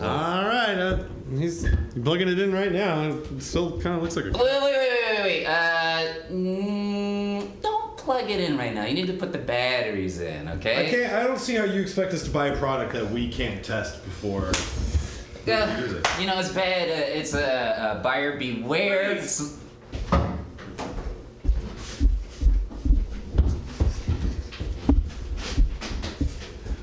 All 0.00 0.44
right, 0.46 0.74
uh, 0.76 1.04
he's 1.34 1.66
plugging 2.02 2.28
it 2.28 2.38
in 2.38 2.52
right 2.52 2.72
now. 2.72 3.04
It 3.08 3.42
still 3.42 3.80
kind 3.80 3.96
of 3.96 4.02
looks 4.02 4.16
like 4.16 4.26
a. 4.26 4.30
Wait, 4.32 4.38
wait, 4.38 4.62
wait, 4.62 4.78
wait, 4.78 5.18
wait, 5.18 5.22
wait. 5.22 5.46
Uh, 5.46 6.14
mm, 6.30 7.62
don't 7.62 7.96
plug 7.96 8.28
it 8.30 8.40
in 8.40 8.58
right 8.58 8.74
now. 8.74 8.84
You 8.84 8.94
need 8.94 9.06
to 9.06 9.14
put 9.14 9.32
the 9.32 9.38
batteries 9.38 10.20
in, 10.20 10.48
okay? 10.48 10.86
I 10.86 10.90
can't. 10.90 11.12
I 11.14 11.22
don't 11.26 11.38
see 11.38 11.54
how 11.54 11.64
you 11.64 11.80
expect 11.80 12.12
us 12.12 12.22
to 12.24 12.30
buy 12.30 12.48
a 12.48 12.56
product 12.56 12.92
that 12.92 13.10
we 13.10 13.28
can't 13.32 13.64
test 13.64 14.04
before. 14.04 14.50
Yeah, 15.46 15.78
use 15.80 15.92
it. 15.92 16.06
you 16.20 16.26
know, 16.26 16.38
it's 16.38 16.50
bad. 16.52 16.88
Uh, 16.90 17.18
it's 17.18 17.32
a, 17.32 17.96
a 17.98 18.02
buyer 18.02 18.36
beware. 18.38 19.12
It's- 19.12 19.57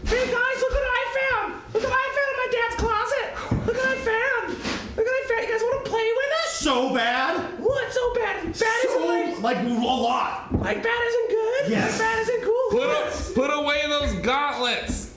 Hey 0.05 0.31
guys, 0.31 0.57
look 0.61 0.71
what 0.71 0.83
I 0.85 1.03
found! 1.17 1.53
Look 1.73 1.83
what 1.83 1.91
I 1.91 2.07
found 2.13 2.29
in 2.29 2.37
my 2.37 2.49
dad's 2.53 2.75
closet! 2.75 3.65
Look 3.65 3.75
what 3.75 3.87
I 3.87 3.97
found! 4.05 4.49
Look 4.95 5.05
what 5.05 5.07
I 5.07 5.27
found! 5.27 5.41
You 5.41 5.51
guys 5.51 5.61
want 5.63 5.83
to 5.83 5.89
play 5.89 6.09
with 6.15 6.31
it? 6.45 6.49
So 6.51 6.93
bad? 6.93 7.59
What's 7.59 7.95
so 7.95 8.13
bad. 8.13 8.43
Bad 8.45 8.53
So, 8.53 9.11
isn't 9.11 9.41
like 9.41 9.57
a 9.57 9.69
lot. 9.69 10.53
Like 10.53 10.83
bad 10.83 11.01
isn't 11.07 11.29
good. 11.29 11.71
Yes. 11.71 11.91
Like 11.91 11.99
bad 11.99 12.19
isn't 12.19 12.43
cool. 12.43 12.69
Put, 12.69 12.89
a, 12.89 13.33
put 13.33 13.59
away 13.59 13.81
those 13.87 14.13
gauntlets. 14.21 15.15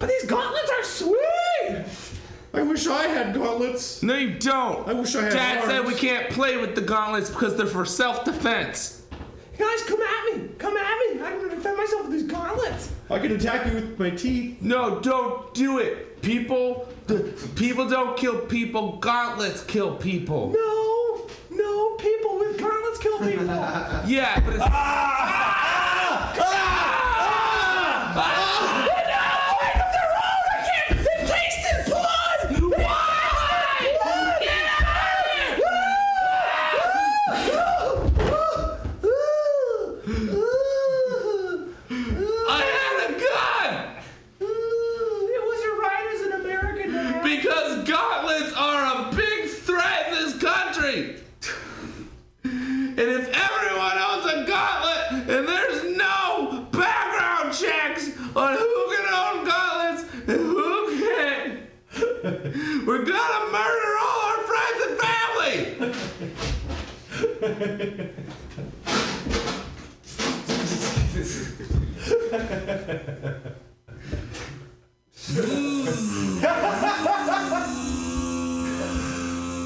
But 0.00 0.08
these 0.08 0.24
gauntlets 0.26 0.70
are 0.70 0.84
sweet. 0.84 1.84
I 2.54 2.62
wish 2.62 2.88
I 2.88 3.06
had 3.06 3.34
gauntlets. 3.34 4.02
No, 4.02 4.16
you 4.16 4.36
don't. 4.36 4.88
I 4.88 4.94
wish 4.94 5.14
I 5.14 5.22
had 5.22 5.32
Dad 5.32 5.64
said 5.64 5.86
we 5.86 5.94
can't 5.94 6.28
play 6.30 6.56
with 6.56 6.74
the 6.74 6.80
gauntlets 6.80 7.30
because 7.30 7.56
they're 7.56 7.66
for 7.66 7.84
self-defense. 7.84 9.03
Guys, 9.58 9.82
come 9.84 10.00
at 10.02 10.36
me. 10.36 10.48
Come 10.58 10.76
at 10.76 10.98
me. 10.98 11.20
I'm 11.22 11.38
gonna 11.40 11.54
defend 11.54 11.76
myself 11.76 12.02
with 12.02 12.12
these 12.12 12.24
gauntlets. 12.24 12.92
I 13.10 13.18
can 13.18 13.32
attack 13.32 13.66
you 13.66 13.74
with 13.74 13.98
my 13.98 14.10
teeth. 14.10 14.60
No, 14.60 14.98
don't 15.00 15.52
do 15.54 15.78
it. 15.78 16.20
People, 16.22 16.88
the, 17.06 17.32
people 17.54 17.88
don't 17.88 18.16
kill 18.16 18.40
people. 18.40 18.96
Gauntlets 18.98 19.62
kill 19.64 19.94
people. 19.96 20.50
No, 20.50 21.28
no, 21.56 21.94
people 21.96 22.38
with 22.38 22.58
gauntlets 22.58 22.98
kill 22.98 23.18
people. 23.18 23.44
Yeah, 24.06 24.40
but 24.40 24.54
it's. 24.54 24.64
I 42.46 42.62
had 42.62 43.10
a 43.10 43.12
gun 43.18 43.96
It 44.40 45.42
was 45.48 45.62
your 45.64 45.80
right 45.80 46.06
as 46.14 46.20
an 46.22 46.32
American 46.42 46.92
to 46.92 46.98
have. 47.02 47.24
because 47.24 47.88
gauntlets 47.88 48.52
are 48.54 49.08
a 49.10 49.16
big 49.16 49.48
threat 49.48 50.08
in 50.08 50.14
this 50.14 50.38
country. 50.38 51.16
And 52.44 52.98
if 53.00 53.28
everyone 53.28 53.98
owns 53.98 54.26
a 54.26 54.44
gauntlet 54.46 55.28
and 55.36 55.48
there's 55.48 55.96
no 55.96 56.66
background 56.70 57.52
checks 57.54 58.10
on 58.36 58.56
who 58.56 58.94
can 58.94 59.06
own 59.14 59.44
gauntlets 59.46 60.02
and 60.28 60.38
who 60.40 60.98
can't, 61.00 62.86
we're 62.86 63.04
gonna 63.04 63.50
murder 63.50 63.96
all 64.00 64.20
our 64.30 64.42
friends 64.50 64.80
and 64.86 64.98
family. 65.00 65.94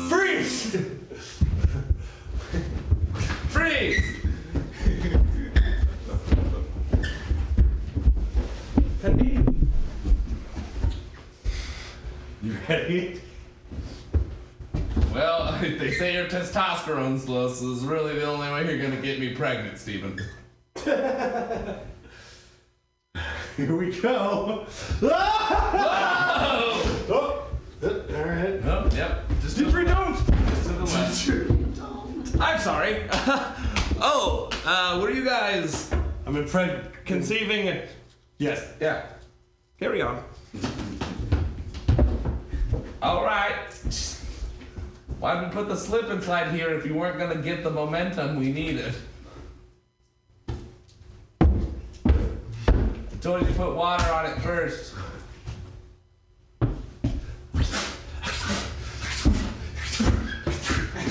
Freeze! 0.08 0.76
Freeze! 3.48 4.02
You 12.42 12.56
ready? 12.68 13.20
Well, 15.18 15.58
they 15.60 15.90
say 15.90 16.14
your 16.14 16.26
testosterone's 16.26 17.28
low, 17.28 17.48
so 17.48 17.70
this 17.70 17.78
is 17.78 17.84
really 17.84 18.14
the 18.14 18.24
only 18.24 18.48
way 18.52 18.64
you're 18.64 18.78
gonna 18.80 19.02
get 19.02 19.18
me 19.18 19.34
pregnant, 19.34 19.76
Stephen. 19.76 20.16
Here 20.76 21.80
we 23.76 24.00
go. 24.00 24.64
Whoa! 25.00 25.10
Oh, 27.10 27.48
all 27.82 27.90
right. 28.24 28.60
Oh, 28.64 28.88
yep. 28.94 29.24
Just 29.42 29.56
to 29.56 29.64
the 29.64 29.84
don't. 29.84 30.14
Just 30.14 30.26
to 30.68 30.72
the 30.72 30.84
left. 30.84 31.28
I'm 32.40 32.60
sorry. 32.60 33.02
oh, 34.00 34.48
uh, 34.64 34.98
what 35.00 35.10
are 35.10 35.14
you 35.14 35.24
guys? 35.24 35.90
I'm 36.26 36.36
in 36.36 36.44
preg 36.44 36.92
conceiving. 37.04 37.66
and- 37.66 37.82
Yes. 38.38 38.64
Yeah. 38.80 39.06
Carry 39.80 40.00
on. 40.00 40.22
All 43.02 43.24
right. 43.24 43.56
Why'd 45.20 45.44
we 45.44 45.50
put 45.52 45.68
the 45.68 45.76
slip 45.76 46.10
inside 46.10 46.54
here 46.54 46.70
if 46.74 46.86
you 46.86 46.94
weren't 46.94 47.18
gonna 47.18 47.42
get 47.42 47.64
the 47.64 47.70
momentum 47.70 48.38
we 48.38 48.52
needed? 48.52 48.94
I 50.48 50.54
told 53.20 53.40
you 53.40 53.48
to 53.48 53.54
put 53.54 53.74
water 53.74 54.08
on 54.12 54.26
it 54.26 54.38
first. 54.38 54.94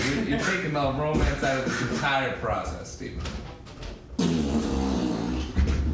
You're, 0.06 0.24
you're 0.24 0.40
taking 0.40 0.72
the 0.72 0.94
romance 0.94 1.44
out 1.44 1.58
of 1.60 1.66
this 1.66 1.82
entire 1.92 2.32
process, 2.38 2.90
Stephen. 2.90 3.22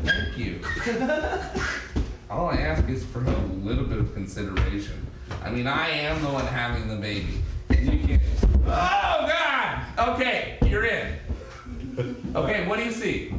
Thank 0.04 0.38
you. 0.38 0.62
All 2.30 2.48
I 2.48 2.58
ask 2.58 2.88
is 2.90 3.04
for 3.04 3.24
a 3.24 3.38
little 3.64 3.86
bit 3.86 3.98
of 3.98 4.14
consideration. 4.14 5.04
I 5.44 5.50
mean, 5.50 5.66
I 5.66 5.90
am 5.90 6.22
the 6.22 6.30
one 6.30 6.46
having 6.46 6.88
the 6.88 6.96
baby. 6.96 7.42
Can. 8.08 8.22
Oh, 8.66 9.28
God! 9.28 10.10
Okay, 10.10 10.58
you're 10.66 10.86
in. 10.86 11.16
Okay, 12.36 12.66
what 12.68 12.78
do 12.80 12.86
you 12.86 12.92
see? 12.92 13.34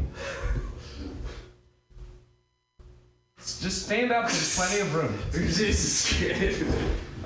Just 3.38 3.86
stand 3.86 4.12
up, 4.12 4.26
there's 4.28 4.56
plenty 4.56 4.80
of 4.80 4.94
room. 4.94 5.18
Jesus. 5.32 6.16
Christ. 6.18 6.64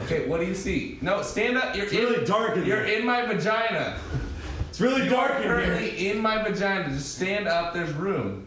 Okay, 0.05 0.29
what 0.29 0.41
do 0.41 0.47
you 0.47 0.55
see? 0.55 0.99
No, 1.01 1.23
stand 1.23 1.57
up. 1.59 1.75
You're 1.75 1.85
It's 1.85 1.93
in, 1.93 1.99
really 2.01 2.25
dark 2.25 2.57
in 2.57 2.65
here. 2.65 2.77
You're 2.77 2.87
here. 2.87 2.99
in 3.01 3.07
my 3.07 3.25
vagina. 3.27 3.99
It's 4.69 4.81
really 4.81 5.05
You 5.05 5.11
dark 5.11 5.37
in 5.37 5.43
here. 5.43 5.57
currently 5.57 6.09
in 6.09 6.21
my 6.21 6.43
vagina. 6.43 6.89
Just 6.91 7.17
stand 7.17 7.49
up. 7.49 7.75
There's 7.75 7.93
room. 7.93 8.47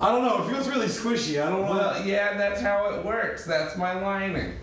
I 0.00 0.10
don't 0.10 0.24
know. 0.24 0.42
It 0.46 0.50
feels 0.52 0.68
really 0.68 0.86
squishy. 0.86 1.42
I 1.44 1.50
don't 1.50 1.62
know. 1.66 1.70
Well, 1.72 2.06
yeah, 2.06 2.36
that's 2.36 2.60
how 2.62 2.90
it 2.94 3.04
works. 3.04 3.44
That's 3.44 3.76
my 3.76 3.92
lining. 4.00 4.54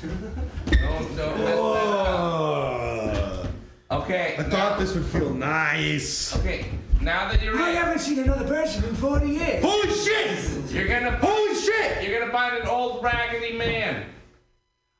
Don't 0.00 1.16
don't 1.16 1.38
mess 1.38 1.56
that 1.56 2.06
up. 2.06 3.46
Okay. 3.90 4.36
I 4.38 4.42
thought 4.44 4.78
this 4.78 4.94
would 4.94 5.04
feel 5.06 5.34
nice. 5.34 6.36
Okay. 6.38 6.66
Now 7.00 7.30
that 7.30 7.42
you're 7.42 7.60
I 7.60 7.70
haven't 7.70 7.98
seen 7.98 8.18
another 8.20 8.46
person 8.46 8.84
in 8.84 8.94
40 8.94 9.28
years. 9.28 9.64
Holy 9.64 9.92
shit! 9.92 10.70
you're 10.70 10.86
gonna 10.86 11.16
Holy 11.16 11.54
shit! 11.54 12.08
you're 12.08 12.18
gonna 12.18 12.32
find 12.32 12.56
an 12.58 12.68
old 12.68 13.02
raggedy 13.02 13.56
man. 13.56 14.06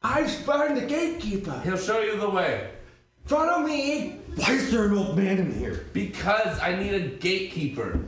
I've 0.02 0.30
found 0.30 0.76
the 0.76 0.82
gatekeeper. 0.82 1.60
He'll 1.62 1.76
show 1.76 2.00
you 2.00 2.18
the 2.18 2.28
way. 2.28 2.70
Follow 3.26 3.66
me. 3.66 4.16
Why 4.36 4.52
is 4.54 4.70
there 4.70 4.86
an 4.86 4.96
old 4.96 5.16
man 5.16 5.38
in 5.38 5.52
here? 5.58 5.86
Because 5.92 6.58
I 6.60 6.74
need 6.74 6.94
a 6.94 7.00
gatekeeper. 7.00 8.00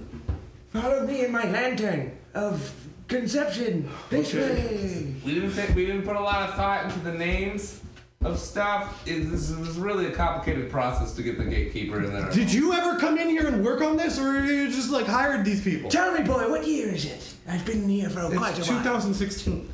Follow 0.70 1.06
me 1.06 1.24
in 1.24 1.32
my 1.32 1.44
lantern 1.44 2.16
of 2.34 2.72
conception. 3.12 3.88
This 4.10 4.34
way. 4.34 5.14
We 5.24 5.34
didn't 5.34 5.50
think, 5.50 5.76
we 5.76 5.86
didn't 5.86 6.02
put 6.02 6.16
a 6.16 6.20
lot 6.20 6.48
of 6.48 6.54
thought 6.54 6.84
into 6.84 6.98
the 7.00 7.12
names 7.12 7.80
of 8.24 8.38
stuff. 8.38 9.06
It, 9.06 9.30
this 9.30 9.50
is 9.50 9.76
really 9.76 10.06
a 10.06 10.12
complicated 10.12 10.70
process 10.70 11.14
to 11.14 11.22
get 11.22 11.38
the 11.38 11.44
gatekeeper 11.44 12.02
in 12.02 12.12
there. 12.12 12.30
Did 12.30 12.52
you 12.52 12.72
ever 12.72 12.98
come 12.98 13.18
in 13.18 13.28
here 13.28 13.46
and 13.46 13.64
work 13.64 13.80
on 13.80 13.96
this, 13.96 14.18
or 14.18 14.44
you 14.44 14.68
just 14.68 14.90
like 14.90 15.06
hired 15.06 15.44
these 15.44 15.62
people? 15.62 15.90
Tell 15.90 16.12
me, 16.12 16.22
boy, 16.22 16.48
what 16.48 16.66
year 16.66 16.88
is 16.88 17.04
it? 17.04 17.34
I've 17.48 17.64
been 17.66 17.88
here 17.88 18.08
for 18.08 18.30
quite 18.30 18.58
It's 18.58 18.68
a 18.68 18.72
while. 18.72 18.82
2016. 18.82 19.68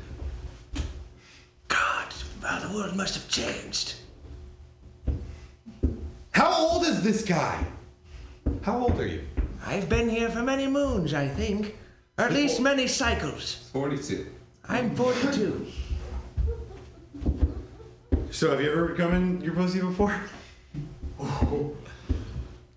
God, 1.67 2.13
wow, 2.43 2.59
the 2.67 2.75
world 2.75 2.95
must 2.95 3.13
have 3.15 3.27
changed. 3.29 3.95
How 6.31 6.51
old 6.53 6.83
is 6.83 7.03
this 7.03 7.23
guy? 7.23 7.63
How 8.61 8.79
old 8.79 8.99
are 8.99 9.07
you? 9.07 9.21
I've 9.65 9.89
been 9.89 10.09
here 10.09 10.29
for 10.29 10.41
many 10.41 10.67
moons, 10.67 11.13
I 11.13 11.27
think. 11.27 11.75
Or 12.19 12.23
at 12.25 12.33
least 12.33 12.59
many 12.59 12.85
cycles. 12.85 13.69
42. 13.71 14.27
I'm 14.67 14.93
42. 14.93 15.65
So 18.29 18.51
have 18.51 18.61
you 18.61 18.69
ever 18.69 18.93
come 18.93 19.13
in 19.13 19.39
your 19.41 19.53
pussy 19.53 19.79
before? 19.79 20.19
Well, 21.17 21.73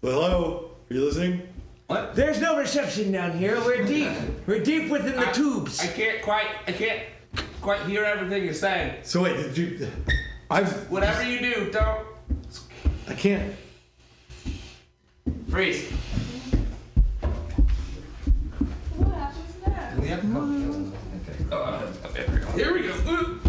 hello. 0.00 0.70
Are 0.88 0.94
you 0.94 1.04
listening? 1.04 1.42
What? 1.88 2.14
There's 2.14 2.40
no 2.40 2.56
reception 2.56 3.10
down 3.10 3.36
here. 3.36 3.56
We're 3.64 3.84
deep. 3.84 4.12
We're 4.46 4.62
deep 4.62 4.90
within 4.90 5.16
the 5.16 5.28
I- 5.28 5.32
tubes. 5.32 5.80
I 5.80 5.88
can't 5.88 6.22
quite. 6.22 6.46
I 6.68 6.72
can't 6.72 7.02
quite 7.60 7.80
hear 7.82 8.04
everything 8.04 8.44
you're 8.44 8.54
saying. 8.54 8.98
So 9.02 9.22
wait, 9.24 9.36
did 9.36 9.58
you? 9.58 9.88
I've. 10.50 10.88
Whatever 10.88 11.24
you 11.28 11.40
do, 11.40 11.70
don't 11.72 12.06
I 13.08 13.14
can't. 13.14 13.52
freeze. 15.50 15.92
Have 20.12 20.20
to 20.22 20.26
come. 20.28 20.92
Okay. 21.28 21.44
Oh, 21.52 22.12
here 22.14 22.26
we 22.32 22.38
go. 22.40 22.46
Here 22.52 22.72
we 22.72 22.82
go. 22.82 22.94
Ooh. 23.10 23.40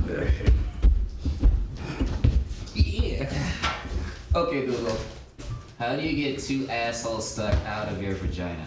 Yeah. 2.76 3.30
Okay, 4.36 4.66
Google. 4.66 4.98
How 5.80 5.96
do 5.96 6.02
you 6.02 6.16
get 6.32 6.40
two 6.42 6.68
assholes 6.70 7.30
stuck 7.30 7.54
out 7.66 7.90
of 7.90 8.02
your 8.02 8.16
vagina? 8.16 8.66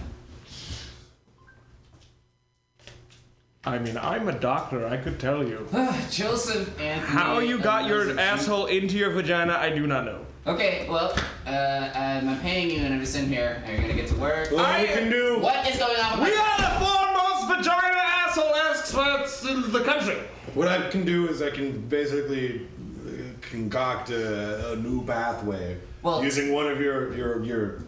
I 3.64 3.78
mean, 3.78 3.96
I'm 3.96 4.28
a 4.28 4.38
doctor. 4.38 4.86
I 4.86 4.96
could 4.96 5.18
tell 5.18 5.42
you. 5.46 5.66
Joseph 6.10 6.78
Anthony. 6.80 7.06
How 7.18 7.40
you 7.40 7.58
got 7.58 7.86
your 7.88 8.02
Elizabeth- 8.02 8.20
asshole 8.24 8.66
into 8.66 8.96
your 8.96 9.10
vagina, 9.10 9.54
I 9.54 9.70
do 9.70 9.86
not 9.88 10.04
know. 10.04 10.24
Okay, 10.46 10.86
well, 10.88 11.12
uh, 11.48 11.90
I'm 11.92 12.38
paying 12.40 12.70
you 12.70 12.78
and 12.84 12.94
I'm 12.94 13.00
just 13.00 13.16
in 13.16 13.26
here. 13.26 13.60
Are 13.66 13.72
you 13.72 13.80
gonna 13.80 13.94
get 13.94 14.06
to 14.08 14.14
work? 14.16 14.52
What 14.52 14.80
we 14.80 14.86
can 14.86 15.10
do- 15.10 15.40
What 15.40 15.66
is 15.68 15.76
going 15.76 15.98
on 15.98 16.20
with 16.20 16.28
We 16.30 16.36
my- 16.36 16.42
are 16.42 16.60
the 16.60 16.84
foremost 16.84 17.05
vagina 17.46 18.00
asshole 18.02 18.54
experts 18.70 19.44
in 19.44 19.72
the 19.72 19.82
country. 19.84 20.16
What 20.54 20.68
I 20.68 20.88
can 20.90 21.04
do 21.04 21.28
is 21.28 21.42
I 21.42 21.50
can 21.50 21.80
basically 21.88 22.66
uh, 23.06 23.10
concoct 23.40 24.10
a, 24.10 24.72
a 24.72 24.76
new 24.76 25.04
pathway 25.04 25.76
using 26.20 26.52
one 26.52 26.68
of 26.68 26.80
your 26.80 27.14
your 27.14 27.44
your 27.44 27.84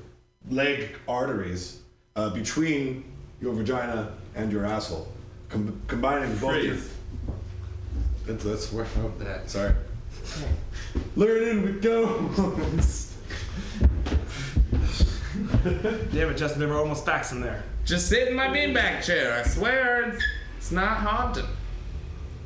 leg 0.50 0.96
arteries 1.06 1.80
uh, 2.16 2.30
between 2.30 3.04
your 3.40 3.54
vagina 3.54 4.12
and 4.34 4.50
your 4.52 4.64
asshole, 4.64 5.08
com- 5.48 5.80
combining 5.86 6.36
both. 6.38 6.62
Your, 6.62 6.76
that's, 8.26 8.44
that's 8.44 8.72
where 8.72 8.86
oh, 8.98 9.12
that. 9.18 9.48
Sorry. 9.48 9.74
Learning 11.16 11.62
with 11.62 11.82
goes. 11.82 13.14
Damn 16.12 16.30
it, 16.30 16.36
Justin, 16.36 16.60
there 16.60 16.68
were 16.68 16.76
almost 16.76 17.04
facts 17.04 17.32
in 17.32 17.40
there. 17.40 17.62
Just 17.88 18.10
sit 18.10 18.28
in 18.28 18.34
my 18.34 18.48
beanbag 18.48 19.02
chair. 19.02 19.32
I 19.32 19.42
swear 19.48 20.10
it's, 20.10 20.22
it's 20.58 20.70
not 20.70 20.98
haunted. 20.98 21.46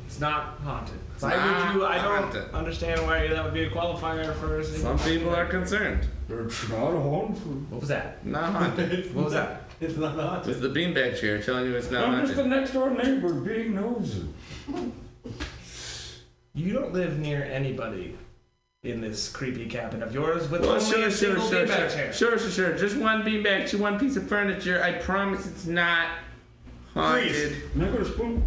It's 0.07 0.21
not 0.21 0.57
haunted. 0.63 0.95
It's 1.15 1.21
Why 1.21 1.35
not 1.35 1.73
would 1.73 1.81
you? 1.81 1.85
I 1.85 2.01
don't 2.01 2.33
understand 2.53 3.01
why 3.01 3.27
that 3.27 3.43
would 3.43 3.53
be 3.53 3.65
a 3.65 3.69
qualifier 3.69 4.33
for. 4.35 4.59
a 4.59 4.63
single- 4.63 4.97
Some 4.97 5.05
people 5.11 5.35
are 5.35 5.45
concerned. 5.45 6.07
It's 6.29 6.69
not 6.69 6.93
haunted. 6.93 7.69
What 7.69 7.81
was 7.81 7.89
that? 7.89 8.25
Not 8.25 8.53
haunted. 8.53 9.13
What 9.13 9.25
was 9.25 9.33
that? 9.33 9.63
It's 9.81 9.97
not 9.97 10.15
haunted. 10.17 10.49
It's 10.49 10.61
the 10.61 10.69
beanbag 10.69 11.19
chair 11.19 11.41
telling 11.41 11.65
you 11.65 11.75
it's 11.75 11.91
not 11.91 12.07
I'm 12.07 12.21
just 12.25 12.37
the 12.37 12.45
next 12.45 12.71
door 12.71 12.89
neighbor 12.91 13.33
being 13.33 13.75
nosy. 13.75 14.29
You 16.53 16.71
don't 16.71 16.93
live 16.93 17.19
near 17.19 17.43
anybody 17.43 18.15
in 18.83 18.99
this 18.99 19.29
creepy 19.29 19.65
cabin 19.65 20.03
of 20.03 20.13
yours 20.13 20.49
with 20.49 20.61
Well, 20.61 20.71
only 20.71 20.83
sure, 20.85 20.99
a 20.99 21.01
sure, 21.03 21.11
single 21.11 21.49
sure, 21.49 21.65
beanbag 21.65 21.77
sure, 21.77 21.89
chair. 21.89 22.13
sure, 22.13 22.37
sure, 22.37 22.49
sure. 22.51 22.77
Just 22.77 22.97
one 22.97 23.23
beanbag, 23.23 23.69
to 23.69 23.77
one 23.77 23.97
piece 23.97 24.17
of 24.17 24.27
furniture. 24.27 24.83
I 24.83 24.91
promise 24.91 25.47
it's 25.47 25.65
not 25.65 26.09
haunted. 26.93 27.71
Can 27.71 27.81
I 27.81 27.87
go 27.91 27.97
to 27.99 28.05
spoon? 28.05 28.43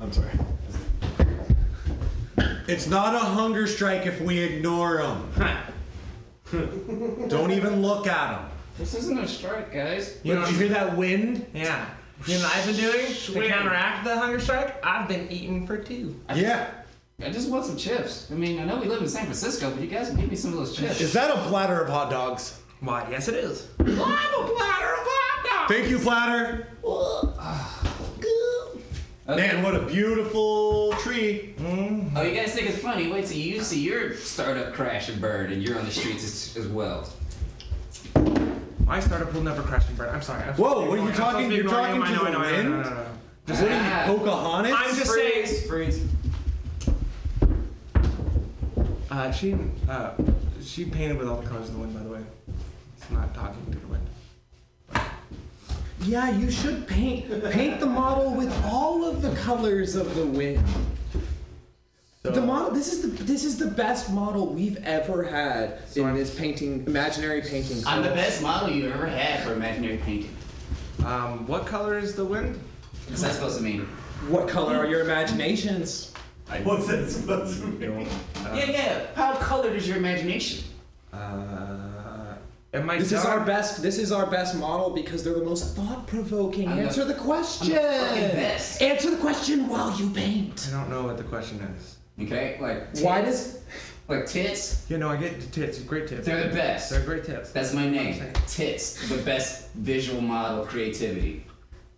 I'm 0.00 0.12
sorry. 0.12 0.30
It's 2.68 2.86
not 2.86 3.14
a 3.16 3.18
hunger 3.18 3.66
strike 3.66 4.06
if 4.06 4.20
we 4.20 4.38
ignore 4.38 4.98
them. 4.98 5.32
Don't 7.28 7.50
even 7.50 7.82
look 7.82 8.06
at 8.06 8.38
them. 8.38 8.50
This 8.78 8.94
isn't 8.94 9.18
a 9.18 9.26
strike, 9.26 9.72
guys. 9.72 10.12
Did 10.22 10.48
you 10.48 10.56
hear 10.58 10.68
that 10.68 10.96
wind? 10.96 11.44
Yeah. 11.52 11.88
You 12.26 12.34
know 12.38 12.44
what 12.44 12.56
I've 12.56 12.66
been 12.66 12.76
doing 12.76 13.06
to 13.06 13.14
Swing. 13.14 13.50
counteract 13.50 14.04
the 14.04 14.18
hunger 14.18 14.40
strike? 14.40 14.84
I've 14.84 15.08
been 15.08 15.30
eating 15.30 15.66
for 15.66 15.78
two. 15.78 16.20
Yeah. 16.34 16.70
I 17.24 17.30
just 17.30 17.48
want 17.50 17.64
some 17.64 17.76
chips. 17.76 18.28
I 18.30 18.34
mean, 18.34 18.60
I 18.60 18.64
know 18.64 18.76
we 18.76 18.86
live 18.86 19.02
in 19.02 19.08
San 19.08 19.24
Francisco, 19.24 19.70
but 19.70 19.80
you 19.80 19.88
guys 19.88 20.08
can 20.08 20.18
give 20.18 20.30
me 20.30 20.36
some 20.36 20.52
of 20.52 20.58
those 20.58 20.76
chips. 20.76 21.00
Is 21.00 21.12
that 21.14 21.30
a 21.30 21.40
platter 21.48 21.80
of 21.80 21.88
hot 21.88 22.10
dogs? 22.10 22.60
Why, 22.80 23.06
yes 23.10 23.28
it 23.28 23.34
is. 23.34 23.66
I'm 23.80 23.88
a 23.88 23.94
platter 23.96 24.92
of 24.94 25.00
hot 25.02 25.66
dogs. 25.68 25.74
Thank 25.74 25.90
you, 25.90 25.98
platter. 25.98 26.68
Ah. 26.86 27.74
Man, 29.28 29.62
what 29.62 29.74
a 29.74 29.80
beautiful 29.80 30.92
tree. 31.00 31.54
Oh, 31.60 32.22
you 32.22 32.34
guys 32.34 32.54
think 32.54 32.70
it's 32.70 32.78
funny? 32.78 33.12
Wait 33.12 33.26
till 33.26 33.36
you 33.36 33.60
see 33.62 33.80
your 33.80 34.14
startup 34.14 34.72
crash 34.72 35.10
and 35.10 35.20
burn, 35.20 35.52
and 35.52 35.62
you're 35.62 35.78
on 35.78 35.84
the 35.84 35.90
streets 35.90 36.24
as, 36.24 36.56
as 36.64 36.66
well. 36.68 37.06
My 38.88 39.00
startup 39.00 39.32
will 39.34 39.42
never 39.42 39.60
crash 39.60 39.86
and 39.86 39.98
burn. 39.98 40.14
I'm 40.14 40.22
sorry. 40.22 40.42
I'm 40.44 40.54
Whoa, 40.54 40.86
what 40.88 40.98
are 40.98 41.02
you 41.02 41.04
be 41.04 41.10
ignoring- 41.10 41.10
I'm 41.10 41.14
talking- 41.14 41.50
to 41.50 41.56
you're 41.56 41.64
talking 41.68 42.00
to 42.00 42.06
I 42.06 42.10
know, 42.14 42.24
the 42.24 42.28
I 42.28 42.32
know, 42.32 42.38
I 42.38 42.50
know, 42.50 42.56
wind? 42.56 42.68
I 42.68 42.82
know, 42.82 42.88
I 42.88 42.94
know. 42.94 43.04
What 43.46 43.62
are 43.62 44.10
you, 44.12 44.18
Pocahontas? 44.18 44.74
I'm 44.76 44.96
just 44.96 45.10
Freeze, 45.12 45.50
saying. 45.50 45.68
freeze. 45.68 46.04
Uh, 49.10 49.30
she 49.32 49.54
uh, 49.88 50.10
she 50.62 50.84
painted 50.86 51.18
with 51.18 51.28
all 51.28 51.36
the 51.40 51.46
colors 51.48 51.68
of 51.68 51.74
the 51.74 51.80
wind, 51.80 51.94
by 51.94 52.02
the 52.02 52.08
way. 52.10 52.20
It's 52.96 53.10
not 53.10 53.34
talking 53.34 53.64
to 53.72 53.78
the 53.78 53.86
wind. 53.86 54.06
Yeah, 56.02 56.30
you 56.30 56.50
should 56.50 56.86
paint 56.86 57.26
paint 57.50 57.80
the 57.80 57.86
model 57.86 58.32
with 58.34 58.52
all 58.64 59.04
of 59.04 59.20
the 59.22 59.34
colors 59.36 59.96
of 59.96 60.14
the 60.14 60.24
wind. 60.26 60.62
The 62.34 62.40
model. 62.40 62.70
This 62.70 62.92
is 62.92 63.02
the 63.02 63.08
this 63.24 63.44
is 63.44 63.58
the 63.58 63.66
best 63.66 64.12
model 64.12 64.46
we've 64.46 64.76
ever 64.84 65.22
had 65.22 65.78
in 65.96 66.14
this 66.14 66.34
painting, 66.34 66.84
imaginary 66.86 67.42
painting. 67.42 67.82
I'm 67.86 68.02
the 68.02 68.10
best 68.10 68.42
model 68.42 68.70
you 68.70 68.90
ever 68.90 69.06
had 69.06 69.42
for 69.42 69.52
imaginary 69.52 69.98
painting. 69.98 70.34
Um, 71.04 71.46
what 71.46 71.66
color 71.66 71.98
is 71.98 72.14
the 72.14 72.24
wind? 72.24 72.58
What's 73.08 73.22
that 73.22 73.34
supposed 73.34 73.58
to 73.58 73.62
mean? 73.62 73.82
What 74.28 74.48
color 74.48 74.76
are 74.76 74.86
your 74.86 75.00
imaginations? 75.00 76.12
What's 76.62 76.86
that 76.88 77.08
supposed 77.10 77.60
to 77.60 77.66
mean? 77.68 78.08
yeah, 78.54 78.70
yeah. 78.70 79.06
How 79.14 79.34
colored 79.34 79.74
is 79.76 79.86
your 79.86 79.98
imagination? 79.98 80.64
Uh, 81.12 82.36
am 82.74 82.88
I 82.90 82.98
This 82.98 83.12
is 83.12 83.24
our 83.24 83.40
best. 83.40 83.82
This 83.82 83.98
is 83.98 84.12
our 84.12 84.26
best 84.26 84.56
model 84.56 84.90
because 84.90 85.22
they're 85.22 85.34
the 85.34 85.44
most 85.44 85.76
thought-provoking. 85.76 86.68
I'm 86.68 86.76
the- 86.76 86.82
Answer 86.84 87.04
the 87.04 87.14
I'm 87.16 87.20
question. 87.20 87.68
the 87.68 87.74
best. 87.74 88.82
Answer 88.82 89.10
the 89.10 89.18
question 89.18 89.68
while 89.68 89.96
you 89.98 90.10
paint. 90.10 90.68
I 90.72 90.78
don't 90.80 90.90
know 90.90 91.04
what 91.04 91.16
the 91.18 91.24
question 91.24 91.60
is. 91.78 91.97
Okay, 92.20 92.58
like 92.60 92.88
tits, 92.90 93.02
Why 93.02 93.22
does 93.22 93.60
like 94.08 94.26
tits? 94.26 94.86
Yeah, 94.88 94.96
no, 94.96 95.08
I 95.08 95.16
get 95.16 95.40
the 95.40 95.46
tits. 95.46 95.78
Great 95.80 96.08
tits. 96.08 96.26
They're 96.26 96.48
the 96.48 96.54
best. 96.54 96.90
They're 96.90 97.04
great 97.04 97.24
tits. 97.24 97.52
That's 97.52 97.72
my 97.72 97.88
name. 97.88 98.22
Tits, 98.46 99.08
the 99.08 99.22
best 99.22 99.70
visual 99.74 100.20
model 100.20 100.66
creativity. 100.66 101.44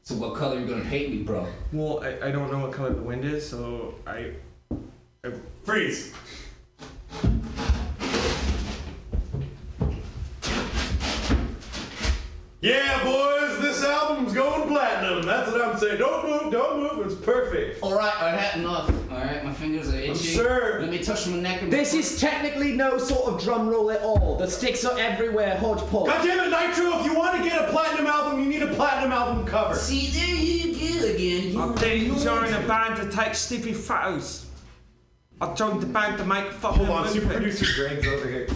So 0.03 0.15
what 0.17 0.35
color 0.35 0.59
you 0.59 0.67
gonna 0.67 0.85
paint 0.85 1.11
me, 1.11 1.23
bro? 1.23 1.47
Well, 1.73 2.03
I, 2.03 2.29
I 2.29 2.31
don't 2.31 2.51
know 2.51 2.59
what 2.59 2.73
color 2.73 2.93
the 2.93 3.03
wind 3.03 3.25
is, 3.25 3.49
so 3.49 3.95
I. 4.07 4.33
I 5.25 5.33
Freeze. 5.65 6.15
Yeah, 12.63 13.03
boys, 13.05 13.59
this 13.61 13.83
album's 13.83 14.35
going 14.35 14.69
platinum. 14.69 15.23
That's 15.23 15.51
what 15.51 15.63
I'm 15.63 15.79
saying. 15.79 15.99
Don't 15.99 16.27
move, 16.29 16.53
don't 16.53 16.81
move. 16.81 17.07
It's 17.07 17.15
perfect. 17.15 17.83
All 17.83 17.95
right, 17.95 18.13
I 18.23 18.37
had 18.37 18.61
enough. 18.61 18.91
All 19.11 19.17
right, 19.17 19.43
my 19.43 19.53
fingers 19.55 19.93
are 19.95 19.97
itchy. 19.99 20.35
sure. 20.35 20.81
Let 20.81 20.91
me 20.91 20.99
touch 20.99 21.27
my 21.27 21.39
neck. 21.39 21.63
And 21.63 21.73
This 21.73 21.95
is 21.95 22.21
technically 22.21 22.73
no 22.73 22.99
sort 22.99 23.33
of 23.33 23.43
drum 23.43 23.67
roll 23.67 23.91
at 23.91 24.03
all. 24.03 24.37
The 24.37 24.47
sticks 24.47 24.85
are 24.85 24.99
everywhere, 24.99 25.57
hodgepodge. 25.57 26.09
God 26.09 26.23
damn 26.23 26.39
it, 26.39 26.51
Nitro! 26.51 26.99
If 27.01 27.07
you 27.07 27.15
want 27.15 27.39
to 27.39 27.49
get 27.49 27.67
a 27.67 27.73
platinum 27.73 28.07
album, 28.07 28.43
you 28.43 28.51
need 28.51 28.63
a 28.63 28.75
platinum 28.75 29.13
album 29.13 29.47
cover. 29.47 29.75
See, 29.75 30.09
there 30.09 30.37
you 30.37 30.75
go 30.75 31.07
again. 31.15 31.53
You 31.53 31.63
I 31.63 31.75
didn't 31.77 32.19
join 32.19 32.53
a 32.53 32.69
band 32.69 32.97
to 32.97 33.17
take 33.17 33.35
stiffy 33.35 33.73
photos. 33.73 34.47
I 35.41 35.55
joined 35.55 35.81
the 35.81 35.87
band 35.87 36.19
to 36.19 36.27
make 36.27 36.53
fucking 36.53 36.85
Hold 36.85 37.07
on, 37.07 37.09
super 37.09 37.29
producer 37.29 37.65
Greg's 37.75 38.07
over 38.07 38.29
here. 38.29 38.49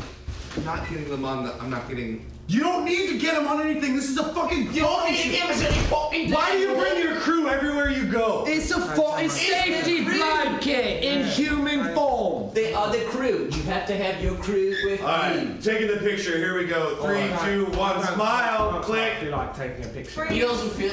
I'm 0.59 0.64
not 0.66 0.86
getting 0.90 1.09
them 1.09 1.24
on 1.24 1.44
the. 1.44 1.55
I'm 1.55 1.70
not 1.70 1.89
getting. 1.89 2.31
You 2.47 2.61
don't 2.61 2.85
need 2.85 3.09
to 3.09 3.19
get 3.19 3.37
him 3.41 3.49
on 3.49 3.61
anything. 3.62 3.97
This 3.97 4.09
is 4.11 4.19
a 4.19 4.25
fucking. 4.35 4.73
You 4.75 4.83
don't 4.83 5.11
need 5.11 5.23
to 5.23 5.29
give 5.31 5.45
us 5.49 5.62
any 5.62 5.77
fucking. 5.87 6.31
Why 6.31 6.53
do 6.53 6.59
you 6.59 6.75
bring 6.75 7.03
your 7.03 7.16
crew 7.21 7.49
everywhere 7.49 7.91
you 7.91 8.05
go? 8.07 8.45
It's 8.47 8.71
a 8.71 8.81
fo- 8.95 9.16
it's 9.16 9.33
safety 9.35 10.05
blanket 10.05 11.03
in 11.03 11.27
human 11.27 11.95
form. 11.95 12.53
They 12.53 12.75
are 12.75 12.93
the 12.93 13.05
crew. 13.07 13.49
You 13.51 13.62
have 13.62 13.87
to 13.87 13.97
have 13.97 14.23
your 14.23 14.35
crew 14.37 14.75
with 14.85 15.01
All 15.01 15.07
right, 15.07 15.61
taking 15.62 15.89
the 15.89 15.97
picture. 15.97 16.37
Here 16.37 16.57
we 16.59 16.66
go. 16.66 16.97
Three, 16.97 17.23
Oh, 17.23 17.39
I- 17.41 17.47
two, 17.49 17.65
one. 17.79 17.93
I 17.93 17.95
don't- 17.95 18.05
I 18.11 18.15
Smile. 18.15 18.73
don't 18.73 18.83
Click. 18.83 19.12
feel 19.21 19.31
like 19.33 19.57
taking 19.57 19.85
a 19.85 19.89
picture. 19.89 20.25
He 20.27 20.41
doesn't 20.41 20.71
feel. 20.71 20.93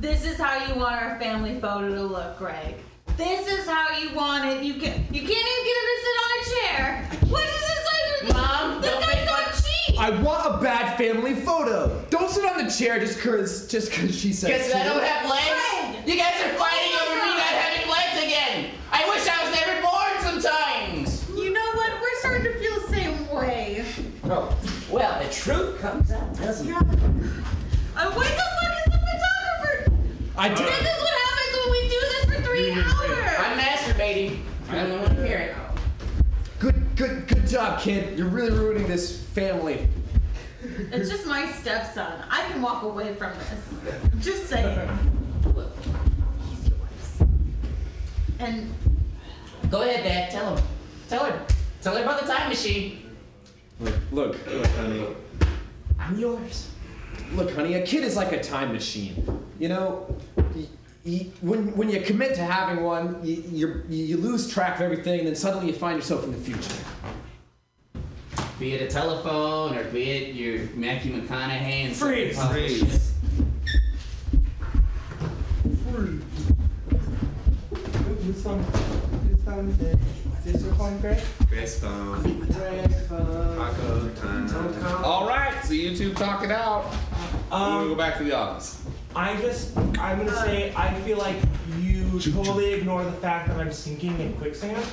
This 0.00 0.24
is 0.24 0.36
how 0.36 0.66
you 0.66 0.74
want 0.78 1.00
our 1.00 1.18
family 1.18 1.60
photo 1.60 1.88
to 1.94 2.02
look, 2.02 2.38
Greg. 2.38 2.74
This 3.22 3.46
is 3.46 3.66
how 3.68 3.96
you 3.96 4.12
want 4.16 4.46
it. 4.46 4.64
You 4.64 4.74
can 4.74 5.06
you 5.12 5.20
can't 5.20 5.30
even 5.30 5.64
get 5.68 5.76
him 5.78 5.86
to 5.92 5.96
sit 6.02 6.16
on 6.22 6.30
a 6.34 6.42
chair. 6.50 7.08
What 7.30 7.44
is 7.44 7.60
this 7.60 7.86
like? 7.92 8.34
Mom, 8.34 8.80
this 8.80 8.90
don't 8.90 9.00
guy's 9.00 9.14
make 9.14 9.26
not 9.26 9.54
cheap. 9.54 10.00
I 10.00 10.10
want 10.22 10.44
a 10.44 10.58
bad 10.60 10.98
family 10.98 11.36
photo. 11.36 12.04
Don't 12.10 12.28
sit 12.28 12.44
on 12.44 12.64
the 12.64 12.68
chair 12.68 12.98
just 12.98 13.20
cause 13.20 13.68
just 13.68 13.92
cause 13.92 14.12
she 14.18 14.32
said. 14.32 14.48
Guess 14.48 14.74
I 14.74 14.82
don't 14.82 15.04
have 15.04 15.30
legs. 15.30 16.04
You 16.04 16.16
guys 16.16 16.34
are 16.42 16.52
fighting 16.58 16.94
over 17.00 17.14
me 17.14 17.30
not 17.30 17.54
having 17.62 17.88
legs 17.88 18.24
again. 18.24 18.70
I 18.90 19.08
wish 19.08 19.24
I 19.28 19.44
was 19.44 19.54
never 19.54 19.80
born 19.82 20.42
sometimes. 20.42 21.28
You 21.30 21.52
know 21.52 21.70
what? 21.74 21.92
We're 22.02 22.18
starting 22.18 22.42
to 22.42 22.58
feel 22.58 22.80
the 22.80 22.88
same 22.88 23.28
way. 23.28 23.84
Oh, 24.24 24.58
well, 24.90 25.22
the 25.22 25.32
truth 25.32 25.80
comes 25.80 26.10
out, 26.10 26.36
doesn't 26.38 26.68
it? 26.68 26.74
Uh, 26.74 28.10
what 28.14 28.26
the 28.26 28.46
fuck 28.58 28.78
is 28.78 28.92
the 28.92 28.98
photographer? 28.98 29.92
I 30.36 30.48
This 30.48 30.58
did. 30.58 31.01
Job, 37.52 37.78
kid. 37.80 38.18
You're 38.18 38.28
really 38.28 38.50
ruining 38.58 38.88
this 38.88 39.22
family. 39.24 39.86
It's 40.90 41.10
just 41.10 41.26
my 41.26 41.46
stepson. 41.52 42.22
I 42.30 42.46
can 42.48 42.62
walk 42.62 42.82
away 42.82 43.14
from 43.14 43.32
this. 43.34 44.24
Just 44.24 44.48
saying. 44.48 44.88
He's 45.44 46.68
yours. 46.68 47.28
And 48.38 48.72
Go 49.70 49.82
ahead, 49.82 50.02
Dad. 50.02 50.30
Tell 50.30 50.56
him. 50.56 50.64
Tell 51.10 51.24
her. 51.26 51.46
Tell 51.82 51.94
her 51.96 52.02
about 52.02 52.22
the 52.22 52.26
time 52.32 52.48
machine. 52.48 53.10
Look, 53.80 53.94
look, 54.12 54.46
look, 54.46 54.66
honey. 54.66 55.06
I'm 55.98 56.18
yours. 56.18 56.70
Look, 57.34 57.52
honey, 57.54 57.74
a 57.74 57.84
kid 57.86 58.02
is 58.04 58.16
like 58.16 58.32
a 58.32 58.42
time 58.42 58.72
machine. 58.72 59.44
You 59.58 59.68
know, 59.68 60.16
y- 60.54 60.66
y- 61.04 61.26
when, 61.42 61.74
when 61.76 61.90
you 61.90 62.00
commit 62.00 62.34
to 62.36 62.42
having 62.44 62.82
one, 62.84 63.18
you, 63.22 63.42
you're, 63.50 63.84
you 63.86 64.16
lose 64.16 64.50
track 64.50 64.76
of 64.76 64.82
everything, 64.82 65.20
and 65.20 65.28
then 65.28 65.34
suddenly 65.36 65.66
you 65.66 65.72
find 65.74 65.96
yourself 65.96 66.24
in 66.24 66.32
the 66.32 66.38
future. 66.38 66.82
Be 68.62 68.74
it 68.74 68.82
a 68.82 68.86
telephone 68.86 69.76
or 69.76 69.82
be 69.90 70.08
it 70.12 70.36
your 70.36 70.68
Matthew 70.76 71.20
McConaughey 71.20 71.84
and 71.84 71.96
Freeze. 71.96 72.40
Freeze. 72.46 73.12
Which 78.22 78.44
one? 78.44 78.62
Which 78.62 79.74
is 79.74 79.80
it? 79.80 79.98
Is 80.38 80.52
this 80.52 80.62
your 80.62 80.74
phone, 80.74 80.96
Greg? 81.00 81.20
Greg's 81.48 81.80
phone. 81.80 82.22
Greg's 82.22 83.06
phone. 83.08 83.56
Taco 83.56 84.08
time. 84.10 85.04
All 85.04 85.26
right, 85.26 85.60
so 85.64 85.72
you 85.74 85.96
two 85.96 86.14
talk 86.14 86.44
it 86.44 86.52
out. 86.52 86.84
Um, 87.50 87.78
we'll 87.78 87.88
go 87.88 87.94
back 87.96 88.16
to 88.18 88.22
the 88.22 88.32
office. 88.32 88.80
I 89.16 89.40
just, 89.40 89.76
I'm 89.76 90.18
gonna 90.18 90.36
say, 90.36 90.72
I 90.76 90.94
feel 91.00 91.18
like 91.18 91.34
you 91.80 92.20
totally 92.20 92.74
ignore 92.74 93.02
the 93.02 93.10
fact 93.10 93.48
that 93.48 93.58
I'm 93.58 93.72
sinking 93.72 94.20
in 94.20 94.34
quicksand, 94.34 94.86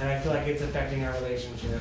and 0.00 0.06
I 0.10 0.18
feel 0.18 0.34
like 0.34 0.46
it's 0.46 0.60
affecting 0.60 1.02
our 1.02 1.14
relationship. 1.14 1.80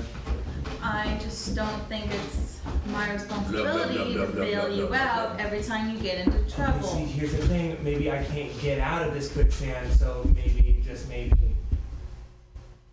I 0.88 1.18
just 1.20 1.56
don't 1.56 1.82
think 1.90 2.06
it's 2.14 2.60
my 2.88 3.12
responsibility 3.14 4.14
blah, 4.14 4.26
blah, 4.26 4.26
to 4.28 4.32
bail 4.34 4.70
you 4.76 4.94
out 4.94 5.40
every 5.40 5.64
time 5.64 5.90
you 5.90 5.98
get 5.98 6.26
into 6.28 6.38
trouble. 6.56 6.88
See, 6.88 7.06
here's 7.06 7.32
the 7.32 7.48
thing, 7.48 7.76
maybe 7.84 8.12
I 8.12 8.24
can't 8.24 8.52
get 8.62 8.80
out 8.80 9.02
of 9.02 9.14
this 9.14 9.32
quicksand, 9.32 9.92
so 9.94 10.30
maybe, 10.36 10.80
just 10.86 11.10
maybe. 11.10 11.34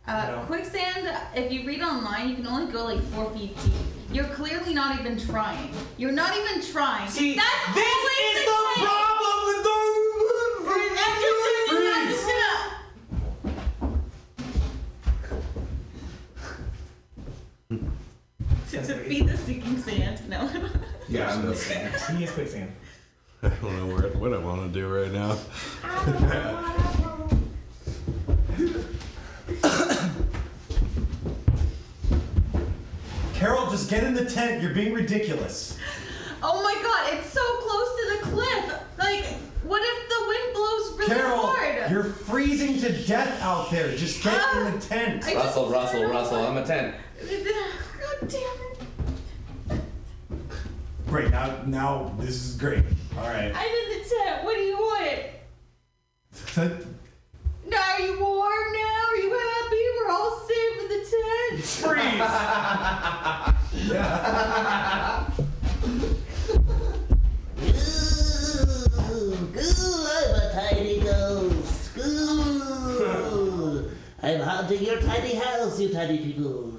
Uh, 0.07 0.27
No. 0.37 0.45
quicksand, 0.47 1.07
if 1.35 1.53
you 1.53 1.67
read 1.67 1.83
online, 1.83 2.31
you 2.31 2.37
can 2.37 2.47
only 2.47 2.73
go 2.73 2.85
like 2.85 3.03
four 3.13 3.31
feet 3.33 3.55
deep. 3.63 3.73
You're 4.11 4.25
clearly 4.41 4.73
not 4.73 4.99
even 4.99 5.19
trying. 5.21 5.71
You're 5.99 6.13
not 6.13 6.35
even 6.37 6.63
trying. 6.63 7.09
See, 7.11 7.35
That's 7.35 7.75
this 7.75 7.85
is 7.85 8.45
the 8.47 8.51
the 8.51 8.75
case. 8.75 8.85
problem 8.89 9.47
with 9.47 9.65
the- 9.65 9.73
To, 18.73 18.79
to 18.81 18.95
feed 18.95 19.29
the 19.29 19.37
sinking 19.37 19.77
sand. 19.77 20.27
No. 20.31 20.51
Yeah, 21.07 21.31
I'm 21.31 21.45
the 21.45 21.55
sand. 21.55 21.95
He 22.17 22.25
is 22.25 22.31
quicksand. 22.31 22.73
I 23.43 23.51
don't 23.51 23.77
know 23.77 23.95
what, 23.95 24.17
what 24.17 24.33
I 24.33 24.39
want 24.39 24.73
to 24.73 24.81
do 24.81 24.89
right 24.89 25.13
now. 25.13 25.37
Carol, 33.35 33.69
just 33.71 33.91
get 33.91 34.05
in 34.05 34.15
the 34.15 34.25
tent. 34.25 34.63
You're 34.63 34.73
being 34.75 34.95
ridiculous. 34.95 35.77
Oh 36.43 36.63
my 36.63 36.75
god, 36.83 37.13
it's 37.19 37.31
so 37.31 37.41
close 37.59 37.89
to 37.97 38.11
the 38.11 38.33
cliff. 38.33 38.81
Like, 38.99 39.25
what 39.65 39.83
if 39.85 40.09
the 40.09 40.29
wind 40.29 40.55
blows 40.55 40.99
really 40.99 41.21
Carol, 41.21 41.47
hard? 41.47 41.91
you're 41.91 42.05
freezing 42.05 42.79
to 42.81 43.07
death 43.07 43.41
out 43.43 43.71
there. 43.71 43.95
Just 43.97 44.23
get 44.23 44.35
in 44.57 44.73
the 44.73 44.79
tent. 44.87 45.25
Russell, 45.27 45.69
Russell, 45.69 46.05
Russell, 46.07 46.37
I'm 46.47 46.57
a 46.57 46.67
10. 46.67 46.95
God 47.29 48.29
damn 48.29 48.41
it. 48.41 48.79
Great. 51.07 51.31
Now, 51.31 51.63
now 51.67 52.13
this 52.19 52.31
is 52.35 52.57
great. 52.57 52.83
All 53.17 53.29
right. 53.29 53.53
I'm 53.55 53.67
in 53.67 53.99
the 53.99 54.05
tent. 54.09 54.45
What 54.45 54.57
do 54.57 54.63
you 54.63 54.77
want? 54.77 55.21
Now 57.65 57.81
are 57.93 58.01
you 58.01 58.19
warm 58.19 58.73
now? 58.73 59.07
Are 59.09 59.17
you 59.17 59.31
happy? 59.31 59.85
We're 59.97 60.11
all 60.11 60.41
safe 60.41 60.81
in 60.83 60.89
the 60.89 61.05
tent. 61.09 61.63
Ooh, 69.23 70.07
I'm 70.11 70.35
a 70.35 70.51
tiny 70.53 70.99
ghost. 71.01 71.97
Ooh, 71.99 73.91
I'm 74.23 74.41
haunting 74.41 74.83
your 74.83 75.01
tiny 75.01 75.35
house, 75.37 75.79
you 75.81 75.89
tiny 75.91 76.19
people. 76.19 76.73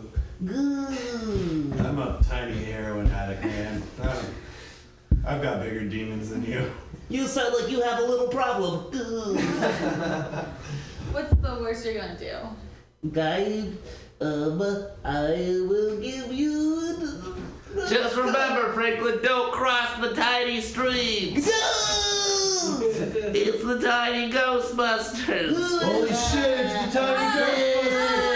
Ooh. 0.49 1.73
I'm 1.79 1.99
a 1.99 2.19
tiny 2.27 2.63
heroin 2.65 3.07
addict, 3.11 3.43
man. 3.45 3.81
I'm- 4.01 4.35
I've 5.25 5.41
got 5.41 5.61
bigger 5.61 5.85
demons 5.85 6.29
than 6.31 6.43
you. 6.43 6.69
You 7.09 7.27
sound 7.27 7.53
like 7.57 7.69
you 7.71 7.79
have 7.81 7.99
a 7.99 8.03
little 8.03 8.27
problem. 8.27 8.83
What's 11.13 11.33
the 11.35 11.57
worst 11.61 11.85
you're 11.85 11.93
gonna 11.95 12.19
do? 12.19 12.35
Guide, 13.11 13.77
um, 14.19 14.61
I 15.05 15.61
will 15.69 15.95
give 16.01 16.33
you. 16.33 16.97
Just 17.89 18.15
remember, 18.17 18.73
Franklin, 18.73 19.19
don't 19.23 19.51
cross 19.53 19.97
the 20.01 20.13
tiny 20.13 20.59
streams. 20.61 21.47
it's 21.47 21.53
the 23.63 23.79
tiny 23.81 24.29
Ghostbusters. 24.31 25.55
Holy 25.81 26.09
shit, 26.09 26.59
it's 26.65 26.93
the 26.93 26.99
tiny 26.99 27.39
Ghostbusters. 27.39 28.32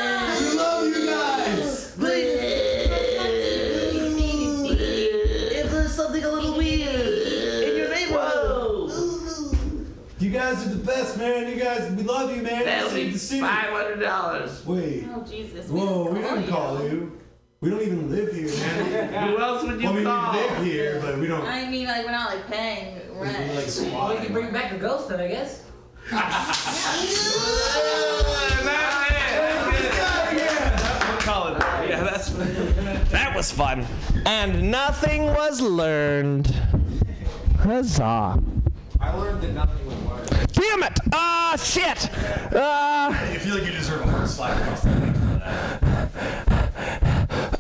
Best, 10.88 11.18
man. 11.18 11.50
You 11.50 11.62
guys, 11.62 11.92
we 11.92 12.04
love 12.04 12.36
you, 12.36 12.42
man. 12.42 12.66
That'll 12.66 12.90
be 12.90 12.96
saved 12.96 13.16
the 13.16 13.20
city. 13.20 13.42
five 13.42 13.70
hundred 13.70 14.00
dollars. 14.00 14.66
Wait. 14.66 15.06
Oh 15.14 15.24
Jesus. 15.30 15.70
Whoa, 15.70 16.12
we 16.12 16.22
didn't 16.22 16.48
call 16.48 16.84
you. 16.84 17.20
We 17.60 17.70
don't 17.70 17.82
even 17.82 18.10
live 18.10 18.34
here, 18.34 18.48
man. 18.48 19.30
Who 19.30 19.40
else 19.40 19.64
would 19.64 19.82
you 19.82 19.90
well, 19.90 19.94
I 19.94 19.96
mean, 19.96 20.06
call? 20.06 20.34
we 20.34 20.40
live 20.40 20.64
here, 20.64 21.00
but 21.02 21.18
we 21.20 21.28
don't. 21.28 21.44
I 21.44 21.70
mean, 21.70 21.88
like 21.88 22.06
we're 22.06 22.12
not 22.12 22.30
like 22.30 22.48
paying 22.48 23.02
rent. 23.14 23.50
We, 23.50 23.56
like 23.56 23.94
Well, 23.94 24.14
you 24.14 24.20
can 24.26 24.34
bring 24.34 24.52
back 24.52 24.72
a 24.72 24.78
ghost 24.78 25.10
then, 25.10 25.20
I 25.20 25.28
guess. 25.28 25.64
Yeah, 31.88 32.04
that's 32.04 32.30
that 33.10 33.34
was 33.36 33.52
fun, 33.52 33.86
and 34.26 34.70
nothing 34.70 35.26
was 35.26 35.62
learned. 35.62 36.48
Huzzah! 37.60 38.42
I 39.00 39.14
learned 39.16 39.42
that 39.42 39.54
nothing 39.54 39.86
was 39.86 39.96
learned. 39.96 40.07
Damn 40.07 40.07
it! 40.92 41.00
Ah, 41.14 41.56
shit! 41.58 42.10
Uh, 42.54 43.10
I 43.14 43.38
feel 43.40 43.56
like 43.56 43.66
you 43.66 43.72
deserve 43.72 44.02
a 44.02 44.08
hard 44.12 44.28
slap 44.30 44.58
across 44.62 44.82
the 44.82 44.90
face 44.90 45.18
for 45.18 45.40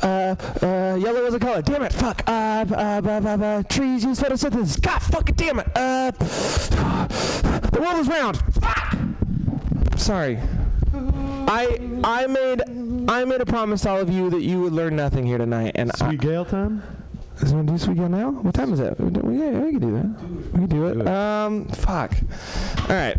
that. 0.01 0.03
uh, 0.03 0.65
uh, 0.65 0.95
yellow 0.95 1.23
was 1.23 1.33
a 1.33 1.39
color. 1.39 1.61
Damn 1.61 1.83
it! 1.83 1.93
Fuck. 1.93 2.23
Uh, 2.27 2.65
uh, 2.71 2.75
uh, 2.75 3.01
uh, 3.05 3.37
uh, 3.43 3.63
trees 3.63 4.03
use 4.03 4.19
photosynthesis. 4.19 4.81
God 4.81 4.99
fucking 5.01 5.35
damn 5.35 5.59
it! 5.59 5.67
Uh, 5.75 6.11
the 6.11 7.79
world 7.81 7.99
is 7.99 8.07
round. 8.07 8.37
Fuck! 8.61 8.97
Sorry. 9.97 10.39
I 11.49 11.79
I 12.03 12.27
made 12.27 12.61
I 13.09 13.23
made 13.25 13.41
a 13.41 13.45
promise 13.45 13.81
to 13.81 13.89
all 13.89 13.99
of 13.99 14.09
you 14.09 14.29
that 14.29 14.41
you 14.41 14.61
would 14.61 14.73
learn 14.73 14.95
nothing 14.95 15.25
here 15.25 15.37
tonight, 15.37 15.71
and 15.75 15.95
Sweet 15.97 16.19
Gale 16.19 16.45
time? 16.45 16.83
Is 17.41 17.53
we 17.53 17.61
do 17.63 17.77
Sweet 17.77 17.97
Gale 17.97 18.09
now? 18.09 18.31
What 18.31 18.53
time 18.55 18.73
is 18.73 18.79
it? 18.79 18.99
We, 18.99 19.09
do- 19.11 19.21
yeah, 19.31 19.59
we 19.59 19.71
can 19.71 19.79
do 19.79 19.91
that. 19.93 20.05
We 20.53 20.59
can 20.59 20.66
do 20.77 20.87
it. 20.87 21.07
Um, 21.07 21.65
fuck. 21.65 22.13
All 22.81 22.95
right. 22.95 23.17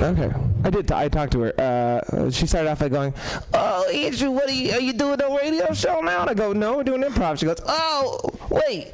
Okay. 0.00 0.32
I 0.64 0.70
did. 0.70 0.90
I 0.90 1.08
talked 1.08 1.32
to 1.32 1.40
her. 1.40 1.60
Uh, 1.60 2.30
she 2.30 2.46
started 2.46 2.70
off 2.70 2.78
by 2.78 2.88
going, 2.88 3.12
"Oh, 3.52 3.88
Andrew, 3.90 4.30
what 4.30 4.48
are 4.48 4.52
you? 4.52 4.72
Are 4.72 4.80
you 4.80 4.92
doing 4.92 5.20
a 5.20 5.36
radio 5.36 5.72
show 5.74 6.00
now?" 6.00 6.22
And 6.22 6.30
I 6.30 6.34
go, 6.34 6.52
"No, 6.52 6.76
we're 6.76 6.84
doing 6.84 7.02
improv." 7.02 7.38
She 7.38 7.46
goes, 7.46 7.60
"Oh, 7.66 8.18
wait. 8.48 8.92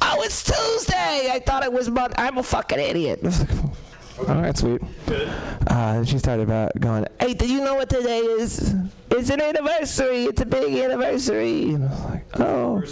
Oh, 0.00 0.22
it's 0.22 0.42
Tuesday. 0.44 1.30
I 1.30 1.42
thought 1.44 1.64
it 1.64 1.72
was 1.72 1.90
Monday. 1.90 2.14
I'm 2.18 2.38
a 2.38 2.42
fucking 2.42 2.78
idiot." 2.78 3.20
All 4.28 4.40
right, 4.40 4.56
sweet. 4.56 4.80
Good. 5.06 5.28
Uh, 5.28 5.94
and 5.96 6.08
she 6.08 6.18
started 6.18 6.42
about 6.44 6.78
going, 6.80 7.06
"Hey, 7.20 7.34
did 7.34 7.50
you 7.50 7.60
know 7.64 7.74
what 7.74 7.88
today 7.88 8.18
is? 8.20 8.74
It's 9.10 9.30
an 9.30 9.40
anniversary. 9.40 10.24
It's 10.24 10.40
a 10.40 10.46
big 10.46 10.74
anniversary." 10.76 11.70
And 11.74 11.84
I 11.86 11.88
was 11.90 12.04
like, 12.04 12.40
"Oh, 12.40 12.82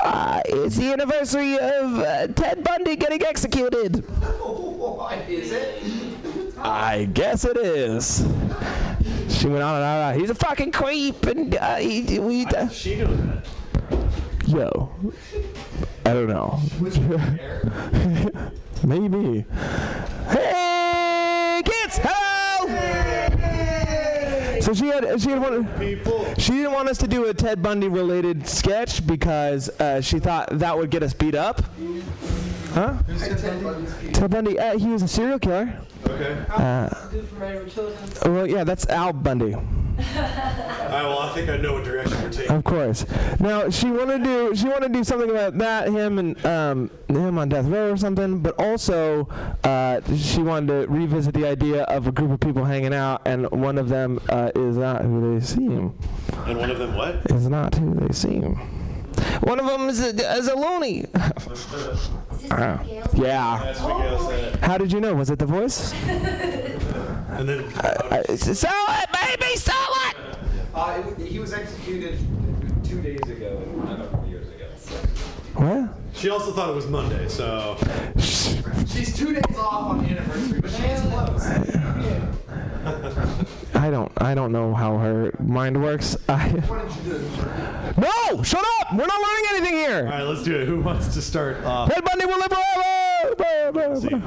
uh, 0.00 0.40
it's 0.46 0.76
the 0.76 0.92
anniversary 0.92 1.54
of 1.58 1.98
uh, 1.98 2.26
Ted 2.28 2.64
Bundy 2.64 2.96
getting 2.96 3.22
executed." 3.22 4.04
What 4.08 5.18
is 5.28 5.52
it? 5.52 5.82
I 6.58 7.04
guess 7.12 7.44
it 7.44 7.56
is. 7.56 8.26
She 9.28 9.46
went 9.48 9.62
on 9.62 9.76
and 9.76 9.84
on. 9.84 9.98
And 9.98 10.14
on. 10.14 10.20
He's 10.20 10.30
a 10.30 10.34
fucking 10.34 10.72
creep, 10.72 11.24
and 11.26 11.54
uh, 11.56 11.76
he, 11.76 12.18
we. 12.18 12.46
Uh, 12.46 12.68
She 12.68 12.96
knows 12.96 13.18
that. 13.18 14.48
yo, 14.48 14.90
I 16.06 16.12
don't 16.12 16.28
know. 16.28 16.60
Maybe. 18.84 19.44
Hey, 20.28 21.62
kids! 21.64 21.98
Hello! 22.02 22.68
So 24.60 24.74
she 24.74 24.86
had 24.86 25.20
she 25.20 25.30
had 25.30 25.40
wanted 25.40 25.66
she 26.38 26.52
didn't 26.52 26.72
want 26.72 26.88
us 26.88 26.98
to 26.98 27.06
do 27.06 27.26
a 27.26 27.34
Ted 27.34 27.62
Bundy 27.62 27.88
related 27.88 28.48
sketch 28.48 29.06
because 29.06 29.68
uh, 29.80 30.00
she 30.00 30.18
thought 30.18 30.48
that 30.58 30.76
would 30.76 30.90
get 30.90 31.02
us 31.02 31.12
beat 31.14 31.34
up. 31.34 31.62
Huh? 32.72 32.96
Ted 34.12 34.30
Bundy, 34.30 34.58
uh, 34.58 34.78
he 34.78 34.88
was 34.88 35.02
a 35.02 35.08
serial 35.08 35.38
killer. 35.38 35.78
Okay. 36.08 36.44
Uh, 36.50 36.88
Dude 37.10 37.28
from 37.28 37.42
Edward 37.42 37.70
Children. 37.70 38.34
well, 38.34 38.46
yeah, 38.46 38.64
that's 38.64 38.86
Al 38.88 39.12
Bundy. 39.12 39.54
All 39.54 39.60
right, 39.60 41.02
well, 41.04 41.18
I 41.18 41.32
think 41.34 41.50
I 41.50 41.58
know 41.58 41.74
what 41.74 41.84
direction 41.84 42.20
we're 42.22 42.30
taking. 42.30 42.56
Of 42.56 42.64
course. 42.64 43.04
Now 43.38 43.68
she 43.68 43.90
wanted 43.90 44.18
to 44.18 44.24
do 44.24 44.56
she 44.56 44.66
wanted 44.66 44.88
to 44.88 44.94
do 44.94 45.04
something 45.04 45.28
about 45.28 45.58
that 45.58 45.88
him 45.88 46.18
and 46.18 46.46
um, 46.46 46.90
him 47.08 47.38
on 47.38 47.50
death 47.50 47.66
row 47.66 47.92
or 47.92 47.96
something, 47.98 48.40
but 48.40 48.58
also 48.58 49.28
uh, 49.64 50.00
she 50.16 50.42
wanted 50.42 50.68
to 50.68 50.92
revisit 50.92 51.34
the 51.34 51.46
idea 51.46 51.82
of 51.84 52.06
a 52.06 52.12
group 52.12 52.30
of 52.30 52.40
people 52.40 52.64
hanging 52.64 52.94
out, 52.94 53.20
and 53.26 53.50
one 53.50 53.76
of 53.76 53.90
them 53.90 54.18
uh, 54.30 54.50
is 54.54 54.78
not 54.78 55.02
who 55.02 55.38
they 55.38 55.44
seem. 55.44 55.96
And 56.46 56.58
one 56.58 56.70
of 56.70 56.78
them 56.78 56.94
what? 56.96 57.30
Is 57.30 57.48
not 57.48 57.74
who 57.74 57.94
they 57.94 58.12
seem. 58.14 58.54
One 59.42 59.60
of 59.60 59.66
them 59.66 59.88
is 59.88 60.00
a, 60.00 60.36
is 60.36 60.48
a 60.48 60.54
loony. 60.56 61.04
Uh, 62.50 62.78
yeah. 63.14 63.60
That's 63.62 63.80
what 63.80 63.98
Miguel 63.98 64.28
said. 64.30 64.56
How 64.56 64.78
did 64.78 64.92
you 64.92 65.00
know? 65.00 65.14
Was 65.14 65.30
it 65.30 65.38
the 65.38 65.46
voice? 65.46 65.92
And 67.32 67.48
then 67.48 67.64
Uh, 67.64 68.36
sell 68.36 68.84
it, 68.90 69.08
baby, 69.10 69.56
sell 69.56 69.74
it. 70.10 70.16
Uh, 70.74 71.02
he 71.16 71.38
was 71.38 71.54
executed 71.54 72.18
two 72.84 73.00
days 73.00 73.20
ago, 73.22 73.58
not 73.84 74.00
a 74.00 74.04
couple 74.04 74.28
years 74.28 74.46
ago. 74.48 74.66
What? 75.54 75.91
She 76.22 76.30
also 76.30 76.52
thought 76.52 76.70
it 76.70 76.74
was 76.76 76.86
Monday, 76.86 77.26
so. 77.26 77.76
She's 78.16 79.12
two 79.16 79.32
days 79.32 79.42
off 79.58 79.90
on 79.90 80.04
the 80.04 80.10
anniversary, 80.10 80.60
but 80.60 80.70
she's 80.70 81.00
close. 81.00 81.44
I 83.74 83.90
don't 83.90 84.12
I 84.18 84.32
don't 84.32 84.52
know 84.52 84.72
how 84.72 84.98
her 84.98 85.34
mind 85.40 85.82
works. 85.82 86.16
I 86.28 86.48
No! 87.96 88.40
Shut 88.44 88.64
up! 88.64 88.92
We're 88.92 89.04
not 89.04 89.20
learning 89.20 89.44
anything 89.50 89.74
here. 89.74 90.04
All 90.04 90.12
right, 90.12 90.22
let's 90.22 90.44
do 90.44 90.60
it. 90.60 90.68
Who 90.68 90.80
wants 90.80 91.12
to 91.12 91.20
start 91.20 91.56
off? 91.64 91.92
Ted 91.92 92.04
Bundy 92.04 92.26
will 92.26 92.38
live 92.38 92.52
forever. 92.52 93.34
Blah, 93.34 93.72
blah, 93.72 93.94
See. 93.96 94.08
blah. 94.10 94.20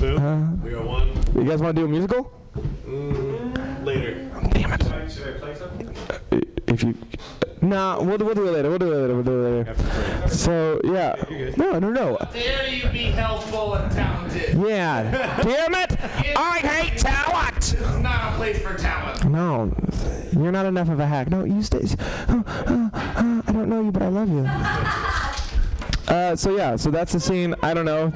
Boom. 0.00 0.60
we 0.64 0.70
got 0.72 0.84
one. 0.84 1.08
You 1.36 1.44
guys 1.44 1.60
want 1.62 1.76
to 1.76 1.82
do 1.82 1.86
a 1.86 1.88
musical? 1.88 2.32
Mm, 2.84 3.84
later. 3.84 4.28
Damn 4.50 4.72
it. 4.72 4.82
Should 5.12 5.36
I 5.36 5.38
play 5.38 5.54
something? 5.54 5.94
If 6.66 6.82
you 6.82 6.96
Nah, 7.60 8.00
we'll, 8.00 8.18
we'll 8.18 8.34
do 8.34 8.46
it 8.46 8.52
later. 8.52 8.68
We'll 8.68 8.78
do 8.78 8.92
it 8.92 8.96
later. 8.96 9.14
We'll 9.14 9.22
do 9.22 9.44
it 9.44 9.66
later. 9.66 10.28
So 10.28 10.80
yeah. 10.84 11.14
No, 11.56 11.78
no, 11.78 11.90
no. 11.90 12.18
Dare 12.32 12.68
you 12.68 12.88
be 12.90 13.04
helpful 13.04 13.74
and 13.74 13.90
talented? 13.92 14.56
Yeah. 14.56 15.38
Damn 15.42 15.74
it! 15.74 15.96
I 16.36 16.58
hate 16.60 16.98
talent. 16.98 17.56
This 17.56 17.74
is 17.74 17.98
not 17.98 18.32
a 18.32 18.36
place 18.36 18.60
for 18.60 18.74
talent. 18.76 19.24
No, 19.24 19.74
you're 20.32 20.52
not 20.52 20.66
enough 20.66 20.88
of 20.88 21.00
a 21.00 21.06
hack. 21.06 21.30
No, 21.30 21.44
you 21.44 21.62
stay. 21.62 21.82
Uh, 22.28 22.42
uh, 22.46 22.90
uh, 22.92 23.42
I 23.46 23.52
don't 23.52 23.68
know 23.68 23.82
you, 23.82 23.90
but 23.90 24.02
I 24.02 24.08
love 24.08 24.28
you. 24.28 24.48
Uh, 26.08 26.34
so 26.34 26.56
yeah, 26.56 26.74
so 26.74 26.90
that's 26.90 27.12
the 27.12 27.20
scene. 27.20 27.54
I 27.62 27.74
don't 27.74 27.84
know. 27.84 28.10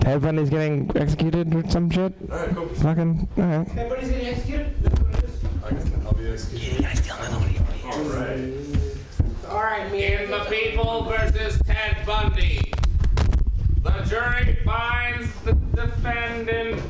Ted 0.00 0.22
Bundy's 0.22 0.48
getting 0.48 0.88
executed 0.96 1.52
or 1.56 1.68
some 1.68 1.90
shit. 1.90 2.12
Alright, 2.30 2.54
cool. 2.54 2.68
Fucking. 2.68 3.28
Alright. 3.36 3.68
Everybody's 3.76 4.10
getting 4.10 4.26
executed? 4.28 4.72
I 5.64 5.70
guess 5.72 5.90
I'll 6.04 6.12
be 6.12 6.28
executed. 6.28 6.86
All 7.84 8.00
right. 8.02 8.65
All 9.56 9.62
right, 9.62 9.90
me. 9.90 10.04
In 10.04 10.30
the 10.30 10.40
people 10.50 11.04
versus 11.04 11.58
Ted 11.64 12.04
Bundy. 12.04 12.60
The 13.82 14.02
jury 14.06 14.58
finds 14.66 15.34
the 15.44 15.54
defendant 15.74 16.82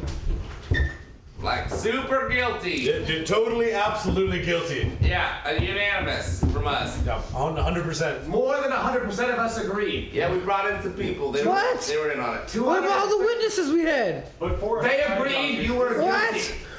like 1.40 1.70
super 1.70 2.28
guilty. 2.28 2.72
Yeah, 2.72 2.98
dude, 3.06 3.24
totally, 3.24 3.72
absolutely 3.72 4.44
guilty. 4.44 4.90
Yeah, 5.01 5.48
a 5.48 5.62
unanimous 5.62 6.40
from 6.52 6.66
us. 6.66 7.01
Yeah, 7.06 7.22
100%. 7.30 8.26
More 8.26 8.60
than 8.60 8.72
100% 8.72 9.09
of 9.12 9.38
us 9.38 9.59
agree. 9.59 10.10
Yeah, 10.12 10.32
we 10.32 10.40
brought 10.40 10.68
in 10.68 10.82
some 10.82 10.94
people. 10.94 11.30
They 11.30 11.47
What? 11.47 11.76
Were, 11.76 11.82
they 11.82 11.97
were 11.97 12.10
in 12.10 12.18
on 12.18 12.38
it. 12.38 12.52
What 12.56 12.80
about 12.80 12.98
all 12.98 13.16
the 13.16 13.24
witnesses 13.24 13.70
we 13.70 13.82
had? 13.82 14.26
But 14.40 14.59
for 14.59 14.82
They 14.82 15.02
agreed 15.02 15.64
you 15.64 15.76
were 15.76 15.90
guilty. 15.90 16.05
What? 16.05 16.32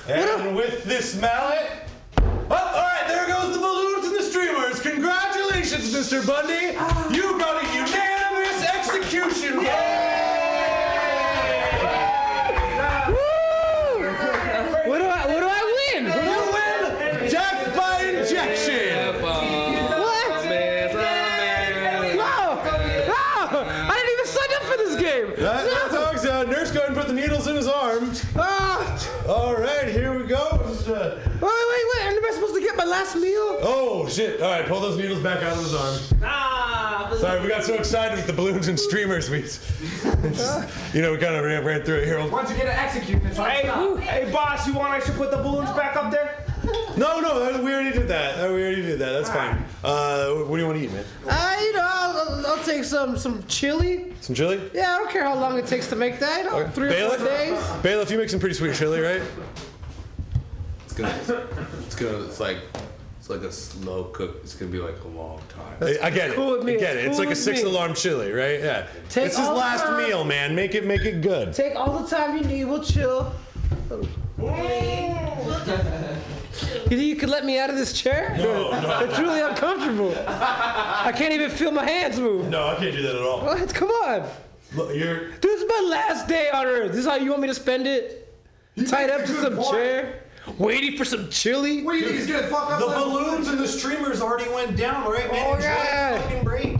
guilty. 0.05 0.41
And 0.43 0.53
with 0.53 0.83
this 0.83 1.15
mallet. 1.15 1.86
Oh, 2.49 2.55
all 2.55 2.81
right, 2.81 3.05
there 3.07 3.27
goes 3.27 3.53
the 3.53 3.59
balloons 3.59 4.07
and 4.07 4.15
the 4.15 4.23
streamers. 4.23 4.79
Congratulations, 4.79 5.93
Mr. 5.93 6.25
Bundy. 6.25 6.75
Ah. 6.77 7.09
You 7.09 7.37
got 7.37 7.61
a 7.61 7.67
unanimous 7.75 8.63
execution. 8.63 9.57
What 9.57 10.16
last 33.07 33.15
meal? 33.21 33.57
oh 33.61 34.07
shit! 34.09 34.41
All 34.41 34.51
right, 34.51 34.65
pull 34.65 34.79
those 34.79 34.97
needles 34.97 35.21
back 35.21 35.41
out 35.43 35.53
of 35.57 35.63
his 35.63 35.73
arm. 35.73 36.21
Ah! 36.23 37.15
Sorry, 37.19 37.41
we 37.41 37.47
got 37.47 37.63
so 37.63 37.75
excited 37.75 38.17
with 38.17 38.27
the 38.27 38.33
balloons 38.33 38.67
and 38.67 38.79
streamers. 38.79 39.29
We, 39.29 39.39
you 40.93 41.01
know, 41.01 41.13
we 41.13 41.17
kind 41.17 41.35
of 41.35 41.43
ran, 41.45 41.63
ran 41.63 41.81
through 41.83 41.99
it 41.99 42.05
here. 42.05 42.25
Once 42.29 42.49
you 42.49 42.57
get 42.57 42.65
it 42.67 42.77
executed, 42.77 43.25
it's 43.25 43.37
Hey, 43.37 43.67
hey, 44.01 44.29
boss! 44.31 44.67
You 44.67 44.73
want 44.73 44.89
I 44.91 44.99
should 44.99 45.15
put 45.15 45.31
the 45.31 45.37
balloons 45.37 45.69
back 45.71 45.95
up 45.95 46.11
there? 46.11 46.43
No, 46.97 47.19
no, 47.21 47.61
we 47.63 47.71
already 47.73 47.91
did 47.97 48.07
that. 48.09 48.39
Uh, 48.43 48.53
We 48.53 48.61
already 48.61 48.81
did 48.81 48.99
that. 48.99 49.11
That's 49.13 49.29
fine. 49.29 49.63
Uh, 49.83 50.33
what 50.43 50.57
do 50.57 50.61
you 50.61 50.67
want 50.67 50.77
to 50.79 50.83
eat, 50.83 50.91
man? 50.91 51.05
Uh, 51.27 51.57
you 51.61 51.73
know, 51.73 51.81
I'll, 51.83 52.17
I'll- 52.17 52.45
I'll 52.47 52.63
take 52.63 52.83
some 52.83 53.17
some 53.17 53.43
chili. 53.47 54.13
Some 54.21 54.35
chili? 54.35 54.59
Yeah, 54.73 54.95
I 54.95 54.97
don't 54.97 55.09
care 55.09 55.23
how 55.23 55.35
long 55.35 55.57
it 55.57 55.65
takes 55.67 55.87
to 55.87 55.95
make 55.95 56.19
that. 56.19 56.43
You 56.43 56.49
know, 56.49 56.57
Okay. 56.59 56.71
Three 56.71 56.87
or 56.87 56.91
Bailiff? 56.91 57.17
four 57.19 57.27
days. 57.27 57.63
Bailiff, 57.83 58.11
you 58.11 58.17
make 58.17 58.29
some 58.29 58.39
pretty 58.39 58.55
sweet 58.55 58.75
chili, 58.75 58.99
right? 58.99 59.21
It's 60.85 60.93
gonna, 60.93 61.09
it's 61.85 61.95
gonna, 61.95 62.23
it's 62.23 62.39
like, 62.39 62.57
it's 63.29 63.41
like 63.43 63.49
a 63.49 63.51
slow 63.51 64.05
cook. 64.05 64.37
It's 64.41 64.55
gonna 64.55 64.71
be 64.71 64.79
like 64.79 64.95
a 65.03 65.07
long 65.09 65.41
time. 65.49 65.75
I, 65.81 66.07
I 66.07 66.09
get 66.09 66.29
it. 66.29 66.35
cool 66.37 66.51
with 66.51 66.63
me. 66.63 66.75
I 66.75 66.79
get 66.79 66.95
It's 66.95 66.97
it. 67.03 67.07
It's 67.07 67.17
cool 67.17 67.19
like 67.19 67.27
a 67.27 67.29
with 67.31 67.37
six 67.37 67.61
me. 67.63 67.69
alarm 67.69 67.93
chili, 67.93 68.31
right? 68.31 68.59
Yeah. 68.61 68.87
Take 69.09 69.25
it's 69.27 69.37
his 69.37 69.45
all 69.47 69.53
the 69.53 69.59
last 69.59 69.83
time. 69.83 70.07
meal, 70.07 70.23
man. 70.23 70.55
Make 70.55 70.75
it 70.75 70.85
make 70.85 71.01
it 71.01 71.21
good. 71.21 71.53
Take 71.53 71.75
all 71.75 71.99
the 71.99 72.07
time 72.07 72.37
you 72.37 72.43
need. 72.45 72.63
We'll 72.65 72.83
chill. 72.83 73.33
You 73.89 74.07
think 76.95 77.01
you 77.01 77.15
could 77.17 77.29
let 77.29 77.43
me 77.45 77.59
out 77.59 77.69
of 77.69 77.75
this 77.75 77.91
chair? 77.91 78.33
No, 78.37 78.71
no. 78.79 78.99
It's 79.01 79.19
really 79.19 79.41
uncomfortable. 79.41 80.13
I 80.25 81.11
can't 81.15 81.33
even 81.33 81.49
feel 81.51 81.71
my 81.71 81.83
hands 81.83 82.17
move. 82.19 82.47
No, 82.47 82.67
I 82.67 82.75
can't 82.75 82.95
do 82.95 83.01
that 83.01 83.15
at 83.15 83.21
all. 83.21 83.41
What? 83.41 83.73
Come 83.73 83.89
on. 83.89 84.29
Look, 84.73 84.95
you're 84.95 85.31
This 85.39 85.61
is 85.61 85.67
my 85.67 85.85
last 85.89 86.27
day 86.29 86.49
on 86.49 86.65
earth. 86.65 86.91
This 86.91 87.01
is 87.01 87.05
how 87.05 87.15
you 87.15 87.29
want 87.31 87.41
me 87.41 87.47
to 87.49 87.53
spend 87.53 87.87
it? 87.87 88.23
Tied 88.87 89.09
up 89.09 89.21
to 89.21 89.27
some 89.41 89.55
point. 89.57 89.69
chair? 89.71 90.23
Waiting 90.57 90.97
for 90.97 91.05
some 91.05 91.29
chili? 91.29 91.83
What 91.83 91.93
do 91.93 91.99
you 91.99 92.05
think 92.05 92.17
he's 92.17 92.27
gonna 92.27 92.47
fuck 92.47 92.71
up? 92.71 92.79
the 92.79 92.85
balloons 92.87 93.47
and 93.47 93.59
the 93.59 93.67
streamers 93.67 94.21
already 94.21 94.49
went 94.51 94.75
down, 94.77 95.09
right, 95.09 95.31
man? 95.31 95.45
Oh, 95.47 95.53
Enjoy 95.55 95.67
yeah. 95.67 96.13
the 96.17 96.19
fucking 96.23 96.43
break. 96.43 96.77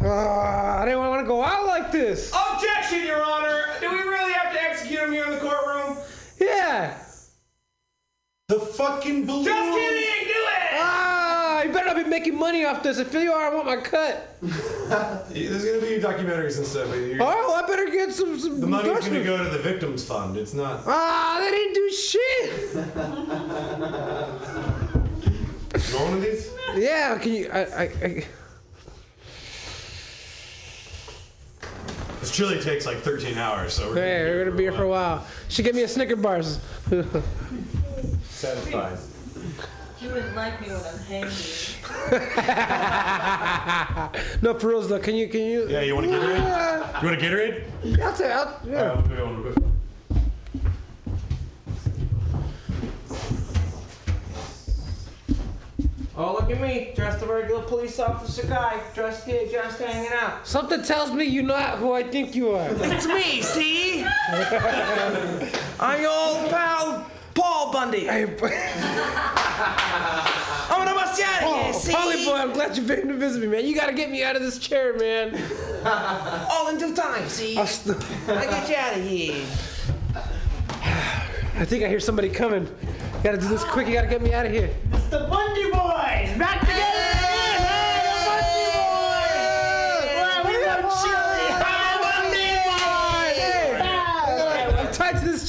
Uh, 0.00 0.08
I 0.08 0.84
didn't 0.84 1.00
want 1.00 1.20
to 1.22 1.26
go 1.26 1.42
out 1.44 1.66
like 1.66 1.92
this. 1.92 2.32
Objection, 2.54 3.04
Your 3.06 3.22
Honor! 3.22 3.66
Do 3.80 3.90
we 3.90 3.98
really 3.98 4.32
have 4.32 4.52
to 4.52 4.60
execute 4.62 5.00
him 5.00 5.12
here 5.12 5.24
in 5.24 5.30
the 5.32 5.38
courtroom? 5.38 5.96
Yeah. 6.40 6.96
The 8.48 8.58
fucking 8.60 9.26
balloons. 9.26 9.46
Just 9.46 9.72
kidding! 9.78 10.24
Do 10.26 10.30
it! 10.34 10.70
Ah, 10.74 11.21
you 11.96 12.04
better 12.04 12.08
not 12.08 12.10
be 12.10 12.10
making 12.10 12.38
money 12.38 12.64
off 12.64 12.82
this. 12.82 12.98
If 12.98 13.12
you 13.14 13.32
are, 13.32 13.50
I 13.50 13.54
want 13.54 13.66
my 13.66 13.76
cut. 13.76 14.36
There's 14.42 15.64
gonna 15.64 15.80
be 15.80 15.98
documentaries 16.00 16.58
and 16.58 16.66
stuff. 16.66 16.88
you're- 16.94 17.18
Oh, 17.20 17.54
I 17.54 17.66
better 17.66 17.86
get 17.90 18.12
some. 18.12 18.38
some 18.38 18.60
The 18.60 18.66
money's 18.66 19.06
gonna 19.06 19.24
go 19.24 19.42
to 19.42 19.50
the 19.50 19.58
victims 19.58 20.04
fund. 20.04 20.36
It's 20.36 20.54
not. 20.54 20.82
Ah, 20.86 21.38
they 21.40 21.50
didn't 21.50 21.74
do 21.74 21.90
shit. 21.90 22.74
You 25.74 25.98
want 25.98 26.10
one 26.10 26.14
of 26.18 26.22
these? 26.22 26.50
Yeah, 26.76 27.18
can 27.18 27.32
you? 27.32 27.48
I, 27.52 27.60
I, 27.60 27.82
I, 27.82 28.24
This 32.20 32.30
chili 32.30 32.60
takes 32.60 32.86
like 32.86 32.98
13 32.98 33.36
hours, 33.36 33.72
so 33.74 33.88
we're 33.88 33.94
hey, 33.96 34.22
we're 34.24 34.44
gonna 34.44 34.56
be 34.56 34.62
here 34.62 34.72
for 34.72 34.84
a 34.84 34.88
while. 34.88 35.26
She 35.48 35.62
gave 35.64 35.74
me 35.74 35.82
a 35.82 35.88
Snicker 35.88 36.14
bars. 36.16 36.60
satisfied. 38.30 38.98
You 40.02 40.08
wouldn't 40.08 40.34
like 40.34 40.60
me 40.60 40.66
when 40.66 40.76
I'm 40.76 40.98
hangry. 41.06 41.78
no, 44.42 44.58
for 44.58 44.68
reals 44.68 44.88
though. 44.88 44.98
Can 44.98 45.14
you? 45.14 45.28
Can 45.28 45.42
you? 45.42 45.68
Yeah, 45.68 45.82
you 45.82 45.94
want 45.94 46.08
to 46.08 46.12
Gatorade? 46.12 46.38
Yeah. 46.38 47.00
You 47.02 47.08
want 47.08 47.22
a 47.22 47.24
Gatorade? 47.24 47.64
I'll 48.02 48.12
take. 48.12 48.30
I'll, 48.32 48.60
yeah. 48.66 48.90
All 48.90 48.96
right, 48.96 49.08
we'll 49.08 49.16
do 49.16 49.24
one 49.24 49.42
real 49.42 49.52
quick. 49.52 49.64
Oh, 56.14 56.34
look 56.34 56.50
at 56.50 56.60
me, 56.60 56.92
dressed 56.94 57.22
a 57.22 57.26
regular 57.26 57.62
police 57.62 57.98
officer 57.98 58.46
guy, 58.46 58.78
dressed 58.94 59.24
here, 59.24 59.46
just 59.50 59.80
hanging 59.80 60.12
out. 60.12 60.46
Something 60.46 60.82
tells 60.82 61.10
me 61.10 61.24
you're 61.24 61.42
not 61.42 61.78
who 61.78 61.92
I 61.92 62.02
think 62.02 62.34
you 62.34 62.50
are. 62.50 62.68
It's 62.70 63.06
me, 63.06 63.40
see? 63.40 64.04
I'm 65.80 66.02
your 66.02 66.10
old 66.10 66.50
pal, 66.50 67.10
Paul 67.34 67.72
Bundy. 67.72 68.08
I'm 68.10 68.26
gonna 70.78 70.94
bust 70.94 71.18
you 71.18 71.24
out 71.24 71.42
of 71.42 71.64
here, 71.64 71.72
see? 71.72 71.92
Polly 71.92 72.24
boy, 72.24 72.34
I'm 72.34 72.52
glad 72.52 72.76
you 72.76 72.86
came 72.86 73.08
to 73.08 73.14
visit 73.14 73.40
me, 73.40 73.48
man. 73.48 73.66
You 73.66 73.74
gotta 73.74 73.92
get 73.92 74.10
me 74.10 74.22
out 74.22 74.36
of 74.36 74.42
this 74.42 74.58
chair, 74.58 74.96
man. 74.96 75.40
All 75.84 76.68
in 76.68 76.78
due 76.78 76.94
time, 76.94 77.28
see? 77.28 77.56
I'll 77.56 77.66
st- 77.66 77.96
I 78.28 78.44
get 78.46 78.68
you 78.68 78.76
out 78.76 78.96
of 78.96 79.02
here. 79.04 79.44
I 81.58 81.64
think 81.64 81.84
I 81.84 81.88
hear 81.88 82.00
somebody 82.00 82.28
coming. 82.28 82.68
Gotta 83.22 83.38
do 83.38 83.48
this 83.48 83.62
quick. 83.64 83.86
You 83.86 83.92
gotta 83.94 84.08
get 84.08 84.22
me 84.22 84.32
out 84.32 84.46
of 84.46 84.52
here. 84.52 84.74
It's 84.92 85.06
the 85.06 85.20
Bundy 85.30 85.64
Boys! 85.70 86.36
Back 86.38 86.60
together 86.60 87.21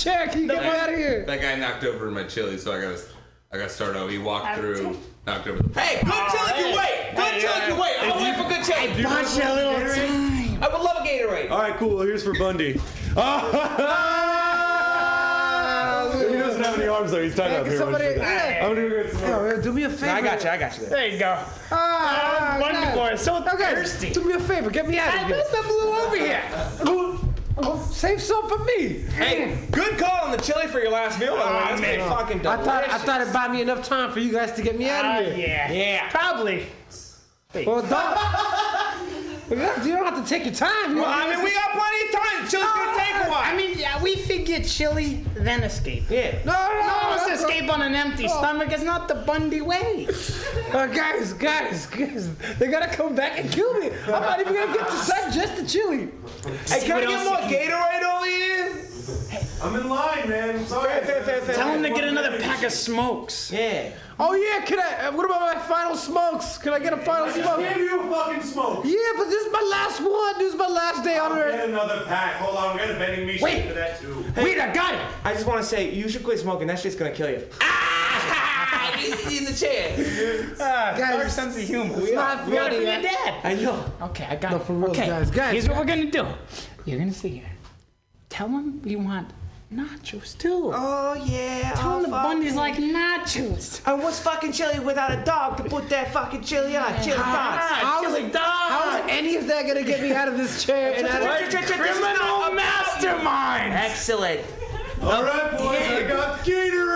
chair. 0.03 0.27
Can 0.27 0.41
you 0.43 0.47
get 0.47 0.61
me 0.61 0.67
out 0.69 0.89
of 0.89 0.95
here? 0.95 1.23
That 1.25 1.41
guy 1.41 1.55
knocked 1.55 1.84
over 1.84 2.11
my 2.11 2.23
chili, 2.25 2.57
so 2.57 2.71
I 2.73 2.81
got 2.81 2.97
to 2.97 3.03
I 3.51 3.57
got 3.57 3.69
to 3.69 3.73
start 3.73 3.95
over. 3.95 4.09
He 4.11 4.17
walked 4.17 4.57
through, 4.57 4.97
knocked 5.27 5.47
over 5.47 5.61
the. 5.63 5.80
Hey, 5.80 6.01
good 6.03 6.13
chili 6.31 6.51
can 6.55 6.75
wait. 6.77 7.13
Good 7.15 7.39
chili 7.41 7.59
can 7.67 7.77
wait. 7.80 7.95
I'll 8.01 8.17
wait 8.21 8.35
for 8.35 8.49
good 8.49 8.63
chili. 8.65 8.99
you 8.99 9.05
want 9.07 9.27
some 9.27 9.41
Gatorade? 9.43 10.61
I 10.61 10.67
would 10.69 10.81
love 10.81 10.97
a 10.97 11.07
Gatorade. 11.07 11.51
All 11.51 11.59
right, 11.59 11.75
cool. 11.77 12.01
Here's 12.01 12.23
for 12.23 12.34
Bundy. 12.38 12.73
he 12.73 13.19
doesn't 16.39 16.63
have 16.63 16.80
any 16.80 16.88
arms 16.88 17.11
though. 17.11 17.21
He's 17.21 17.35
tied 17.35 17.51
Hey, 17.51 17.57
up 17.57 17.67
here. 17.67 17.77
somebody- 17.77 18.05
What 18.05 18.15
you- 18.15 18.21
hey. 18.23 18.59
I'm 18.61 18.75
gonna 18.75 18.89
go 18.89 19.03
get 19.03 19.11
some. 19.13 19.21
Yo, 19.30 19.61
do 19.61 19.71
me 19.71 19.84
a 19.84 19.89
favor. 19.89 20.11
I 20.11 20.21
got 20.21 20.43
you. 20.43 20.49
I 20.49 20.57
got 20.57 20.77
you. 20.80 20.85
There 20.88 21.07
you 21.07 21.19
go. 21.19 21.38
Ah, 21.71 22.57
Bundy 22.59 22.81
guys. 22.81 22.95
Boys, 22.95 23.21
so 23.21 23.35
Okay, 23.38 23.75
thirsty. 23.75 24.09
do 24.11 24.23
me 24.23 24.34
a 24.34 24.39
favor. 24.39 24.69
Get 24.71 24.88
me 24.88 24.97
out 24.97 25.07
of 25.09 25.13
Hey, 25.13 25.25
here. 25.27 25.35
where's 25.38 25.49
the 25.51 25.61
blue 25.67 25.91
over 25.93 26.15
here? 26.17 26.41
Save 27.91 28.21
some 28.21 28.49
for 28.49 28.57
me. 28.65 28.99
Hey, 29.13 29.57
good 29.71 29.97
call 29.99 30.25
on 30.25 30.31
the 30.31 30.38
chili 30.38 30.67
for 30.67 30.80
your 30.80 30.91
last 30.91 31.19
meal. 31.19 31.35
By 31.38 31.43
the 31.43 31.53
way, 31.53 31.59
that's 31.69 31.81
man. 31.81 31.95
pretty 31.99 32.09
fucking 32.09 32.47
I 32.47 32.55
delicious. 32.55 32.65
thought 32.65 32.89
I 32.89 32.97
thought 32.97 33.21
it 33.21 33.31
bought 33.34 33.51
me 33.51 33.61
enough 33.61 33.88
time 33.88 34.11
for 34.11 34.19
you 34.19 34.31
guys 34.34 34.51
to 34.53 34.61
get 34.63 34.77
me 34.77 34.89
out 34.89 35.05
of 35.21 35.27
uh, 35.27 35.30
here. 35.35 35.47
yeah. 35.47 35.71
Yeah. 35.71 36.09
Probably. 36.09 36.65
Well, 37.65 37.81
don't. 37.84 39.32
Well, 39.49 39.85
you 39.85 39.93
don't- 39.93 40.05
have 40.05 40.23
to 40.23 40.29
take 40.29 40.45
your 40.45 40.53
time. 40.53 40.95
You 40.95 41.01
Well, 41.01 41.09
I 41.09 41.27
mean, 41.29 41.43
we 41.43 41.51
got 41.53 41.71
plenty 41.71 42.07
of 42.07 42.11
time. 42.13 42.47
Chili's 42.49 42.67
gonna 42.67 42.97
take 42.97 43.15
a 43.27 43.29
while. 43.29 43.41
I 43.43 43.55
mean, 43.55 43.77
yeah, 43.77 44.01
we 44.01 44.15
figured 44.15 44.65
chili, 44.67 45.23
then 45.35 45.63
escape. 45.63 46.03
yeah. 46.09 46.35
no, 46.45 46.53
no, 46.53 46.79
No 46.81 46.87
no, 46.87 47.09
one's 47.09 47.27
no, 47.27 47.33
escape 47.47 47.71
on 47.71 47.81
an 47.81 47.95
empty 47.95 48.27
stomach. 48.27 48.71
It's 48.71 48.83
not 48.83 49.07
the 49.07 49.15
Bundy 49.15 49.61
way. 49.61 50.07
Uh, 50.73 50.87
guys, 50.87 51.33
guys, 51.33 51.85
guys, 51.87 52.29
they 52.59 52.67
gotta 52.67 52.87
come 52.95 53.15
back 53.15 53.39
and 53.39 53.51
kill 53.51 53.73
me. 53.79 53.89
I'm 54.07 54.21
not 54.21 54.39
even 54.41 54.53
gonna 54.53 54.73
get 54.73 54.87
to 54.89 55.11
digest 55.11 55.55
the 55.57 55.65
chili. 55.67 56.09
Hey, 56.67 56.81
can 56.81 56.97
I 56.97 56.99
get 57.01 57.09
else 57.09 57.25
more 57.27 57.37
Gatorade 57.37 58.03
over 58.15 58.25
here? 58.25 58.42
I'm 59.64 59.76
in 59.77 59.88
line, 59.88 60.27
man. 60.30 60.57
I'm 60.57 60.65
sorry. 60.65 60.90
Fair, 61.06 61.23
fair, 61.23 61.41
fair, 61.41 61.56
Tell 61.56 61.73
him 61.73 61.84
to 61.84 61.90
get 61.90 62.03
another 62.03 62.38
pack 62.40 62.64
of 62.64 62.72
smokes. 62.72 63.49
Yeah. 63.52 63.91
Oh 64.19 64.34
yeah, 64.34 64.64
can 64.65 64.80
I? 64.80 65.07
uh, 65.07 65.11
What 65.14 65.26
about 65.26 65.41
my 65.41 65.60
final 65.61 65.95
smokes? 65.95 66.57
Can 66.57 66.73
I 66.73 66.80
get 66.80 66.91
a 66.94 66.98
final 66.98 67.26
I 67.26 67.31
just 67.34 67.44
smoke? 67.44 67.60
gave 67.60 67.77
you 67.77 68.02
a 68.02 68.10
fucking 68.11 68.44
smoke. 68.44 68.85
Yeah, 68.85 68.95
but 69.18 69.26
this 69.30 69.45
is 69.45 69.52
my 69.53 69.61
last 69.72 70.02
one. 70.02 70.38
This 70.38 70.53
is 70.53 70.60
my 70.60 70.68
last 70.68 71.03
day 71.03 71.18
on 71.18 71.31
I'll 71.31 71.38
get 71.38 71.45
Earth. 71.61 71.69
another 71.69 72.03
pack. 72.06 72.35
Hold 72.35 72.57
on, 72.57 72.72
I'm 72.72 72.77
getting 72.77 72.95
a 72.95 72.99
vending 72.99 73.26
machine 73.26 73.41
Wait. 73.44 73.68
for 73.68 73.73
that 73.73 73.99
too. 74.02 74.26
Wait, 74.38 74.60
I 74.60 74.73
got 74.73 74.94
it. 74.95 75.02
I 75.23 75.34
just 75.34 75.45
want 75.48 75.60
to 75.61 75.65
say, 75.65 75.91
you 75.94 76.10
should 76.10 76.23
quit 76.23 76.40
smoking. 76.40 76.68
That 76.68 76.80
shit's 76.80 76.95
gonna 76.95 77.11
kill 77.11 77.30
you. 77.30 77.48
Ah, 77.61 78.94
he's 78.98 79.40
in 79.40 79.45
the 79.45 79.53
chair. 79.53 79.95
Ah, 80.60 80.94
Guys, 80.98 81.15
dark 81.15 81.30
sense 81.30 81.56
of 81.57 81.64
humor. 81.64 81.95
it's 81.99 82.11
not 82.11 82.45
We 82.48 82.53
got 82.53 82.73
it 82.73 82.76
from 82.77 82.85
your 82.85 83.02
dad. 83.02 83.35
I 83.45 83.53
know. 83.56 83.85
Okay, 84.02 84.26
I 84.30 84.35
got 84.35 84.52
No, 84.52 84.57
it. 84.57 84.64
for 84.64 84.73
real, 84.73 84.90
okay. 84.91 85.07
guys, 85.07 85.31
guys, 85.31 85.53
Here's 85.53 85.69
what 85.69 85.77
we're 85.77 85.85
gonna 85.85 86.11
do. 86.11 86.27
You're 86.85 86.99
gonna 86.99 87.14
see 87.14 87.30
here. 87.30 87.49
Tell 88.30 88.48
him 88.49 88.81
we 88.84 88.95
want 88.95 89.30
nachos 89.75 90.37
too. 90.37 90.71
Oh 90.73 91.13
yeah. 91.25 91.73
Tell 91.75 91.93
oh, 91.93 91.97
him 91.97 92.03
the 92.03 92.09
fuck. 92.09 92.23
Bundy's 92.23 92.55
like 92.55 92.75
nachos. 92.75 93.81
And 93.85 94.01
what's 94.01 94.19
fucking 94.19 94.51
chili 94.51 94.79
without 94.79 95.11
a 95.11 95.23
dog 95.23 95.57
to 95.57 95.63
put 95.63 95.89
that 95.89 96.13
fucking 96.13 96.43
chili 96.43 96.77
on? 96.77 96.93
Chili 97.03 97.17
dogs. 97.17 97.23
Ah, 97.25 97.99
chili 98.01 98.29
dog. 98.29 98.41
How 98.43 98.97
is 98.97 99.05
any 99.09 99.35
of 99.35 99.47
that 99.47 99.67
gonna 99.67 99.83
get 99.83 100.01
me 100.01 100.13
out 100.13 100.27
of 100.27 100.37
this 100.37 100.63
chair 100.63 100.93
and 100.95 101.07
out 101.07 101.21
of? 101.21 101.49
Criminal 101.65 102.53
mastermind. 102.53 103.73
Excellent. 103.73 104.41
All 105.01 105.23
right, 105.23 105.57
boys. 105.57 105.81
I 105.81 106.07
got 106.07 106.39
Gatorade. 106.39 106.93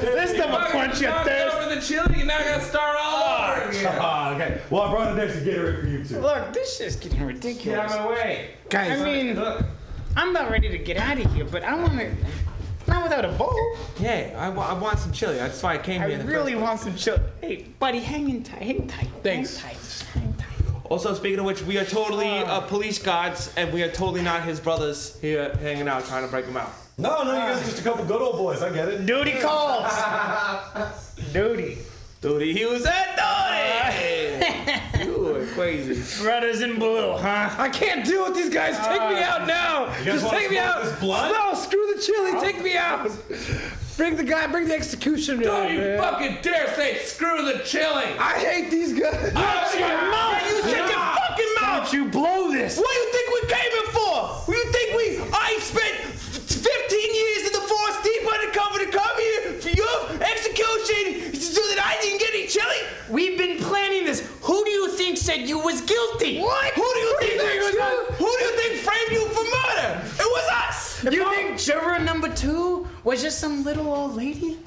This 0.00 0.30
stuff 0.30 0.50
will 0.50 0.70
quench 0.70 1.00
your 1.00 1.12
thirst. 1.24 1.56
over 1.56 1.74
the 1.74 1.80
chili. 1.80 2.20
You 2.20 2.24
now 2.24 2.38
got 2.38 2.60
to 2.60 2.64
start 2.64 2.96
all 2.98 3.50
over 3.52 3.68
again. 3.68 3.96
Ah, 4.00 4.34
okay. 4.34 4.60
Well, 4.70 4.82
I 4.82 4.90
brought 4.90 5.12
an 5.12 5.20
extra 5.20 5.42
Gatorade 5.42 5.80
for 5.80 5.86
you 5.88 6.04
too. 6.04 6.20
Look, 6.20 6.52
this 6.52 6.78
shit's 6.78 6.96
getting 6.96 7.22
ridiculous. 7.22 7.64
Get 7.64 7.74
ridiculous. 7.74 7.92
out 7.92 7.98
of 7.98 8.04
my 8.06 8.10
way. 8.12 8.50
Guys, 8.70 9.00
I 9.00 9.04
mean, 9.04 9.36
I'm 10.16 10.30
about 10.34 10.50
ready 10.50 10.68
to 10.70 10.78
get 10.78 10.96
out 10.96 11.18
of 11.20 11.32
here, 11.34 11.44
but 11.44 11.62
I 11.62 11.74
want 11.74 11.98
to. 11.98 12.12
Not 12.88 13.02
without 13.02 13.24
a 13.24 13.32
bowl. 13.32 13.54
Yeah, 13.98 14.32
I, 14.38 14.48
wa- 14.48 14.68
I 14.68 14.72
want 14.74 14.98
some 15.00 15.10
chili. 15.12 15.34
That's 15.36 15.60
why 15.62 15.74
I 15.74 15.78
came 15.78 16.00
I 16.02 16.06
here. 16.08 16.18
in 16.20 16.26
the 16.26 16.32
really 16.32 16.52
first 16.52 16.62
want 16.62 16.80
some 16.80 16.94
chili. 16.94 17.20
Hey, 17.40 17.66
buddy, 17.80 17.98
hang 17.98 18.30
in 18.30 18.44
tight. 18.44 18.62
Hang 18.62 18.86
tight. 18.86 19.08
Thanks. 19.24 19.58
Hang 19.58 19.74
tight. 19.74 20.06
Hang 20.14 20.32
tight. 20.34 20.46
Also, 20.88 21.12
speaking 21.14 21.40
of 21.40 21.44
which, 21.46 21.62
we 21.62 21.78
are 21.78 21.84
totally 21.84 22.28
uh, 22.28 22.60
police 22.60 23.00
guards, 23.00 23.52
and 23.56 23.72
we 23.72 23.82
are 23.82 23.90
totally 23.90 24.22
not 24.22 24.44
his 24.44 24.60
brothers 24.60 25.18
here 25.20 25.52
hanging 25.56 25.88
out 25.88 26.04
trying 26.04 26.24
to 26.24 26.30
break 26.30 26.44
him 26.46 26.56
out. 26.56 26.70
No, 26.96 27.24
no, 27.24 27.32
you 27.32 27.38
guys 27.38 27.60
are 27.60 27.64
just 27.64 27.80
a 27.80 27.82
couple 27.82 28.04
good 28.04 28.22
old 28.22 28.36
boys. 28.36 28.62
I 28.62 28.72
get 28.72 28.88
it. 28.88 29.04
Duty 29.04 29.32
calls. 29.40 31.12
Duty. 31.32 31.78
Dude, 32.26 32.56
he 32.56 32.66
was 32.66 32.84
at 32.84 33.14
Duty. 33.14 34.42
Uh, 34.42 35.04
you 35.04 35.16
were 35.16 35.46
crazy. 35.46 35.94
Brothers 36.20 36.60
in 36.60 36.76
blue, 36.76 37.16
huh? 37.16 37.54
I 37.56 37.68
can't 37.68 38.04
deal 38.04 38.24
with 38.24 38.34
these 38.34 38.52
guys. 38.52 38.76
Take 38.78 38.98
me 38.98 39.22
uh, 39.22 39.30
out 39.30 39.46
now. 39.46 39.86
guys 39.86 40.04
Just 40.04 40.24
wanna 40.24 40.38
take 40.40 40.50
me 40.50 40.56
smoke 40.56 40.66
out. 40.66 40.82
this 40.82 40.98
blunt? 40.98 41.32
No, 41.32 41.54
screw 41.54 41.94
the 41.94 42.02
chili. 42.02 42.32
Take 42.40 42.64
me 42.64 42.76
out. 42.76 43.12
Bring 43.96 44.16
the 44.16 44.24
guy. 44.24 44.48
Bring 44.48 44.66
the 44.66 44.74
execution. 44.74 45.38
Don't 45.38 45.72
you 45.72 45.78
man. 45.78 45.98
fucking 46.00 46.38
dare 46.42 46.74
say 46.74 46.98
screw 46.98 47.44
the 47.44 47.60
chili. 47.60 48.18
I 48.18 48.40
hate 48.40 48.72
these 48.72 48.92
guys. 48.92 49.14
Shut 49.14 49.78
your 49.78 50.10
mouth! 50.10 50.42
You 50.50 50.62
shut 50.62 50.90
your 50.90 50.98
fucking 50.98 51.54
mouth! 51.60 51.84
Don't 51.84 51.92
you 51.92 52.08
blow 52.10 52.50
this? 52.50 52.76
What 52.76 52.90
do 52.90 52.98
you 52.98 53.12
think 53.12 53.26
we 53.30 53.54
came 53.54 53.70
here 53.70 53.92
for? 53.92 54.26
What 54.26 54.52
do 54.52 54.58
you 54.58 54.72
think 54.72 54.96
we? 54.98 55.30
I 55.32 55.58
spent 55.60 55.94
15 56.10 57.14
years 57.14 57.46
in 57.46 57.52
the 57.52 57.62
force 57.70 58.02
deep 58.02 58.26
undercover 58.26 58.78
to 58.80 58.90
come 58.90 59.14
here 59.14 59.25
for 59.25 59.25
your 59.76 59.96
execution 60.22 61.34
so 61.38 61.60
that 61.70 61.80
I 61.84 62.00
didn't 62.02 62.20
get 62.20 62.30
any 62.34 62.46
chili. 62.46 62.80
We've 63.10 63.36
been 63.38 63.58
planning 63.58 64.04
this. 64.04 64.20
Who 64.42 64.64
do 64.64 64.70
you 64.70 64.88
think 64.90 65.18
said 65.18 65.48
you 65.48 65.58
was 65.58 65.80
guilty? 65.82 66.40
What? 66.40 66.72
Who 66.74 66.82
do 66.82 67.00
you 67.00 67.16
think? 67.20 67.40
Who 68.16 68.26
do 68.38 68.44
you 68.44 68.52
think 68.56 68.80
framed 68.80 69.10
you 69.12 69.28
for 69.28 69.44
murder? 69.44 70.00
It 70.04 70.28
was 70.36 70.46
us. 70.68 71.04
You 71.04 71.28
think 71.30 71.58
juror 71.58 71.98
number 72.00 72.32
two 72.34 72.88
was 73.04 73.22
just 73.22 73.38
some 73.38 73.62
little 73.64 73.92
old 73.92 74.16
lady? 74.16 74.58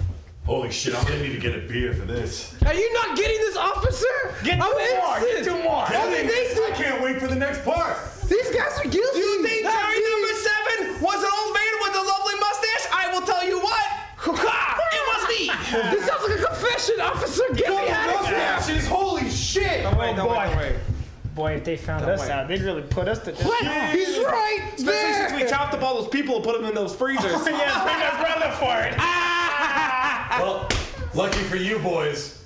Holy 0.46 0.72
shit, 0.72 0.96
I'm 0.96 1.04
gonna 1.04 1.22
need 1.22 1.34
to 1.34 1.40
get 1.40 1.54
a 1.56 1.68
beer 1.68 1.94
for 1.94 2.06
this. 2.06 2.56
Are 2.66 2.74
you 2.74 2.92
not 2.94 3.16
getting 3.16 3.38
this, 3.38 3.56
officer? 3.56 4.08
Get 4.44 4.60
I'm 4.62 4.72
two 4.72 4.96
more. 4.98 5.20
Get 5.20 5.44
two 5.44 5.64
more. 5.64 5.86
I 5.86 6.10
mean, 6.10 6.26
these, 6.26 6.58
I 6.60 6.72
can't 6.74 7.04
wait 7.04 7.20
for 7.20 7.28
the 7.28 7.36
next 7.36 7.64
part. 7.64 7.96
these 8.28 8.50
guys 8.50 8.74
are 8.80 8.90
guilty. 8.90 8.98
Do 9.14 9.20
you 9.20 9.44
think 9.46 9.64
Not 9.64 9.74
jury 9.74 10.02
number 10.10 10.34
seven 10.42 11.02
was 11.04 11.20
an 11.22 11.30
old 11.38 11.54
man 11.54 11.74
with 11.84 11.94
a 12.02 12.04
lovely 12.08 12.36
mustache? 12.40 12.86
I 12.92 13.12
will 13.14 13.26
tell 13.28 13.46
you 13.46 13.60
what. 13.60 14.79
It. 15.48 15.92
This 15.92 16.06
sounds 16.08 16.24
like 16.30 16.40
a 16.40 16.44
confession, 16.46 17.02
officer. 17.02 17.44
Get 17.56 17.70
me 17.70 17.90
out 17.90 18.10
of 18.22 18.28
here. 18.28 18.38
Mustaches, 18.38 18.88
holy 18.88 19.30
shit. 19.30 19.84
Don't 19.84 19.98
wait, 19.98 20.16
don't 20.16 20.28
boy. 20.28 20.38
wait, 20.38 20.50
don't 20.50 20.58
wait. 20.58 20.76
Boy, 21.36 21.54
if 21.54 21.64
they 21.64 21.78
found 21.78 22.02
Don't 22.02 22.16
us 22.16 22.22
wait. 22.22 22.32
out, 22.32 22.48
they'd 22.50 22.62
really 22.62 22.82
put 22.82 23.08
us 23.08 23.20
to 23.20 23.32
death. 23.32 23.46
What? 23.46 23.64
He's 23.96 24.18
right 24.18 24.60
Especially 24.76 24.84
there. 24.92 25.30
since 25.30 25.42
we 25.44 25.48
chopped 25.50 25.74
up 25.74 25.82
all 25.84 25.96
those 26.02 26.10
people 26.10 26.36
and 26.36 26.44
put 26.44 26.58
them 26.60 26.66
in 26.66 26.76
those 26.76 26.94
freezers. 26.94 27.32
yeah, 27.32 27.44
bring 27.44 27.56
us 27.56 28.20
brother 28.20 28.52
for 28.58 28.86
it. 28.86 28.94
Ah! 28.98 30.38
Well, 30.42 30.68
lucky 31.14 31.40
for 31.44 31.56
you 31.56 31.80
boys, 31.80 32.44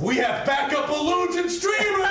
we 0.00 0.16
have 0.16 0.44
backup 0.46 0.88
balloons 0.88 1.36
and 1.36 1.50
streamers! 1.50 2.06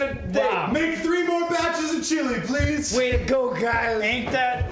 Execution 0.00 0.32
day. 0.32 0.40
Wow. 0.46 0.70
Make 0.72 0.98
three 0.98 1.26
more 1.26 1.48
batches 1.48 1.94
of 1.94 2.04
chili, 2.06 2.40
please. 2.40 2.96
Way 2.96 3.12
to 3.12 3.24
go, 3.24 3.52
guys. 3.54 4.00
Ain't 4.02 4.30
that? 4.32 4.70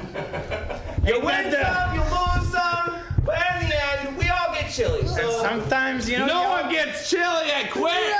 You 1.05 1.15
Ain't 1.15 1.25
win 1.25 1.51
that 1.51 1.89
some, 1.89 1.95
you 1.95 2.01
lose 2.01 2.53
some, 2.53 3.01
but 3.25 3.39
in 3.63 3.69
the 3.69 4.09
end, 4.09 4.17
we 4.17 4.29
all 4.29 4.53
get 4.55 4.71
chili. 4.71 5.03
the- 5.03 5.09
So 5.09 5.43
Sometimes, 5.43 6.09
you 6.09 6.19
know. 6.19 6.27
No 6.27 6.43
you- 6.43 6.49
one 6.49 6.71
gets 6.73 7.09
chili. 7.11 7.23
I 7.25 7.69
quit. 7.71 8.15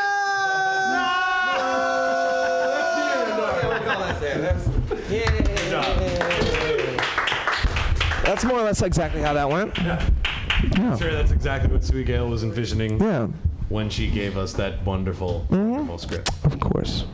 That's 8.25 8.45
more 8.45 8.59
or 8.59 8.63
less 8.65 8.83
exactly 8.83 9.21
how 9.21 9.33
that 9.35 9.49
went. 9.49 9.77
Yeah. 9.79 10.97
Sure, 10.97 11.13
that's 11.13 11.31
exactly 11.31 11.71
what 11.71 11.85
Sweet 11.85 12.07
Gale 12.07 12.29
was 12.29 12.43
envisioning 12.43 13.01
Yeah, 13.01 13.29
when 13.69 13.91
she 13.91 14.09
gave 14.09 14.37
us 14.37 14.53
that 14.55 14.85
wonderful, 14.85 15.47
wonderful 15.51 15.99
script. 15.99 16.31
of 16.45 16.59
course. 16.61 17.05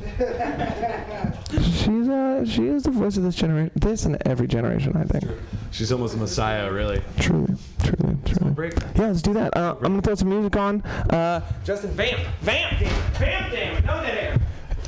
She's 1.53 2.09
uh, 2.09 2.45
she 2.47 2.67
is 2.67 2.85
the 2.85 2.91
voice 2.91 3.17
of 3.17 3.23
this 3.23 3.35
generation, 3.35 3.71
this 3.75 4.05
and 4.05 4.17
every 4.27 4.47
generation, 4.47 4.97
I 4.97 5.05
think. 5.05 5.25
She's 5.71 5.91
almost 5.93 6.15
a 6.15 6.19
messiah, 6.19 6.71
really. 6.73 7.03
Truly, 7.19 7.55
truly, 7.83 8.17
truly. 8.25 8.51
break. 8.53 8.75
Yeah, 8.95 9.09
let's 9.09 9.23
do 9.23 9.33
that. 9.35 9.57
Uh, 9.57 9.75
I'm 9.79 9.83
gonna 9.83 10.03
throw 10.03 10.15
some 10.15 10.29
music 10.29 10.57
on. 10.57 10.83
Uh, 10.83 11.41
Justin, 11.65 11.91
vamp, 11.93 12.19
vamp, 12.41 12.79
damn 12.79 12.89
it, 12.89 12.93
vamp, 13.19 13.53
damn 13.53 13.77
it, 13.77 13.85
no 13.85 14.03
dead 14.03 14.19
air. 14.19 14.41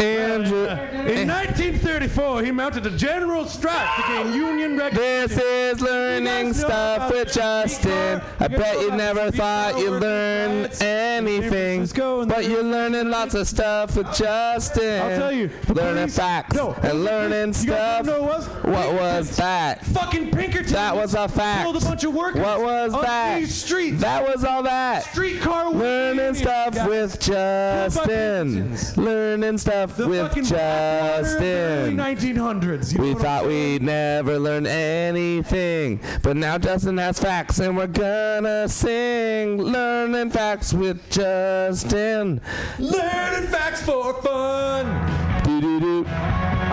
Andrew. 0.04 0.66
Uh, 0.66 0.76
In 1.06 1.28
1934, 1.28 2.42
he 2.42 2.50
mounted 2.50 2.86
a 2.86 2.90
general 2.96 3.46
strike 3.46 3.88
to 3.96 4.02
gain 4.08 4.34
Union 4.34 4.76
recognition. 4.76 5.04
This 5.36 5.38
is 5.38 5.80
learning 5.80 6.52
stuff 6.54 7.10
with 7.10 7.32
Justin. 7.32 8.20
I 8.40 8.48
bet 8.48 8.80
you 8.80 8.90
never 8.90 9.30
thought 9.30 9.78
you'd 9.78 10.00
learn 10.00 10.66
anything, 10.80 11.86
but 12.28 12.44
you're 12.46 12.62
learning 12.62 13.08
lots 13.10 13.34
of 13.34 13.46
stuff 13.48 13.96
with 13.96 14.12
Justin. 14.14 15.02
I'll 15.02 15.18
tell 15.18 15.32
you, 15.32 15.50
learning 15.68 16.08
facts 16.08 16.54
No, 16.56 16.72
and 16.82 17.04
learning 17.04 17.52
stuff. 17.52 18.06
what 18.06 18.22
was? 18.22 18.46
What 18.64 18.94
was 18.94 19.36
that? 19.36 19.84
Fucking 19.86 20.30
Pinkerton. 20.30 20.72
That 20.72 20.94
was 20.96 21.14
a 21.14 21.28
fact. 21.28 21.62
Killed 21.64 21.82
a 21.82 21.86
bunch 21.86 22.04
of 22.04 22.14
workers. 22.14 22.40
What 22.42 22.60
was 22.60 22.92
that? 22.92 23.38
these 23.40 23.54
streets. 23.54 24.00
That 24.00 24.22
was 24.26 24.44
all 24.44 24.62
that. 24.64 25.04
Streetcar 25.04 25.70
Learning 25.70 26.34
stuff 26.34 26.74
with 26.88 27.18
Justin. 27.20 28.76
Learning 28.96 29.58
stuff 29.58 29.93
with 29.98 30.32
early 30.32 30.42
Justin. 30.42 31.96
1900s. 31.96 32.92
You 32.92 32.98
know 32.98 33.04
We 33.04 33.14
thought 33.14 33.46
we'd 33.46 33.82
never 33.82 34.38
learn 34.38 34.66
anything, 34.66 36.00
but 36.22 36.36
now 36.36 36.58
Justin 36.58 36.98
has 36.98 37.18
facts, 37.18 37.58
and 37.58 37.76
we're 37.76 37.86
gonna 37.86 38.68
sing 38.68 39.58
learning 39.62 40.30
facts 40.30 40.72
with 40.72 41.08
Justin. 41.10 42.40
Learning 42.78 43.48
facts 43.48 43.82
for 43.82 44.14
fun. 44.22 45.42
Doo-doo-doo. 45.44 46.04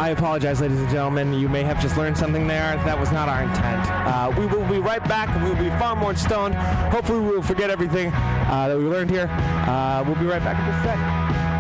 I 0.01 0.09
apologize, 0.09 0.61
ladies 0.61 0.79
and 0.79 0.89
gentlemen. 0.89 1.33
You 1.33 1.49
may 1.49 1.63
have 1.63 1.81
just 1.81 1.97
learned 1.97 2.17
something 2.17 2.47
there. 2.47 2.75
That 2.85 2.99
was 2.99 3.11
not 3.11 3.29
our 3.29 3.43
intent. 3.43 3.87
Uh, 3.91 4.33
we 4.37 4.47
will 4.47 4.67
be 4.67 4.79
right 4.79 5.03
back, 5.07 5.29
and 5.29 5.43
we 5.43 5.49
will 5.49 5.63
be 5.63 5.69
far 5.77 5.95
more 5.95 6.15
stoned. 6.15 6.55
Hopefully, 6.55 7.19
we 7.19 7.29
will 7.31 7.43
forget 7.43 7.69
everything 7.69 8.11
uh, 8.13 8.67
that 8.69 8.77
we 8.77 8.85
learned 8.85 9.09
here. 9.11 9.27
Uh, 9.29 10.03
we'll 10.05 10.15
be 10.15 10.25
right 10.25 10.43
back 10.43 10.57
in 10.59 10.73
a 10.73 10.83
sec. 10.83 11.50